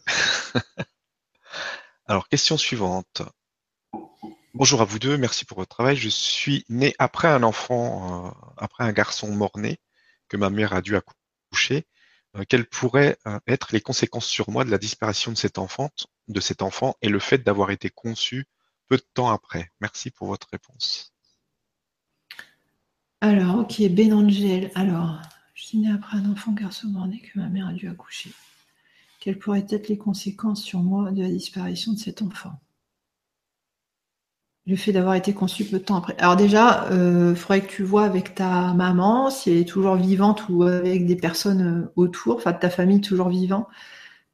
[2.07, 3.23] Alors, question suivante.
[4.55, 5.97] Bonjour à vous deux, merci pour votre travail.
[5.97, 9.79] Je suis né après un enfant, euh, après un garçon mort-né
[10.29, 11.87] que ma mère a dû accoucher.
[12.39, 15.90] Euh, quelles pourraient euh, être les conséquences sur moi de la disparition de cet enfant,
[16.28, 18.47] de cet enfant et le fait d'avoir été conçu
[18.89, 19.70] peu de temps après?
[19.81, 21.12] Merci pour votre réponse.
[23.20, 24.70] Alors, ok, Benangel.
[24.74, 25.20] Alors,
[25.55, 28.31] je suis née après un enfant garçon mort-né que ma mère a dû accoucher.
[29.19, 32.60] Quelles pourraient être les conséquences sur moi de la disparition de cet enfant?
[34.69, 36.15] Le fait d'avoir été conçu peu de temps après.
[36.19, 39.97] Alors déjà, il euh, faudrait que tu vois avec ta maman, si elle est toujours
[39.97, 43.66] vivante ou avec des personnes euh, autour, enfin de ta famille toujours vivant,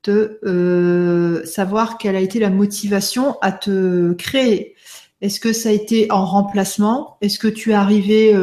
[0.03, 4.75] de euh, savoir quelle a été la motivation à te créer.
[5.21, 7.17] Est-ce que ça a été en remplacement?
[7.21, 8.37] Est-ce que tu es arrivé,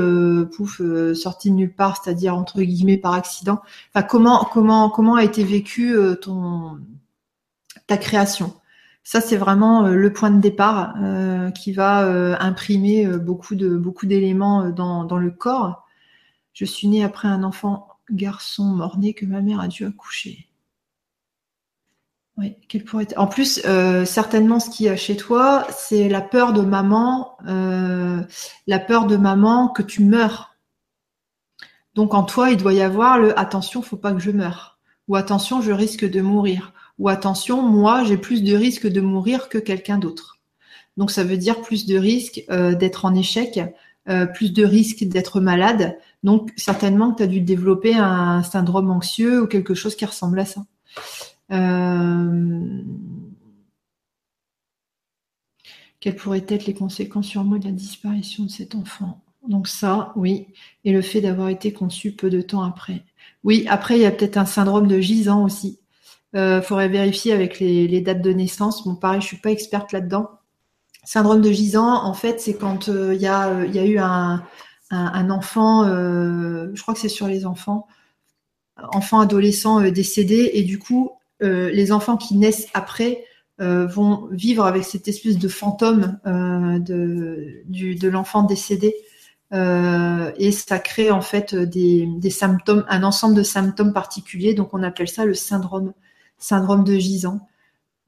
[0.56, 0.82] pouf,
[1.14, 3.62] sorti de nulle part, c'est-à-dire entre guillemets par accident?
[3.94, 6.80] Enfin, comment comment comment a été vécu ton
[7.86, 8.54] ta création?
[9.04, 14.70] Ça, c'est vraiment euh, le point de départ euh, qui va euh, imprimer beaucoup d'éléments
[14.70, 15.88] dans, le corps.
[16.54, 20.48] Je suis née après un enfant garçon mort-né que ma mère a dû accoucher.
[22.38, 23.08] Oui, quelle pourrait.
[23.18, 23.62] En plus,
[24.06, 29.18] certainement, ce qu'il y a chez toi, c'est la peur de maman, la peur de
[29.18, 30.56] maman que tu meurs.
[31.94, 35.16] Donc en toi, il doit y avoir le attention, faut pas que je meure, ou
[35.16, 39.58] attention, je risque de mourir, ou attention, moi, j'ai plus de risques de mourir que
[39.58, 40.38] quelqu'un d'autre.
[40.98, 43.60] Donc ça veut dire plus de risques d'être en échec,
[44.36, 45.98] plus de risques d'être malade.
[46.22, 50.40] Donc certainement que tu as dû développer un syndrome anxieux ou quelque chose qui ressemble
[50.40, 50.64] à ça.
[56.00, 59.22] Quelles pourraient être les conséquences sur moi de la disparition de cet enfant?
[59.48, 60.46] Donc ça, oui.
[60.86, 63.06] Et le fait d'avoir été conçu peu de temps après.
[63.44, 65.80] Oui, après, il y a peut-être un syndrome de gisant aussi.
[66.36, 68.86] Euh, faudrait vérifier avec les, dates de naissance.
[68.86, 70.30] Bon, pareil, je suis pas experte là-dedans.
[71.04, 76.70] Syndrome de gisant, en fait, c'est quand euh, il y, a, eu un, enfant, euh,
[76.74, 77.88] je crois que c'est sur les enfants,
[78.94, 83.26] enfants adolescents décédés, et du coup, les enfants qui naissent après
[83.58, 88.96] vont vivre avec cette espèce de fantôme de, l'enfant décédé.
[89.54, 94.54] Euh, et ça crée en fait des, symptômes, un ensemble de symptômes particuliers.
[94.54, 95.94] Donc on appelle ça le syndrome,
[96.42, 97.48] syndrome de gisant.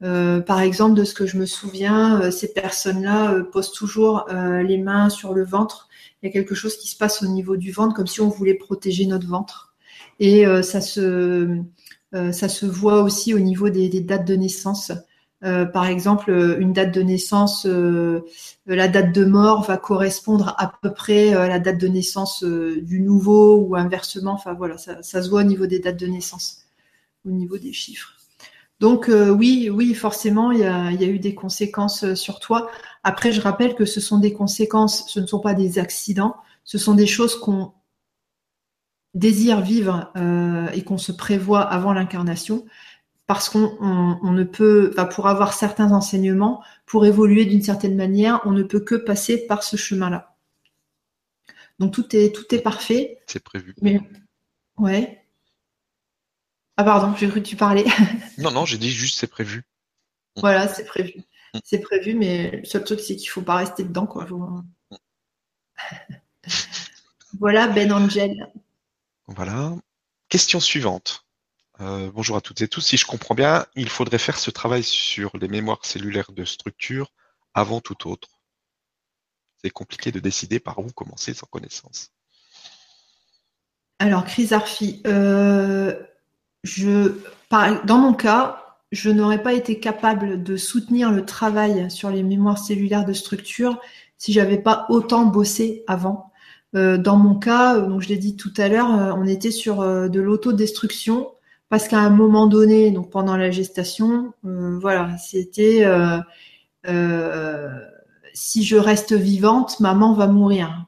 [0.02, 4.78] Euh, par exemple, de ce que je me souviens, euh, ces personnes-là posent toujours les
[4.78, 5.88] mains sur le ventre.
[6.22, 8.28] Il y a quelque chose qui se passe au niveau du ventre, comme si on
[8.28, 9.74] voulait protéger notre ventre.
[10.20, 14.92] Et ça se voit aussi au niveau des dates de naissance.
[15.44, 18.24] Euh, par exemple, euh, une date de naissance, euh,
[18.66, 23.00] la date de mort va correspondre à peu près à la date de naissance du
[23.00, 24.32] nouveau ou inversement.
[24.32, 26.62] Enfin voilà, ça, se voit au niveau des dates de naissance,
[27.26, 28.14] au niveau des chiffres.
[28.80, 32.70] Donc oui, oui, forcément, il y, a, il y, a, eu des conséquences sur toi.
[33.02, 36.76] Après, je rappelle que ce sont des conséquences, ce ne sont pas des accidents, ce
[36.76, 37.72] sont des choses qu'on
[39.14, 40.12] désire vivre
[40.74, 42.66] et qu'on se prévoit avant l'incarnation
[43.26, 48.52] parce qu'on ne peut, enfin, pour avoir certains enseignements, pour évoluer d'une certaine manière, on
[48.52, 50.36] ne peut que passer par ce chemin-là.
[51.78, 53.18] Donc tout est tout est parfait.
[53.26, 53.74] C'est prévu.
[53.80, 54.00] Mais
[54.78, 55.23] ouais.
[56.76, 57.84] Ah pardon, j'ai cru que tu parlais.
[58.38, 59.64] non non, j'ai dit juste c'est prévu.
[60.36, 61.24] Voilà, c'est prévu.
[61.54, 61.58] Mm.
[61.64, 64.26] C'est prévu, mais le seul truc c'est qu'il faut pas rester dedans quoi.
[67.38, 68.50] voilà Ben Angel.
[69.26, 69.74] Voilà.
[70.28, 71.24] Question suivante.
[71.80, 72.80] Euh, bonjour à toutes et tous.
[72.80, 77.12] Si je comprends bien, il faudrait faire ce travail sur les mémoires cellulaires de structure
[77.52, 78.40] avant tout autre.
[79.62, 82.10] C'est compliqué de décider par où commencer sans connaissance.
[83.98, 86.00] Alors, Chris Arfi, euh,
[87.50, 88.60] dans mon cas,
[88.92, 93.80] je n'aurais pas été capable de soutenir le travail sur les mémoires cellulaires de structure
[94.18, 96.32] si j'avais pas autant bossé avant.
[96.74, 98.88] Euh, dans mon cas, donc je l'ai dit tout à l'heure,
[99.18, 101.28] on était sur de l'autodestruction
[101.74, 106.18] parce qu'à un moment donné, donc pendant la gestation, euh, voilà, c'était euh,
[106.86, 107.68] euh,
[108.32, 110.86] si je reste vivante, maman va mourir.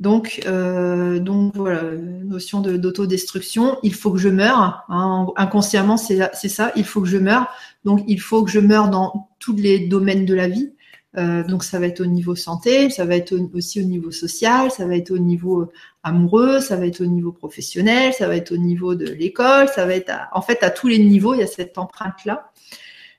[0.00, 1.82] Donc, donc voilà,
[2.24, 3.78] notion d'autodestruction.
[3.82, 4.84] Il faut que je meure.
[4.88, 6.72] Hein, inconsciemment, c'est ça.
[6.76, 7.48] Il faut que je meure.
[7.84, 10.74] Donc, il faut que je meure dans tous les domaines de la vie.
[11.16, 14.70] Euh, donc ça va être au niveau santé, ça va être aussi au niveau social,
[14.72, 15.72] ça va être au niveau euh,
[16.02, 19.86] amoureux, ça va être au niveau professionnel, ça va être au niveau de l'école, ça
[19.86, 22.50] va être en fait à tous les niveaux, il y a cette empreinte là.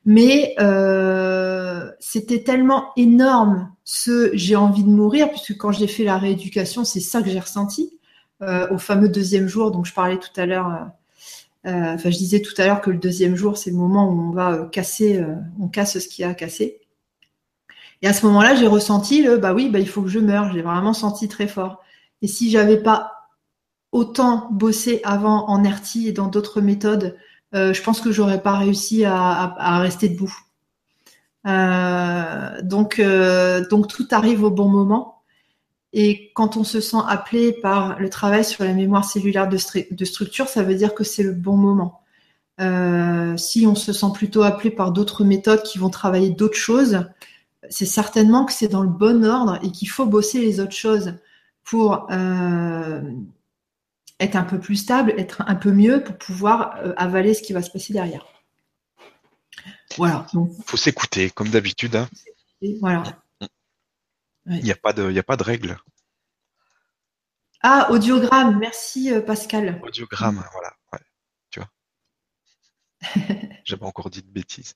[0.05, 6.17] Mais euh, c'était tellement énorme ce j'ai envie de mourir, puisque quand j'ai fait la
[6.17, 7.91] rééducation, c'est ça que j'ai ressenti
[8.69, 9.71] au fameux deuxième jour.
[9.71, 10.91] Donc je parlais tout à l'heure.
[11.63, 14.31] enfin, je disais tout à l'heure que le deuxième jour, c'est le moment où on
[14.31, 15.23] va casser,
[15.59, 16.79] on casse ce qui a cassé.
[18.01, 20.51] Et à ce moment-là, j'ai ressenti le bah oui, bah, il faut que je meure.
[20.53, 21.83] J'ai vraiment senti très fort.
[22.21, 23.11] Et si j'avais pas
[23.91, 27.17] autant bossé avant en RT et dans d'autres méthodes,
[27.55, 30.35] euh, je pense que j'aurais pas réussi à, rester debout.
[31.47, 35.21] Euh, donc, euh, donc tout arrive au bon moment.
[35.93, 40.49] Et quand on se sent appelé par le travail sur la mémoire cellulaire de, structure,
[40.49, 42.01] ça veut dire que c'est le bon moment.
[43.37, 47.05] si on se sent plutôt appelé par d'autres méthodes qui vont travailler d'autres choses,
[47.69, 51.13] c'est certainement que c'est dans le bon ordre et qu'il faut bosser les autres choses
[51.63, 52.07] pour
[54.19, 57.53] être un peu plus stable, être un peu mieux pour pouvoir euh, avaler ce qui
[57.53, 58.25] va se passer derrière.
[59.97, 60.25] Voilà.
[60.33, 61.95] Il faut s'écouter, comme d'habitude.
[61.95, 62.09] Hein.
[62.79, 63.03] Voilà.
[64.47, 65.77] Il n'y a, pas de, a pas de règle.
[67.61, 69.81] Ah, audiogramme, merci euh, Pascal.
[69.83, 70.71] Audiogramme, voilà.
[71.49, 71.69] tu vois.
[73.63, 74.75] J'avais encore dit de bêtises.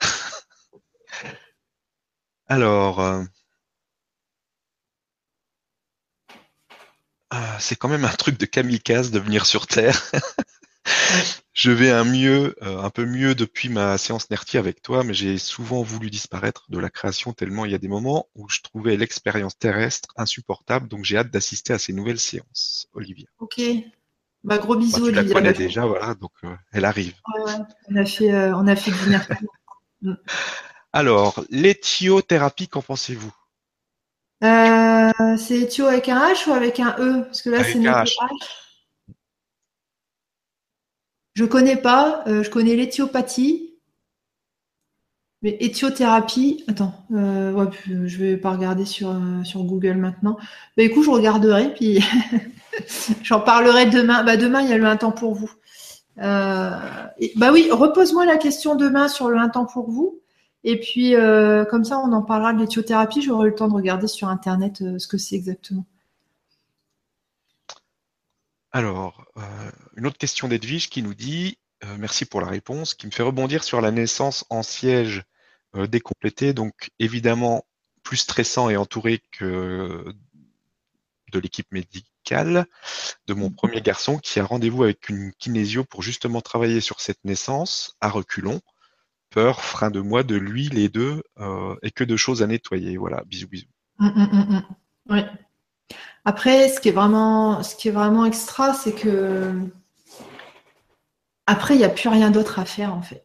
[2.48, 3.24] Alors,
[7.30, 10.10] ah, c'est quand même un truc de kamikaze de venir sur Terre.
[11.52, 15.12] Je vais un mieux, euh, un peu mieux depuis ma séance Nerti avec toi, mais
[15.12, 18.60] j'ai souvent voulu disparaître de la création tellement il y a des moments où je
[18.60, 22.86] trouvais l'expérience terrestre insupportable, donc j'ai hâte d'assister à ces nouvelles séances.
[22.94, 23.26] Olivia.
[23.40, 23.60] Ok.
[24.44, 27.14] Bah, gros bisous, bah, tu la connais déjà, voilà, donc euh, elle arrive.
[27.88, 28.92] on a fait, on a fait
[30.92, 33.32] Alors, l'éthiothérapie, qu'en pensez-vous?
[34.44, 37.22] Euh, C'est éthio avec un H ou avec un E?
[37.24, 38.14] Parce que là, c'est un H.
[41.34, 42.24] Je connais pas.
[42.26, 43.68] Euh, je connais l'éthiopathie.
[45.42, 50.36] Mais éthiothérapie, attends, euh, ouais, je vais pas regarder sur, euh, sur Google maintenant.
[50.76, 52.02] Bah écoute, je regarderai, puis
[53.22, 54.24] j'en parlerai demain.
[54.24, 55.50] Bah demain, il y a le un temps pour vous.
[56.20, 56.70] Euh,
[57.36, 60.20] bah oui, repose-moi la question demain sur le un temps pour vous.
[60.64, 63.22] Et puis, euh, comme ça, on en parlera de l'éthiothérapie.
[63.22, 65.86] J'aurai le temps de regarder sur Internet ce que c'est exactement.
[68.72, 69.24] Alors,
[69.96, 73.22] une autre question d'Edwige qui nous dit euh, merci pour la réponse, qui me fait
[73.22, 75.22] rebondir sur la naissance en siège
[75.76, 76.52] euh, décomplété.
[76.52, 77.64] Donc évidemment
[78.02, 80.04] plus stressant et entouré que
[81.32, 82.66] de l'équipe médicale
[83.26, 87.24] de mon premier garçon qui a rendez-vous avec une kinésio pour justement travailler sur cette
[87.24, 88.60] naissance à reculons.
[89.60, 92.96] Frein de moi, de lui, les deux, euh, et que de choses à nettoyer.
[92.96, 93.66] Voilà, bisous, bisous.
[93.98, 94.62] Hum, hum,
[95.08, 95.24] hum,
[96.24, 99.52] Après, ce qui est vraiment, ce qui est vraiment extra, c'est que
[101.48, 103.24] après, il n'y a plus rien d'autre à faire en fait.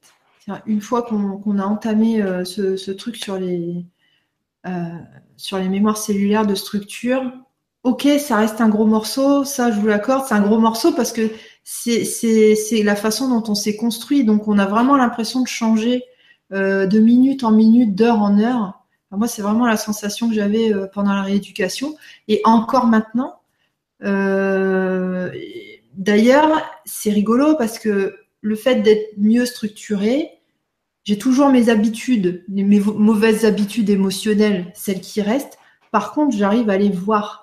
[0.66, 3.86] Une fois qu'on a entamé euh, ce, truc sur les,
[4.66, 4.98] euh,
[5.36, 7.22] sur les mémoires cellulaires de structure,
[7.84, 11.12] ok, ça reste un gros morceau, ça je vous l'accorde, c'est un gros morceau parce
[11.12, 11.30] que
[11.64, 14.24] c'est la façon dont on s'est construit.
[14.24, 16.04] Donc on a vraiment l'impression de changer
[16.52, 18.86] euh, de minute en minute, d'heure en heure.
[19.12, 21.96] moi, c'est vraiment la sensation que j'avais pendant la rééducation.
[22.28, 23.40] Et encore maintenant,
[25.96, 30.32] D'ailleurs, c'est rigolo parce que le fait d'être mieux structuré,
[31.04, 35.60] j'ai toujours mes habitudes, mes mauvaises habitudes émotionnelles, celles qui restent.
[35.92, 37.43] Par contre, j'arrive à les voir.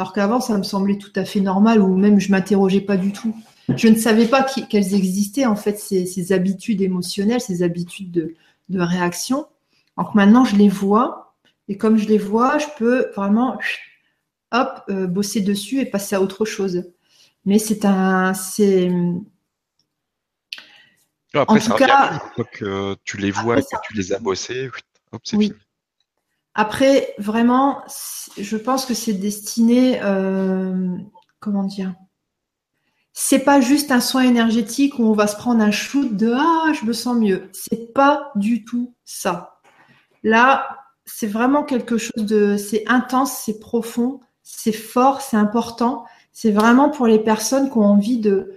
[0.00, 3.12] Alors qu'avant, ça me semblait tout à fait normal ou même je m'interrogeais pas du
[3.12, 3.36] tout.
[3.76, 8.34] Je ne savais pas qu'elles existaient, en fait, ces, habitudes émotionnelles, ces habitudes
[8.70, 9.46] de, réaction.
[9.98, 11.34] Alors que maintenant, je les vois.
[11.68, 13.58] Et comme je les vois, je peux vraiment,
[14.52, 16.84] hop, euh, bosser dessus et passer à autre chose.
[17.44, 18.90] Mais c'est un, c'est.
[21.34, 22.22] Après, en tout cas,
[22.54, 24.70] que tu les vois et que tu les as bossés,
[25.12, 25.52] hop, c'est oui.
[26.60, 27.80] Après, vraiment,
[28.36, 30.94] je pense que c'est destiné, euh,
[31.38, 31.94] comment dire,
[33.14, 36.70] c'est pas juste un soin énergétique où on va se prendre un shoot de ah,
[36.78, 37.48] je me sens mieux.
[37.54, 39.62] C'est pas du tout ça.
[40.22, 40.68] Là,
[41.06, 46.04] c'est vraiment quelque chose de, c'est intense, c'est profond, c'est fort, c'est important.
[46.30, 48.52] C'est vraiment pour les personnes qui ont envie de,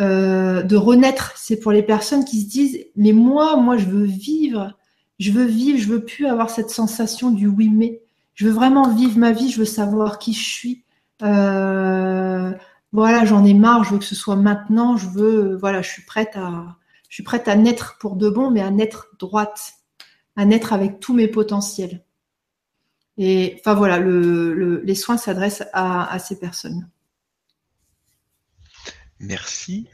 [0.00, 1.34] euh, de renaître.
[1.36, 4.78] C'est pour les personnes qui se disent mais moi, moi, je veux vivre,
[5.18, 8.00] je veux vivre, je veux plus avoir cette sensation du oui mais.
[8.34, 10.84] Je veux vraiment vivre ma vie, je veux savoir qui je suis.
[11.22, 12.52] Euh,
[12.90, 14.96] voilà, j'en ai marre, je veux que ce soit maintenant.
[14.96, 16.76] Je veux, voilà, je suis prête à,
[17.08, 19.74] je suis prête à naître pour de bon, mais à naître droite,
[20.34, 22.04] à naître avec tous mes potentiels.
[23.16, 26.88] Et enfin voilà, le, les soins s'adressent à ces personnes.
[29.20, 29.88] Merci.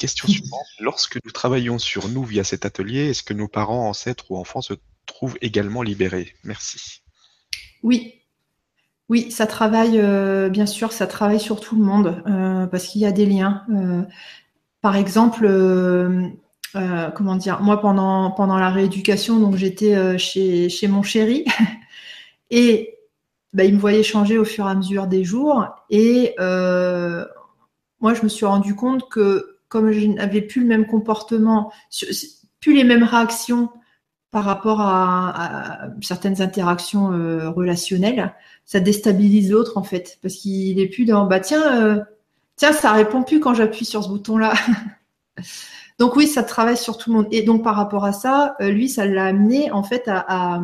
[0.00, 0.66] Question suivante.
[0.80, 4.62] Lorsque nous travaillons sur nous via cet atelier, est-ce que nos parents, ancêtres ou enfants
[4.62, 4.72] se
[5.04, 6.34] trouvent également libérés?
[6.42, 7.02] Merci.
[7.82, 8.14] Oui.
[9.10, 13.02] Oui, ça travaille, euh, bien sûr, ça travaille sur tout le monde euh, parce qu'il
[13.02, 13.62] y a des liens.
[13.68, 14.02] Euh,
[14.80, 15.46] par exemple,
[16.72, 21.44] comment dire, moi pendant, pendant la rééducation, donc j'étais chez, chez mon chéri
[22.50, 22.96] et
[23.52, 26.34] bah, il me voyait changer au fur et à mesure des jours et
[28.00, 31.72] moi, je me suis rendu compte que comme je n'avais plus le même comportement,
[32.60, 33.70] plus les mêmes réactions
[34.30, 38.34] par rapport à, certaines interactions euh, relationnelles,
[38.64, 42.00] ça déstabilise l'autre en fait, parce qu'il est plus dans bah tiens, euh,
[42.56, 44.52] tiens, ça répond plus quand j'appuie sur ce bouton-là.
[45.98, 47.26] donc oui, ça travaille sur tout le monde.
[47.30, 50.60] Et donc par rapport à ça, euh, lui, ça l'a amené en fait à,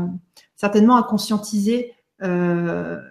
[0.56, 1.92] certainement à conscientiser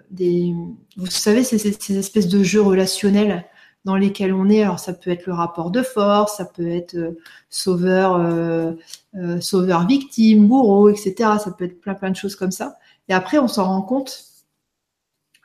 [0.09, 0.55] des,
[0.97, 3.45] vous savez, ces, ces espèces de jeux relationnels
[3.85, 4.63] dans lesquels on est.
[4.63, 7.17] Alors ça peut être le rapport de force, ça peut être euh,
[7.49, 8.73] sauveur, euh,
[9.15, 11.15] euh, sauveur victime, bourreau, etc.
[11.43, 12.77] Ça peut être plein plein de choses comme ça.
[13.07, 14.25] Et après on s'en rend compte.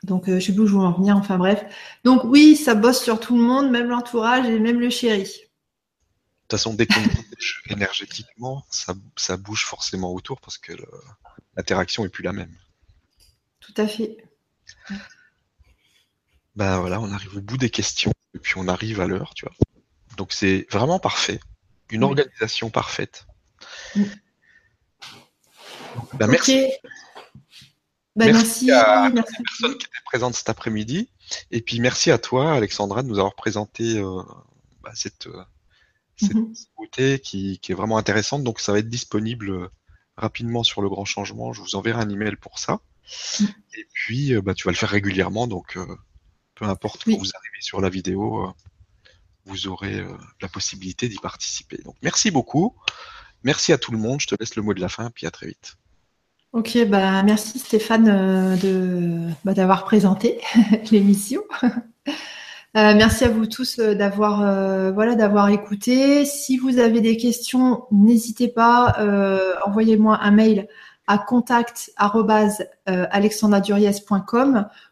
[0.02, 1.16] Donc je sais plus où je veux en venir.
[1.16, 1.62] Enfin bref.
[2.04, 5.24] Donc oui, ça bosse sur tout le monde, même l'entourage et même le chéri.
[5.24, 10.72] De toute façon, dès qu'on bouge énergétiquement, ça, bouge forcément autour parce que
[11.56, 12.56] l'interaction est plus la même.
[13.60, 14.24] Tout à fait.
[16.56, 19.44] Ben voilà, on arrive au bout des questions et puis on arrive à l'heure, tu
[19.44, 19.54] vois.
[20.16, 21.40] Donc c'est vraiment parfait.
[21.90, 23.26] Une organisation parfaite.
[23.96, 24.04] Mm.
[26.14, 26.68] Ben, merci.
[28.16, 31.10] Ben, merci, à la personne qui était présente cet après-midi.
[31.50, 34.22] Et puis merci à toi, Alexandra, de nous avoir présenté euh,
[34.82, 35.42] bah, cette, euh,
[36.16, 37.20] cette mm-hmm.
[37.20, 38.44] qui, qui, est vraiment intéressante.
[38.44, 39.70] Donc ça va être disponible
[40.16, 41.52] rapidement sur le grand changement.
[41.52, 42.80] Je vous enverrai un email pour ça.
[43.40, 43.44] Mm.
[43.78, 45.86] Et puis, euh, bah, tu vas le faire régulièrement, donc euh,
[46.60, 47.14] peu importe Oui.
[47.14, 48.50] quand vous arrivez sur la vidéo, euh,
[49.46, 50.12] vous aurez euh,
[50.42, 51.78] la possibilité d'y participer.
[51.84, 52.76] Donc, merci beaucoup.
[53.42, 54.20] Merci à tout le monde.
[54.20, 55.76] Je te laisse le mot de la fin, puis à très vite.
[56.52, 60.40] Ok, bah merci Stéphane euh, de bah, d'avoir présenté
[60.90, 61.42] l'émission.
[62.76, 66.24] Euh, merci à vous tous d'avoir euh, voilà d'avoir écouté.
[66.24, 70.68] Si vous avez des questions, n'hésitez pas, euh, envoyez-moi un mail
[71.10, 71.92] à contact
[72.88, 73.06] euh,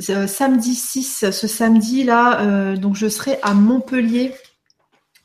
[0.00, 4.32] samedi 6, ce samedi-là, euh, donc je serai à Montpellier.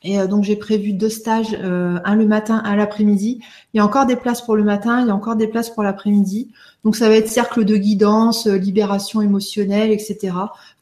[0.02, 3.40] Et euh, donc j'ai prévu deux stages, euh, un le matin, un l'après-midi.
[3.72, 5.70] Il y a encore des places pour le matin, il y a encore des places
[5.70, 6.52] pour l'après-midi.
[6.84, 10.34] Donc ça va être cercle de guidance, libération émotionnelle, etc.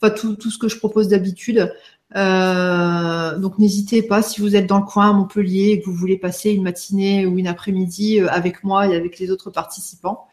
[0.02, 1.72] Enfin tout, ce que je propose d'habitude.
[2.14, 6.18] Donc n'hésitez pas si vous êtes dans le coin à Montpellier et que vous voulez
[6.18, 10.26] passer une matinée ou une après-midi avec moi et avec les autres participants.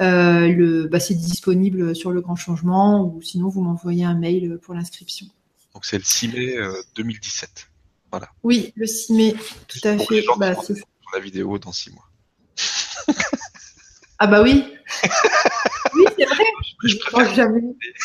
[0.00, 4.58] Euh, le, bah, c'est disponible sur le Grand Changement ou sinon vous m'envoyez un mail
[4.62, 5.26] pour l'inscription.
[5.74, 7.68] Donc, c'est le 6 mai euh, 2017.
[8.42, 9.34] Oui, le 6 mai,
[9.68, 10.26] tout à Pour les fait.
[10.26, 10.82] gens Bah, qui c'est-
[11.14, 12.08] la vidéo dans 6 mois.
[14.18, 14.64] ah bah oui.
[15.94, 16.44] oui, c'est vrai.
[16.84, 17.60] Je Je crois que j'avais-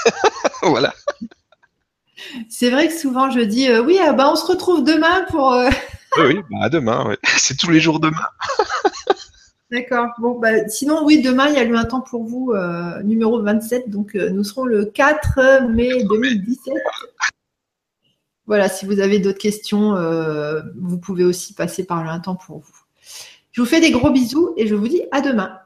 [0.63, 0.93] voilà.
[2.49, 5.51] C'est vrai que souvent je dis euh, oui, ah bah, on se retrouve demain pour.
[5.53, 5.69] euh,
[6.17, 7.05] Oui, oui, bah, à demain.
[7.07, 7.17] ouais.
[7.37, 8.25] C'est tous les jours demain.
[9.71, 10.09] D'accord.
[10.19, 13.41] Bon, bah, sinon, oui, demain, il y a eu un temps pour vous, euh, numéro
[13.41, 13.89] 27.
[13.89, 16.73] Donc, euh, nous serons le 4 mai 2017.
[18.45, 22.35] Voilà, si vous avez d'autres questions, euh, vous pouvez aussi passer par le un temps
[22.35, 22.75] pour vous.
[23.51, 25.59] Je vous fais des gros bisous et je vous dis à demain.